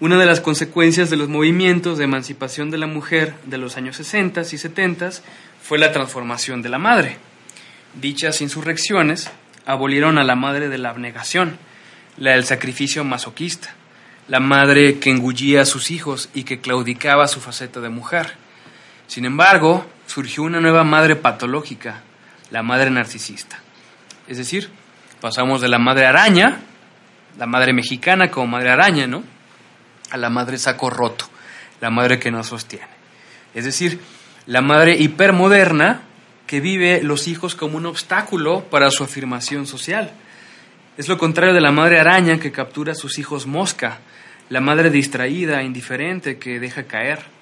Una 0.00 0.18
de 0.18 0.26
las 0.26 0.40
consecuencias 0.40 1.08
de 1.08 1.16
los 1.16 1.28
movimientos 1.28 1.98
de 1.98 2.04
emancipación 2.04 2.70
de 2.70 2.78
la 2.78 2.88
mujer 2.88 3.32
de 3.46 3.58
los 3.58 3.76
años 3.76 3.96
60 3.96 4.40
y 4.40 4.58
70 4.58 5.10
fue 5.62 5.78
la 5.78 5.92
transformación 5.92 6.62
de 6.62 6.68
la 6.68 6.78
madre. 6.78 7.16
Dichas 7.94 8.40
insurrecciones 8.40 9.30
abolieron 9.64 10.18
a 10.18 10.24
la 10.24 10.34
madre 10.34 10.68
de 10.68 10.78
la 10.78 10.90
abnegación, 10.90 11.58
la 12.18 12.32
del 12.32 12.44
sacrificio 12.44 13.04
masoquista, 13.04 13.72
la 14.26 14.40
madre 14.40 14.98
que 14.98 15.10
engullía 15.10 15.62
a 15.62 15.64
sus 15.64 15.92
hijos 15.92 16.28
y 16.34 16.42
que 16.42 16.60
claudicaba 16.60 17.28
su 17.28 17.40
faceta 17.40 17.80
de 17.80 17.88
mujer. 17.88 18.34
Sin 19.06 19.24
embargo, 19.24 19.86
surgió 20.06 20.42
una 20.42 20.60
nueva 20.60 20.82
madre 20.82 21.14
patológica, 21.14 22.02
la 22.50 22.62
madre 22.62 22.90
narcisista. 22.90 23.60
Es 24.26 24.38
decir, 24.38 24.70
pasamos 25.20 25.60
de 25.60 25.68
la 25.68 25.78
madre 25.78 26.06
araña, 26.06 26.60
la 27.38 27.46
madre 27.46 27.72
mexicana 27.72 28.30
como 28.30 28.46
madre 28.46 28.70
araña, 28.70 29.06
¿no? 29.06 29.22
a 30.10 30.16
la 30.16 30.30
madre 30.30 30.58
saco 30.58 30.90
roto, 30.90 31.26
la 31.80 31.90
madre 31.90 32.18
que 32.18 32.30
no 32.30 32.44
sostiene. 32.44 32.86
Es 33.54 33.64
decir, 33.64 34.00
la 34.46 34.60
madre 34.60 34.96
hipermoderna 34.96 36.02
que 36.46 36.60
vive 36.60 37.02
los 37.02 37.26
hijos 37.26 37.54
como 37.54 37.76
un 37.76 37.86
obstáculo 37.86 38.64
para 38.64 38.90
su 38.90 39.02
afirmación 39.02 39.66
social. 39.66 40.12
Es 40.96 41.08
lo 41.08 41.18
contrario 41.18 41.54
de 41.54 41.60
la 41.60 41.72
madre 41.72 41.98
araña 41.98 42.38
que 42.38 42.52
captura 42.52 42.92
a 42.92 42.94
sus 42.94 43.18
hijos 43.18 43.46
mosca, 43.46 43.98
la 44.50 44.60
madre 44.60 44.90
distraída, 44.90 45.62
indiferente, 45.62 46.38
que 46.38 46.60
deja 46.60 46.84
caer. 46.84 47.33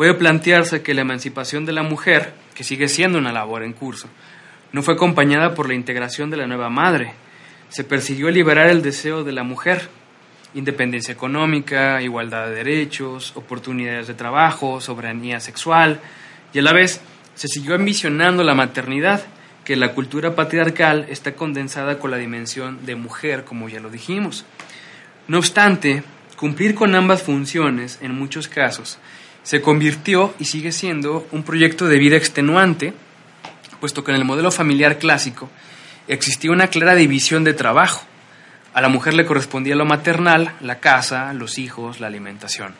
Puede 0.00 0.14
plantearse 0.14 0.80
que 0.80 0.94
la 0.94 1.02
emancipación 1.02 1.66
de 1.66 1.72
la 1.72 1.82
mujer, 1.82 2.32
que 2.54 2.64
sigue 2.64 2.88
siendo 2.88 3.18
una 3.18 3.34
labor 3.34 3.62
en 3.62 3.74
curso, 3.74 4.08
no 4.72 4.82
fue 4.82 4.94
acompañada 4.94 5.54
por 5.54 5.68
la 5.68 5.74
integración 5.74 6.30
de 6.30 6.38
la 6.38 6.46
nueva 6.46 6.70
madre. 6.70 7.12
Se 7.68 7.84
persiguió 7.84 8.30
liberar 8.30 8.70
el 8.70 8.80
deseo 8.80 9.24
de 9.24 9.32
la 9.32 9.42
mujer, 9.42 9.90
independencia 10.54 11.12
económica, 11.12 12.00
igualdad 12.00 12.46
de 12.46 12.54
derechos, 12.54 13.36
oportunidades 13.36 14.06
de 14.06 14.14
trabajo, 14.14 14.80
soberanía 14.80 15.38
sexual, 15.38 16.00
y 16.54 16.60
a 16.60 16.62
la 16.62 16.72
vez 16.72 17.02
se 17.34 17.48
siguió 17.48 17.74
ambicionando 17.74 18.42
la 18.42 18.54
maternidad, 18.54 19.26
que 19.66 19.76
la 19.76 19.92
cultura 19.92 20.34
patriarcal 20.34 21.04
está 21.10 21.34
condensada 21.34 21.98
con 21.98 22.10
la 22.10 22.16
dimensión 22.16 22.86
de 22.86 22.94
mujer, 22.94 23.44
como 23.44 23.68
ya 23.68 23.80
lo 23.80 23.90
dijimos. 23.90 24.46
No 25.28 25.36
obstante, 25.36 26.04
cumplir 26.36 26.74
con 26.74 26.94
ambas 26.94 27.22
funciones, 27.22 27.98
en 28.00 28.14
muchos 28.14 28.48
casos, 28.48 28.98
se 29.42 29.60
convirtió 29.60 30.34
y 30.38 30.44
sigue 30.44 30.72
siendo 30.72 31.26
un 31.32 31.42
proyecto 31.42 31.86
de 31.86 31.98
vida 31.98 32.16
extenuante, 32.16 32.94
puesto 33.80 34.04
que 34.04 34.12
en 34.12 34.18
el 34.18 34.24
modelo 34.24 34.50
familiar 34.50 34.98
clásico 34.98 35.48
existía 36.08 36.50
una 36.50 36.68
clara 36.68 36.94
división 36.94 37.44
de 37.44 37.54
trabajo, 37.54 38.04
a 38.72 38.80
la 38.80 38.88
mujer 38.88 39.14
le 39.14 39.26
correspondía 39.26 39.74
lo 39.74 39.84
maternal, 39.84 40.52
la 40.60 40.78
casa, 40.78 41.32
los 41.34 41.58
hijos, 41.58 41.98
la 41.98 42.06
alimentación. 42.06 42.74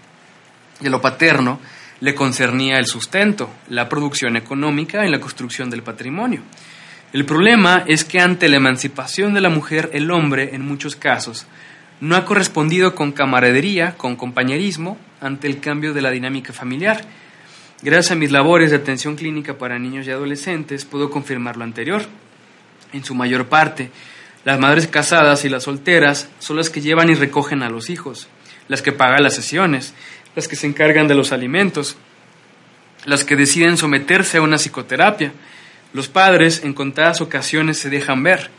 Y 0.80 0.86
a 0.86 0.90
lo 0.90 1.00
paterno 1.00 1.58
le 2.00 2.14
concernía 2.14 2.78
el 2.78 2.86
sustento, 2.86 3.50
la 3.68 3.88
producción 3.88 4.36
económica 4.36 5.04
y 5.04 5.10
la 5.10 5.20
construcción 5.20 5.68
del 5.68 5.82
patrimonio. 5.82 6.42
El 7.12 7.24
problema 7.24 7.82
es 7.88 8.04
que 8.04 8.20
ante 8.20 8.48
la 8.48 8.56
emancipación 8.56 9.34
de 9.34 9.40
la 9.40 9.48
mujer, 9.48 9.90
el 9.92 10.12
hombre, 10.12 10.54
en 10.54 10.64
muchos 10.64 10.94
casos, 10.94 11.46
no 12.00 12.14
ha 12.14 12.24
correspondido 12.24 12.94
con 12.94 13.10
camaradería, 13.10 13.96
con 13.96 14.14
compañerismo, 14.14 14.96
ante 15.20 15.46
el 15.46 15.60
cambio 15.60 15.92
de 15.92 16.02
la 16.02 16.10
dinámica 16.10 16.52
familiar. 16.52 17.04
Gracias 17.82 18.12
a 18.12 18.14
mis 18.14 18.30
labores 18.30 18.70
de 18.70 18.76
atención 18.76 19.16
clínica 19.16 19.56
para 19.56 19.78
niños 19.78 20.06
y 20.06 20.10
adolescentes, 20.10 20.84
puedo 20.84 21.10
confirmar 21.10 21.56
lo 21.56 21.64
anterior. 21.64 22.02
En 22.92 23.04
su 23.04 23.14
mayor 23.14 23.48
parte, 23.48 23.90
las 24.44 24.58
madres 24.58 24.86
casadas 24.86 25.44
y 25.44 25.48
las 25.48 25.64
solteras 25.64 26.28
son 26.38 26.56
las 26.56 26.70
que 26.70 26.80
llevan 26.80 27.10
y 27.10 27.14
recogen 27.14 27.62
a 27.62 27.70
los 27.70 27.90
hijos, 27.90 28.28
las 28.68 28.82
que 28.82 28.92
pagan 28.92 29.22
las 29.22 29.34
sesiones, 29.34 29.94
las 30.34 30.48
que 30.48 30.56
se 30.56 30.66
encargan 30.66 31.08
de 31.08 31.14
los 31.14 31.32
alimentos, 31.32 31.96
las 33.04 33.24
que 33.24 33.36
deciden 33.36 33.76
someterse 33.76 34.38
a 34.38 34.42
una 34.42 34.58
psicoterapia. 34.58 35.32
Los 35.92 36.08
padres 36.08 36.62
en 36.64 36.74
contadas 36.74 37.20
ocasiones 37.20 37.78
se 37.78 37.90
dejan 37.90 38.22
ver. 38.22 38.50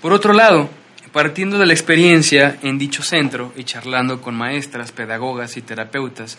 Por 0.00 0.12
otro 0.12 0.32
lado, 0.32 0.70
partiendo 1.12 1.58
de 1.58 1.66
la 1.66 1.74
experiencia 1.74 2.58
en 2.62 2.78
dicho 2.78 3.02
centro 3.02 3.52
y 3.56 3.64
charlando 3.64 4.20
con 4.20 4.34
maestras, 4.34 4.92
pedagogas 4.92 5.56
y 5.56 5.62
terapeutas, 5.62 6.38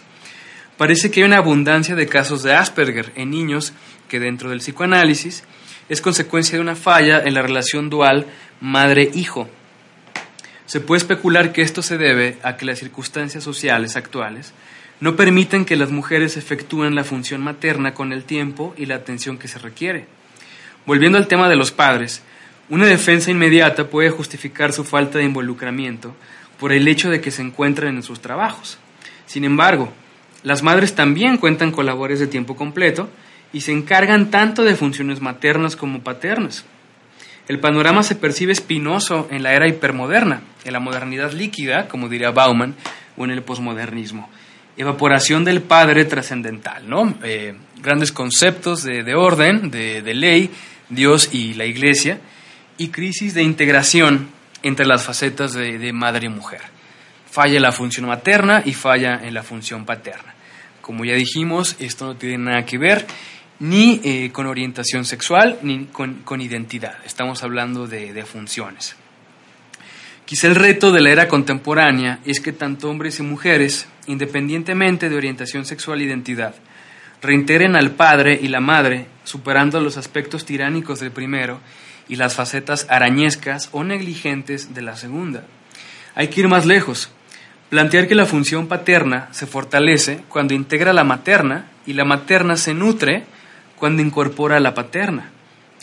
parece 0.78 1.12
que 1.12 1.22
hay 1.22 1.26
una 1.26 1.38
abundancia 1.38 1.96
de 1.96 2.08
casos 2.08 2.42
de 2.44 2.54
Asperger 2.54 3.12
en 3.16 3.30
niños 3.30 3.74
que 4.08 4.20
dentro 4.20 4.50
del 4.50 4.60
psicoanálisis 4.60 5.44
es 5.90 6.02
consecuencia 6.02 6.56
de 6.58 6.62
una 6.62 6.76
falla 6.76 7.22
en 7.24 7.36
la 7.36 7.44
relación 7.44 7.90
dual 7.90 8.26
madre-hijo. 8.62 9.48
Se 10.66 10.80
puede 10.80 11.00
especular 11.00 11.52
que 11.52 11.62
esto 11.62 11.82
se 11.82 11.98
debe 11.98 12.38
a 12.42 12.58
que 12.58 12.66
las 12.66 12.80
circunstancias 12.80 13.44
sociales 13.44 13.96
actuales 13.96 14.54
no 15.00 15.16
permiten 15.16 15.66
que 15.66 15.76
las 15.76 15.92
mujeres 15.92 16.38
efectúen 16.38 16.96
la 16.96 17.04
función 17.04 17.42
materna 17.42 17.94
con 17.94 18.14
el 18.14 18.24
tiempo 18.24 18.74
y 18.78 18.86
la 18.86 18.96
atención 18.96 19.38
que 19.38 19.50
se 19.50 19.60
requiere. 19.60 20.08
Volviendo 20.86 21.18
al 21.18 21.28
tema 21.28 21.50
de 21.50 21.58
los 21.58 21.72
padres, 21.72 22.24
una 22.74 22.88
defensa 22.88 23.30
inmediata 23.30 23.88
puede 23.88 24.10
justificar 24.10 24.74
su 24.74 24.84
falta 24.84 25.20
de 25.20 25.26
involucramiento 25.26 26.16
por 26.60 26.74
el 26.74 26.88
hecho 26.88 27.12
de 27.12 27.22
que 27.22 27.30
se 27.30 27.44
encuentran 27.44 27.96
en 27.96 28.02
sus 28.02 28.20
trabajos. 28.20 28.80
Sin 29.28 29.46
embargo, 29.46 29.94
las 30.42 30.64
madres 30.64 30.96
también 30.96 31.38
cuentan 31.38 31.72
con 31.72 31.86
labores 31.86 32.20
de 32.20 32.26
tiempo 32.26 32.56
completo 32.56 33.12
y 33.54 33.62
se 33.62 33.72
encargan 33.72 34.32
tanto 34.32 34.64
de 34.64 34.76
funciones 34.76 35.22
maternas 35.22 35.76
como 35.76 36.02
paternas. 36.02 36.66
El 37.48 37.60
panorama 37.60 38.02
se 38.02 38.16
percibe 38.16 38.54
espinoso 38.54 39.28
en 39.30 39.44
la 39.44 39.54
era 39.54 39.68
hipermoderna, 39.68 40.42
en 40.66 40.74
la 40.74 40.80
modernidad 40.80 41.32
líquida, 41.32 41.88
como 41.88 42.10
diría 42.10 42.32
Bauman, 42.32 42.74
o 43.18 43.26
en 43.26 43.30
el 43.30 43.44
posmodernismo. 43.44 44.32
Evaporación 44.78 45.46
del 45.46 45.62
padre 45.62 46.06
trascendental, 46.06 46.90
¿no? 46.90 47.14
Eh, 47.24 47.54
grandes 47.84 48.12
conceptos 48.12 48.82
de, 48.82 49.14
orden, 49.14 49.70
de, 49.70 50.02
ley, 50.16 50.50
Dios 50.90 51.30
y 51.32 51.54
la 51.54 51.66
iglesia, 51.66 52.20
y 52.78 52.90
crisis 52.90 53.34
de 53.34 53.44
integración 53.44 54.30
entre 54.62 54.86
las 54.86 55.04
facetas 55.04 55.54
de, 55.54 55.78
de 55.78 55.94
madre 55.94 56.28
y 56.28 56.30
mujer. 56.30 56.62
Falla 57.30 57.60
la 57.60 57.72
función 57.72 58.08
materna 58.08 58.62
y 58.66 58.74
falla 58.74 59.20
en 59.24 59.34
la 59.34 59.44
función 59.44 59.86
paterna. 59.86 60.34
Como 60.82 61.06
ya 61.06 61.16
dijimos, 61.16 61.76
esto 61.80 62.06
no 62.06 62.16
tiene 62.16 62.38
nada 62.38 62.66
que 62.66 62.78
ver 62.78 63.06
ni 63.60 64.02
eh, 64.04 64.30
con 64.34 64.48
orientación 64.48 65.06
sexual, 65.06 65.58
ni 65.62 65.86
con, 65.86 66.42
identidad. 66.42 66.98
Estamos 67.06 67.44
hablando 67.44 67.88
de, 67.88 68.26
funciones. 68.26 68.96
Quizá 70.26 70.48
el 70.48 70.56
reto 70.56 70.92
de 70.92 71.02
la 71.02 71.12
era 71.12 71.28
contemporánea 71.30 72.20
es 72.26 72.42
que 72.42 72.52
tanto 72.52 72.90
hombres 72.90 73.20
y 73.20 73.24
mujeres, 73.24 73.88
independientemente 74.08 75.10
de 75.10 75.16
orientación 75.16 75.66
sexual 75.66 76.02
e 76.02 76.06
identidad, 76.06 76.56
reintegren 77.22 77.78
al 77.78 77.92
padre 77.92 78.38
y 78.42 78.50
la 78.50 78.60
madre, 78.60 79.08
superando 79.24 79.80
los 79.80 79.96
aspectos 79.96 80.46
tiránicos 80.46 81.00
del 81.00 81.12
primero 81.12 81.62
y 82.08 82.16
las 82.16 82.36
facetas 82.36 82.86
arañescas 82.90 83.70
o 83.72 83.84
negligentes 83.84 84.74
de 84.74 84.82
la 84.82 84.96
segunda. 84.96 85.44
Hay 86.16 86.28
que 86.28 86.42
ir 86.42 86.48
más 86.48 86.66
lejos, 86.66 87.10
plantear 87.70 88.08
que 88.08 88.16
la 88.16 88.26
función 88.26 88.68
paterna 88.68 89.30
se 89.32 89.48
fortalece 89.48 90.20
cuando 90.30 90.54
integra 90.54 90.94
la 90.94 91.04
materna 91.04 91.68
y 91.86 91.94
la 91.94 92.06
materna 92.06 92.56
se 92.58 92.74
nutre 92.74 93.24
cuando 93.78 94.02
incorpora 94.02 94.60
la 94.60 94.74
paterna, 94.74 95.32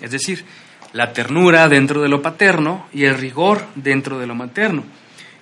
es 0.01 0.11
decir, 0.11 0.45
la 0.93 1.13
ternura 1.13 1.69
dentro 1.69 2.03
de 2.03 2.09
lo 2.09 2.23
paterno 2.23 2.87
y 2.93 3.05
el 3.05 3.17
rigor 3.17 3.65
dentro 3.75 4.19
de 4.19 4.27
lo 4.27 4.35
materno. 4.35 4.85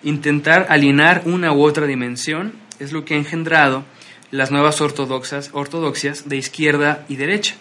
Intentar 0.03 0.67
alinear 0.69 1.23
una 1.25 1.53
u 1.53 1.63
otra 1.63 1.87
dimensión 1.87 2.53
es 2.79 2.93
lo 2.93 3.05
que 3.05 3.15
ha 3.15 3.19
engendrado 3.19 3.85
las 4.31 4.51
nuevas 4.51 4.81
ortodoxas, 4.81 5.51
ortodoxias 5.53 6.29
de 6.29 6.37
izquierda 6.37 7.05
y 7.09 7.17
derecha, 7.17 7.55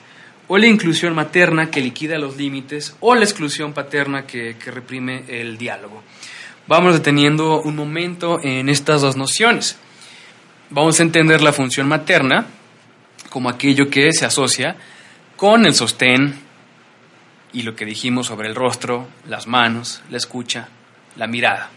o 0.48 0.58
la 0.58 0.68
inclusión 0.68 1.14
materna 1.14 1.70
que 1.70 1.82
liquida 1.82 2.18
los 2.18 2.38
límites, 2.38 2.96
o 3.00 3.16
la 3.16 3.24
exclusión 3.24 3.74
paterna 3.74 4.26
que, 4.26 4.56
que 4.58 4.72
reprime 4.72 5.24
el 5.28 5.58
diálogo. 5.58 6.04
Vamos 6.68 6.94
deteniendo 6.94 7.62
un 7.62 7.76
momento 7.76 8.40
en 8.42 8.70
estas 8.70 9.02
dos 9.02 9.16
nociones. 9.16 9.78
Vamos 10.70 11.00
a 11.00 11.04
entender 11.04 11.42
la 11.42 11.54
función 11.54 11.88
materna 11.88 12.46
como 13.30 13.50
aquello 13.50 13.90
que 13.90 14.12
se 14.12 14.26
asocia 14.26 14.76
con 15.36 15.66
el 15.66 15.74
sostén 15.74 16.36
y 17.54 17.62
lo 17.62 17.76
que 17.76 17.86
dijimos 17.86 18.28
sobre 18.28 18.50
el 18.50 18.56
rostro, 18.56 19.08
las 19.28 19.48
manos, 19.48 20.02
la 20.10 20.18
escucha, 20.18 20.70
la 21.16 21.28
mirada, 21.28 21.70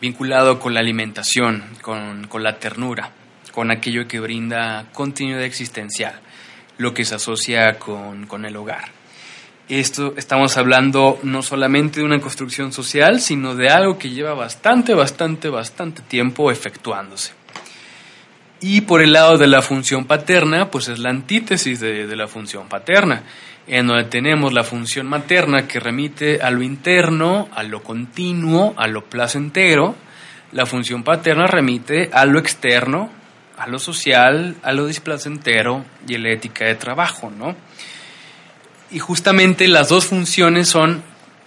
vinculado 0.00 0.58
con 0.58 0.74
la 0.74 0.80
alimentación, 0.80 1.62
con, 1.80 2.26
con 2.26 2.42
la 2.42 2.58
ternura, 2.58 3.10
con 3.52 3.70
aquello 3.70 4.08
que 4.08 4.20
brinda 4.20 4.86
continuidad 4.92 5.44
existencial, 5.44 6.20
lo 6.78 6.94
que 6.94 7.04
se 7.04 7.14
asocia 7.14 7.78
con, 7.78 8.26
con 8.26 8.44
el 8.44 8.56
hogar. 8.56 8.90
Esto 9.68 10.12
estamos 10.18 10.58
hablando 10.58 11.18
no 11.22 11.42
solamente 11.42 12.00
de 12.00 12.06
una 12.06 12.20
construcción 12.20 12.70
social, 12.72 13.20
sino 13.20 13.54
de 13.54 13.70
algo 13.70 13.96
que 13.96 14.10
lleva 14.10 14.34
bastante, 14.34 14.92
bastante, 14.92 15.48
bastante 15.48 16.02
tiempo 16.02 16.50
efectuándose. 16.50 17.32
Y 18.60 18.82
por 18.82 19.02
el 19.02 19.12
lado 19.12 19.38
de 19.38 19.46
la 19.46 19.62
función 19.62 20.04
paterna, 20.04 20.70
pues 20.70 20.88
es 20.88 20.98
la 20.98 21.10
antítesis 21.10 21.80
de, 21.80 22.06
de 22.06 22.16
la 22.16 22.28
función 22.28 22.68
paterna, 22.68 23.22
en 23.66 23.86
donde 23.86 24.04
tenemos 24.04 24.52
la 24.52 24.64
función 24.64 25.06
materna 25.06 25.66
que 25.66 25.80
remite 25.80 26.42
a 26.42 26.50
lo 26.50 26.62
interno, 26.62 27.48
a 27.54 27.62
lo 27.62 27.82
continuo, 27.82 28.74
a 28.76 28.86
lo 28.86 29.04
placentero. 29.04 29.96
La 30.52 30.66
función 30.66 31.02
paterna 31.02 31.46
remite 31.46 32.10
a 32.12 32.26
lo 32.26 32.38
externo, 32.38 33.10
a 33.56 33.66
lo 33.68 33.78
social, 33.78 34.56
a 34.62 34.72
lo 34.72 34.86
displacentero 34.86 35.84
y 36.06 36.14
a 36.16 36.18
la 36.18 36.30
ética 36.30 36.64
de 36.64 36.74
trabajo, 36.74 37.30
¿no? 37.30 37.56
Y 38.90 38.98
justamente 38.98 39.68
las 39.68 39.88
dos 39.88 40.06
funciones 40.06 40.68
son 40.68 41.02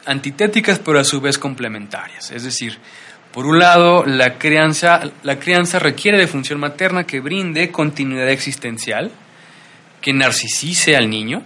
antitéticas 0.06 0.80
pero 0.80 1.00
a 1.00 1.04
su 1.04 1.22
vez 1.22 1.38
complementarias. 1.38 2.32
Es 2.32 2.44
decir, 2.44 2.78
por 3.32 3.46
un 3.46 3.60
lado, 3.60 4.06
la 4.06 4.38
crianza, 4.38 5.02
la 5.24 5.38
crianza 5.38 5.80
requiere 5.80 6.18
de 6.18 6.28
función 6.28 6.60
materna 6.60 7.04
que 7.04 7.20
brinde 7.20 7.72
continuidad 7.72 8.30
existencial, 8.30 9.12
que 10.02 10.14
narcisice 10.14 10.96
al 10.96 11.10
niño. 11.10 11.44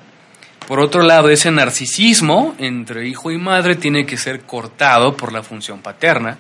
Por 0.68 0.80
otro 0.80 1.02
lado, 1.02 1.30
ese 1.30 1.52
narcisismo 1.52 2.56
entre 2.60 3.08
hijo 3.08 3.32
y 3.32 3.38
madre 3.38 3.76
tiene 3.76 4.06
que 4.06 4.18
ser 4.18 4.42
cortado 4.42 5.18
por 5.18 5.34
la 5.34 5.44
función 5.44 5.82
paterna, 5.82 6.38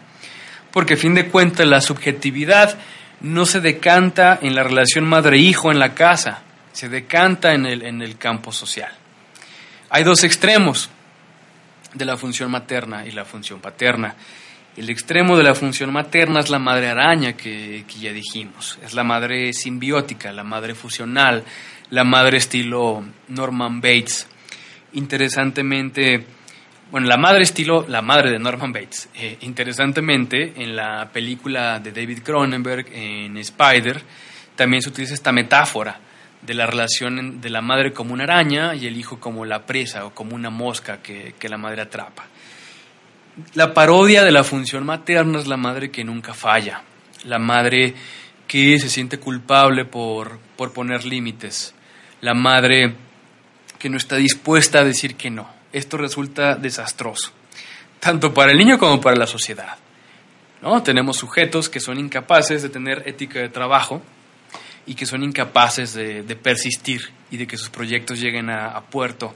porque 0.71 0.93
a 0.93 0.97
fin 0.97 1.15
de 1.15 1.27
cuentas 1.27 1.67
la 1.67 1.81
subjetividad 1.81 2.77
no 3.21 3.45
se 3.45 3.61
decanta 3.61 4.39
en 4.41 4.55
la 4.55 4.63
relación 4.63 5.05
madre-hijo 5.05 5.71
en 5.71 5.79
la 5.79 5.93
casa, 5.93 6.41
se 6.73 6.89
decanta 6.89 7.53
en 7.53 7.65
el, 7.65 7.83
en 7.83 8.01
el 8.01 8.17
campo 8.17 8.51
social. 8.51 8.91
Hay 9.89 10.03
dos 10.03 10.23
extremos 10.23 10.89
de 11.93 12.05
la 12.05 12.17
función 12.17 12.49
materna 12.49 13.05
y 13.05 13.11
la 13.11 13.25
función 13.25 13.59
paterna. 13.59 14.15
El 14.77 14.89
extremo 14.89 15.35
de 15.37 15.43
la 15.43 15.53
función 15.53 15.91
materna 15.91 16.39
es 16.39 16.49
la 16.49 16.59
madre 16.59 16.87
araña 16.87 17.33
que, 17.33 17.83
que, 17.85 17.99
ya 17.99 18.13
dijimos, 18.13 18.79
es 18.83 18.93
la 18.93 19.03
madre 19.03 19.51
simbiótica, 19.51 20.31
la 20.31 20.45
madre 20.45 20.75
fusional, 20.75 21.43
la 21.89 22.05
madre 22.05 22.37
estilo 22.37 23.03
Norman 23.27 23.81
Bates. 23.81 24.27
Interesantemente, 24.93 26.25
bueno, 26.91 27.07
la 27.07 27.15
madre 27.15 27.43
estilo 27.43 27.85
la 27.87 28.01
madre 28.01 28.31
de 28.31 28.39
Norman 28.39 28.73
Bates. 28.73 29.07
Eh, 29.15 29.37
interesantemente, 29.41 30.53
en 30.57 30.75
la 30.75 31.09
película 31.11 31.79
de 31.79 31.93
David 31.93 32.19
Cronenberg, 32.21 32.85
en 32.91 33.37
Spider, 33.37 34.01
también 34.57 34.81
se 34.81 34.89
utiliza 34.89 35.13
esta 35.13 35.31
metáfora 35.31 35.99
de 36.41 36.53
la 36.53 36.65
relación 36.65 37.39
de 37.39 37.49
la 37.49 37.61
madre 37.61 37.93
como 37.93 38.13
una 38.13 38.25
araña 38.25 38.75
y 38.75 38.87
el 38.87 38.97
hijo 38.97 39.21
como 39.21 39.45
la 39.45 39.65
presa 39.65 40.05
o 40.05 40.13
como 40.13 40.35
una 40.35 40.49
mosca 40.49 41.01
que, 41.01 41.33
la 41.47 41.57
madre 41.57 41.83
atrapa. 41.83 42.25
La 43.53 43.73
parodia 43.73 44.25
de 44.25 44.31
la 44.31 44.43
función 44.43 44.85
materna 44.85 45.39
es 45.39 45.47
la 45.47 45.57
madre 45.57 45.91
que 45.91 46.03
nunca 46.03 46.33
falla, 46.33 46.81
la 47.23 47.39
madre 47.39 47.93
que 48.47 48.77
se 48.79 48.89
siente 48.89 49.17
culpable 49.17 49.85
por, 49.85 50.39
por 50.57 50.73
poner 50.73 51.05
límites, 51.05 51.73
la 52.19 52.33
madre 52.33 52.95
que 53.79 53.89
no 53.89 53.95
está 53.95 54.17
dispuesta 54.17 54.79
a 54.79 54.83
decir 54.83 55.15
que 55.15 55.29
no. 55.29 55.60
Esto 55.73 55.97
resulta 55.97 56.55
desastroso, 56.55 57.31
tanto 57.99 58.33
para 58.33 58.51
el 58.51 58.57
niño 58.57 58.77
como 58.77 58.99
para 58.99 59.15
la 59.15 59.27
sociedad. 59.27 59.77
¿no? 60.61 60.83
Tenemos 60.83 61.17
sujetos 61.17 61.69
que 61.69 61.79
son 61.79 61.97
incapaces 61.99 62.61
de 62.61 62.69
tener 62.69 63.03
ética 63.07 63.39
de 63.39 63.49
trabajo, 63.49 64.01
y 64.85 64.95
que 64.95 65.05
son 65.05 65.23
incapaces 65.23 65.93
de, 65.93 66.23
persistir 66.35 67.11
y 67.29 67.37
de 67.37 67.47
que 67.47 67.57
sus 67.57 67.69
proyectos 67.69 68.19
lleguen 68.19 68.49
a, 68.49 68.81
puerto. 68.81 69.35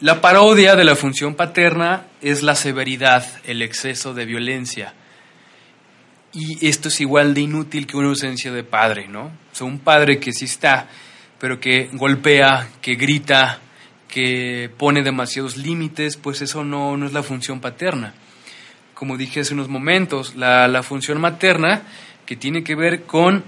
La 0.00 0.20
parodia 0.20 0.76
de 0.76 0.84
la 0.84 0.96
función 0.96 1.34
paterna 1.34 2.06
es 2.20 2.42
la 2.42 2.54
severidad, 2.54 3.26
el 3.44 3.62
exceso 3.62 4.14
de 4.14 4.24
violencia. 4.24 4.94
Y 6.32 6.66
esto 6.66 6.88
es 6.88 7.00
igual 7.00 7.34
de 7.34 7.42
inútil 7.42 7.86
que 7.86 7.96
una 7.96 8.08
ausencia 8.08 8.52
de 8.52 8.62
padre, 8.62 9.08
¿no? 9.08 9.32
O 9.60 9.64
un 9.64 9.78
padre 9.78 10.18
que 10.18 10.32
sí 10.32 10.46
está, 10.46 10.88
pero 11.38 11.60
que 11.60 11.90
golpea, 11.92 12.68
que 12.80 12.94
grita, 12.94 13.58
que 14.10 14.70
pone 14.76 15.02
demasiados 15.02 15.56
límites, 15.56 16.16
pues 16.16 16.42
eso 16.42 16.64
no, 16.64 16.96
no 16.96 17.06
es 17.06 17.12
la 17.12 17.22
función 17.22 17.60
paterna. 17.60 18.14
Como 18.94 19.16
dije 19.16 19.40
hace 19.40 19.54
unos 19.54 19.68
momentos, 19.68 20.34
la, 20.36 20.68
la 20.68 20.82
función 20.82 21.20
materna 21.20 21.82
que 22.26 22.36
tiene 22.36 22.62
que 22.62 22.74
ver 22.74 23.04
con 23.04 23.44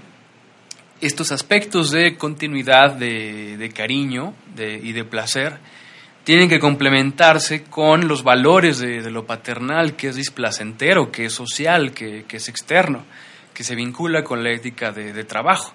estos 1.01 1.31
aspectos 1.31 1.91
de 1.91 2.15
continuidad, 2.15 2.93
de, 2.93 3.57
de 3.57 3.69
cariño 3.69 4.33
y 4.57 4.93
de 4.93 5.03
placer, 5.03 5.59
tienen 6.23 6.47
que 6.47 6.59
complementarse 6.59 7.63
con 7.63 8.07
los 8.07 8.23
valores 8.23 8.79
de, 8.79 9.11
lo 9.11 9.25
paternal, 9.25 9.95
que 9.95 10.07
es 10.07 10.15
displacentero, 10.15 11.11
que 11.11 11.25
es 11.25 11.33
social, 11.33 11.91
que, 11.91 12.23
que, 12.27 12.37
es 12.37 12.47
externo, 12.47 13.03
que 13.53 13.63
se 13.63 13.75
vincula 13.75 14.23
con 14.23 14.43
la 14.43 14.51
ética 14.51 14.91
de, 14.91 15.23
trabajo. 15.25 15.73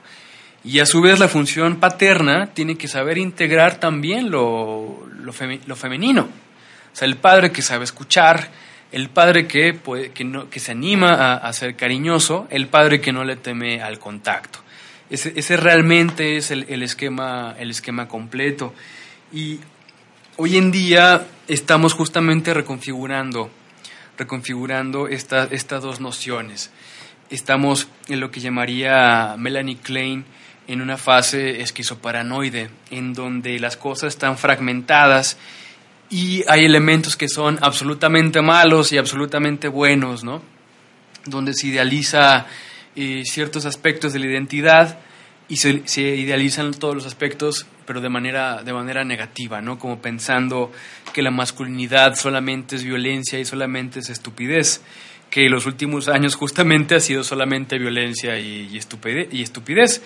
Y 0.64 0.80
a 0.80 0.86
su 0.86 1.00
vez 1.00 1.18
la 1.18 1.28
función 1.28 1.76
paterna 1.76 2.48
tiene 2.52 2.76
que 2.76 2.88
saber 2.88 3.18
integrar 3.18 3.78
también 3.78 4.30
lo, 4.30 5.06
lo, 5.20 5.32
lo 5.66 5.76
femenino. 5.76 6.22
O 6.22 6.96
sea, 6.96 7.06
el 7.06 7.16
padre 7.16 7.52
que 7.52 7.62
sabe 7.62 7.84
escuchar, 7.84 8.50
el 8.90 9.08
padre 9.10 9.46
que, 9.46 9.74
puede, 9.74 10.10
que, 10.10 10.24
no, 10.24 10.48
que 10.48 10.60
se 10.60 10.72
anima 10.72 11.34
a, 11.34 11.52
ser 11.52 11.76
cariñoso, 11.76 12.46
el 12.50 12.68
padre 12.68 13.00
que 13.00 13.12
no 13.12 13.24
le 13.24 13.36
teme 13.36 13.82
al 13.82 13.98
contacto. 13.98 14.60
Ese, 15.10 15.32
ese 15.36 15.56
realmente 15.56 16.36
es 16.36 16.50
el, 16.50 16.66
el, 16.68 16.82
esquema, 16.82 17.54
el 17.58 17.70
esquema 17.70 18.08
completo. 18.08 18.74
Y 19.32 19.60
hoy 20.36 20.56
en 20.56 20.70
día 20.70 21.26
estamos 21.48 21.92
justamente 21.92 22.54
reconfigurando, 22.54 23.50
reconfigurando 24.16 25.08
esta, 25.08 25.44
estas 25.50 25.82
dos 25.82 26.00
nociones. 26.00 26.70
Estamos 27.30 27.88
en 28.08 28.20
lo 28.20 28.30
que 28.30 28.40
llamaría 28.40 29.34
Melanie 29.38 29.76
Klein 29.76 30.24
en 30.68 30.82
una 30.82 30.98
fase 30.98 31.62
esquizoparanoide, 31.62 32.70
en 32.90 33.14
donde 33.14 33.58
las 33.58 33.76
cosas 33.76 34.14
están 34.14 34.36
fragmentadas 34.36 35.38
y 36.10 36.44
hay 36.46 36.66
elementos 36.66 37.16
que 37.16 37.28
son 37.28 37.58
absolutamente 37.62 38.42
malos 38.42 38.92
y 38.92 38.98
absolutamente 38.98 39.68
buenos, 39.68 40.24
¿no? 40.24 40.42
Donde 41.24 41.54
se 41.54 41.68
idealiza 41.68 42.46
eh, 42.94 43.22
ciertos 43.24 43.64
aspectos 43.64 44.12
de 44.12 44.18
la 44.18 44.26
identidad 44.26 44.98
y 45.48 45.56
se, 45.56 45.82
idealizan 45.96 46.72
todos 46.72 46.94
los 46.94 47.06
aspectos, 47.06 47.66
pero 47.86 48.02
de 48.02 48.10
manera, 48.10 48.62
de 48.62 48.72
manera 48.74 49.04
negativa, 49.04 49.62
¿no? 49.62 49.78
Como 49.78 50.02
pensando 50.02 50.70
que 51.14 51.22
la 51.22 51.30
masculinidad 51.30 52.14
solamente 52.14 52.76
es 52.76 52.84
violencia 52.84 53.38
y 53.38 53.46
solamente 53.46 54.00
es 54.00 54.10
estupidez, 54.10 54.82
que 55.30 55.48
los 55.48 55.64
últimos 55.64 56.08
años 56.08 56.34
justamente 56.34 56.94
ha 56.94 57.00
sido 57.00 57.24
solamente 57.24 57.78
violencia 57.78 58.38
y 58.38 58.76
estupidez. 58.76 60.02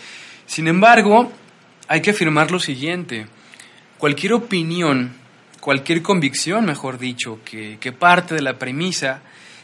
Sin 0.46 0.68
embargo, 0.68 1.32
hay 1.88 2.00
que 2.00 2.10
afirmar 2.10 2.50
lo 2.50 2.60
siguiente, 2.60 3.26
cualquier 3.98 4.32
opinión, 4.34 5.12
cualquier 5.60 6.02
convicción, 6.02 6.64
mejor 6.64 6.98
dicho, 6.98 7.38
que, 7.44 7.78
que 7.80 7.92
parte 7.92 8.34
de 8.34 8.42
la 8.42 8.58
premisa 8.58 9.22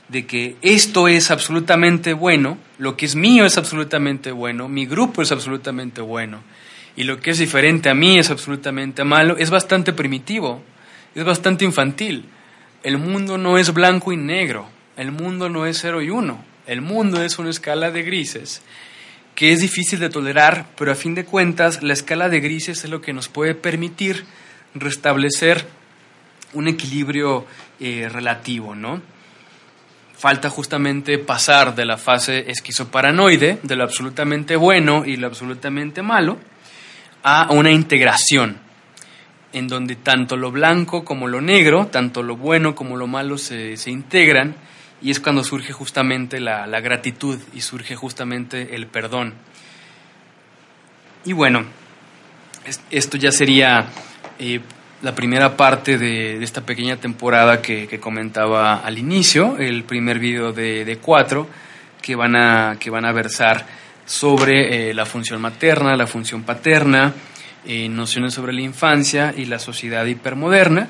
de 0.09 0.27
que 0.27 0.57
esto 0.63 1.09
es 1.09 1.31
absolutamente 1.31 2.15
bueno, 2.15 2.59
lo 2.79 2.97
que 2.97 3.07
es 3.07 3.15
mío 3.15 3.45
es 3.45 3.59
absolutamente 3.59 4.33
bueno, 4.33 4.69
mi 4.69 4.87
grupo 4.87 5.23
es 5.23 5.33
absolutamente 5.33 6.01
bueno, 6.01 6.43
y 6.97 7.05
lo 7.05 7.21
que 7.21 7.31
es 7.31 7.39
diferente 7.39 7.91
a 7.91 7.95
mí 7.95 8.19
es 8.19 8.31
absolutamente 8.31 9.05
malo, 9.05 9.37
es 9.37 9.51
bastante 9.51 9.93
primitivo, 9.93 10.63
es 11.15 11.25
bastante 11.25 11.65
infantil. 11.65 12.25
El 12.83 12.99
mundo 12.99 13.39
no 13.39 13.59
es 13.59 13.73
blanco 13.73 14.13
y 14.13 14.17
negro, 14.17 14.69
el 14.97 15.13
mundo 15.13 15.49
no 15.49 15.67
es 15.67 15.79
cero 15.81 16.01
y 16.01 16.11
uno, 16.11 16.45
el 16.67 16.81
mundo 16.81 17.23
es 17.23 17.39
una 17.39 17.51
escala 17.51 17.91
de 17.91 18.03
grises 18.03 18.63
que 19.39 19.53
es 19.53 19.61
difícil 19.61 20.01
de 20.01 20.09
tolerar, 20.09 20.67
pero 20.77 20.91
a 20.91 20.97
fin 20.97 21.15
de 21.15 21.25
cuentas 21.25 21.81
la 21.81 21.93
escala 21.93 22.29
de 22.29 22.41
grises 22.41 22.83
es 22.83 22.91
lo 22.91 23.01
que 23.01 23.13
nos 23.13 23.29
puede 23.29 23.55
permitir 23.55 24.25
restablecer 24.75 25.65
un 26.55 26.67
equilibrio 26.67 27.47
eh, 27.79 28.09
relativo, 28.13 28.75
¿no? 28.75 29.01
falta 30.17 30.51
justamente 30.51 31.19
pasar 31.19 31.77
de 31.77 31.85
la 31.85 31.99
fase 31.99 32.51
esquizoparanoide, 32.51 33.61
de 33.63 33.77
lo 33.77 33.85
absolutamente 33.85 34.57
bueno 34.57 35.05
y 35.07 35.17
lo 35.17 35.29
absolutamente 35.29 36.03
malo, 36.03 36.39
a 37.23 37.53
una 37.53 37.71
integración, 37.71 38.59
en 39.53 39.69
donde 39.69 39.95
tanto 39.95 40.37
lo 40.37 40.51
blanco 40.51 41.05
como 41.05 41.29
lo 41.29 41.41
negro, 41.41 41.87
tanto 41.87 42.25
lo 42.25 42.37
bueno 42.37 42.75
como 42.75 42.97
lo 42.97 43.07
malo 43.07 43.39
se, 43.39 43.77
se 43.77 43.93
integran, 43.93 44.57
y 45.01 45.11
es 45.11 45.21
cuando 45.21 45.45
surge 45.45 45.73
justamente 45.73 46.41
la, 46.41 46.67
la 46.67 46.81
gratitud 46.81 47.39
y 47.55 47.61
surge 47.61 47.97
justamente 47.97 48.75
el 48.75 48.87
perdón. 48.87 49.35
Y 51.25 51.33
bueno, 51.33 51.65
esto 52.91 53.17
ya 53.17 53.31
sería 53.31 53.87
eh, 54.39 54.61
la 55.03 55.15
primera 55.15 55.57
parte 55.57 55.99
de, 55.99 56.43
esta 56.43 56.63
pequeña 56.63 56.97
temporada 56.97 57.63
que, 57.63 58.01
comentaba 58.01 58.77
al 58.77 58.99
inicio, 58.99 59.57
el 59.59 59.85
primer 59.85 60.19
video 60.19 60.53
de, 60.53 60.99
cuatro 61.01 61.49
que 62.03 62.15
van, 62.15 62.37
a, 62.37 62.77
que 62.79 62.91
van 62.91 63.05
a 63.05 63.13
versar 63.13 63.67
sobre 64.07 64.91
eh, 64.91 64.95
la 64.95 65.07
función 65.07 65.41
materna, 65.41 65.97
la 65.97 66.07
función 66.07 66.43
paterna, 66.43 67.13
eh, 67.67 67.89
nociones 67.89 68.35
sobre 68.35 68.53
la 68.53 68.63
infancia 68.63 69.35
y 69.37 69.45
la 69.45 69.59
sociedad 69.59 70.05
hipermoderna. 70.07 70.89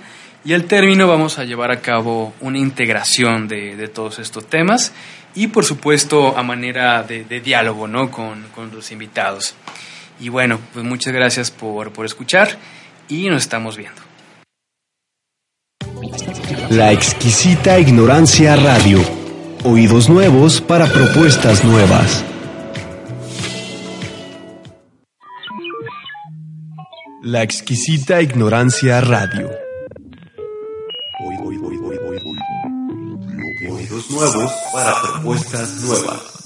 Y 0.49 0.55
al 0.55 0.65
término 0.65 1.07
vamos 1.07 1.39
a 1.39 1.45
llevar 1.45 1.71
a 1.71 1.83
cabo 1.83 2.33
una 2.41 2.57
integración 2.57 3.49
de, 3.49 3.87
todos 3.89 4.19
estos 4.19 4.47
temas 4.47 4.95
y 5.35 5.49
por 5.49 5.63
supuesto 5.63 6.39
a 6.39 6.43
manera 6.43 7.03
de, 7.03 7.41
diálogo 7.43 7.87
¿no? 7.87 8.11
con, 8.11 8.45
con 8.55 8.75
los 8.75 8.91
invitados. 8.91 9.55
Y 10.19 10.31
bueno, 10.31 10.59
pues 10.73 10.87
muchas 10.87 11.13
gracias 11.13 11.51
por, 11.51 11.93
por 11.93 12.07
escuchar 12.07 12.57
y 13.09 13.29
nos 13.29 13.43
estamos 13.43 13.77
viendo. 13.77 14.01
La 16.71 16.93
exquisita 16.93 17.79
ignorancia 17.79 18.57
radio. 18.57 19.03
Oídos 19.65 20.09
nuevos 20.09 20.63
para 20.63 20.87
propuestas 20.87 21.63
nuevas. 21.63 22.25
La 27.23 27.43
exquisita 27.43 28.23
ignorancia 28.23 29.03
radio. 29.03 29.68
Nuevos 34.11 34.53
para 34.73 35.01
propuestas 35.03 35.71
nuevas. 35.83 36.38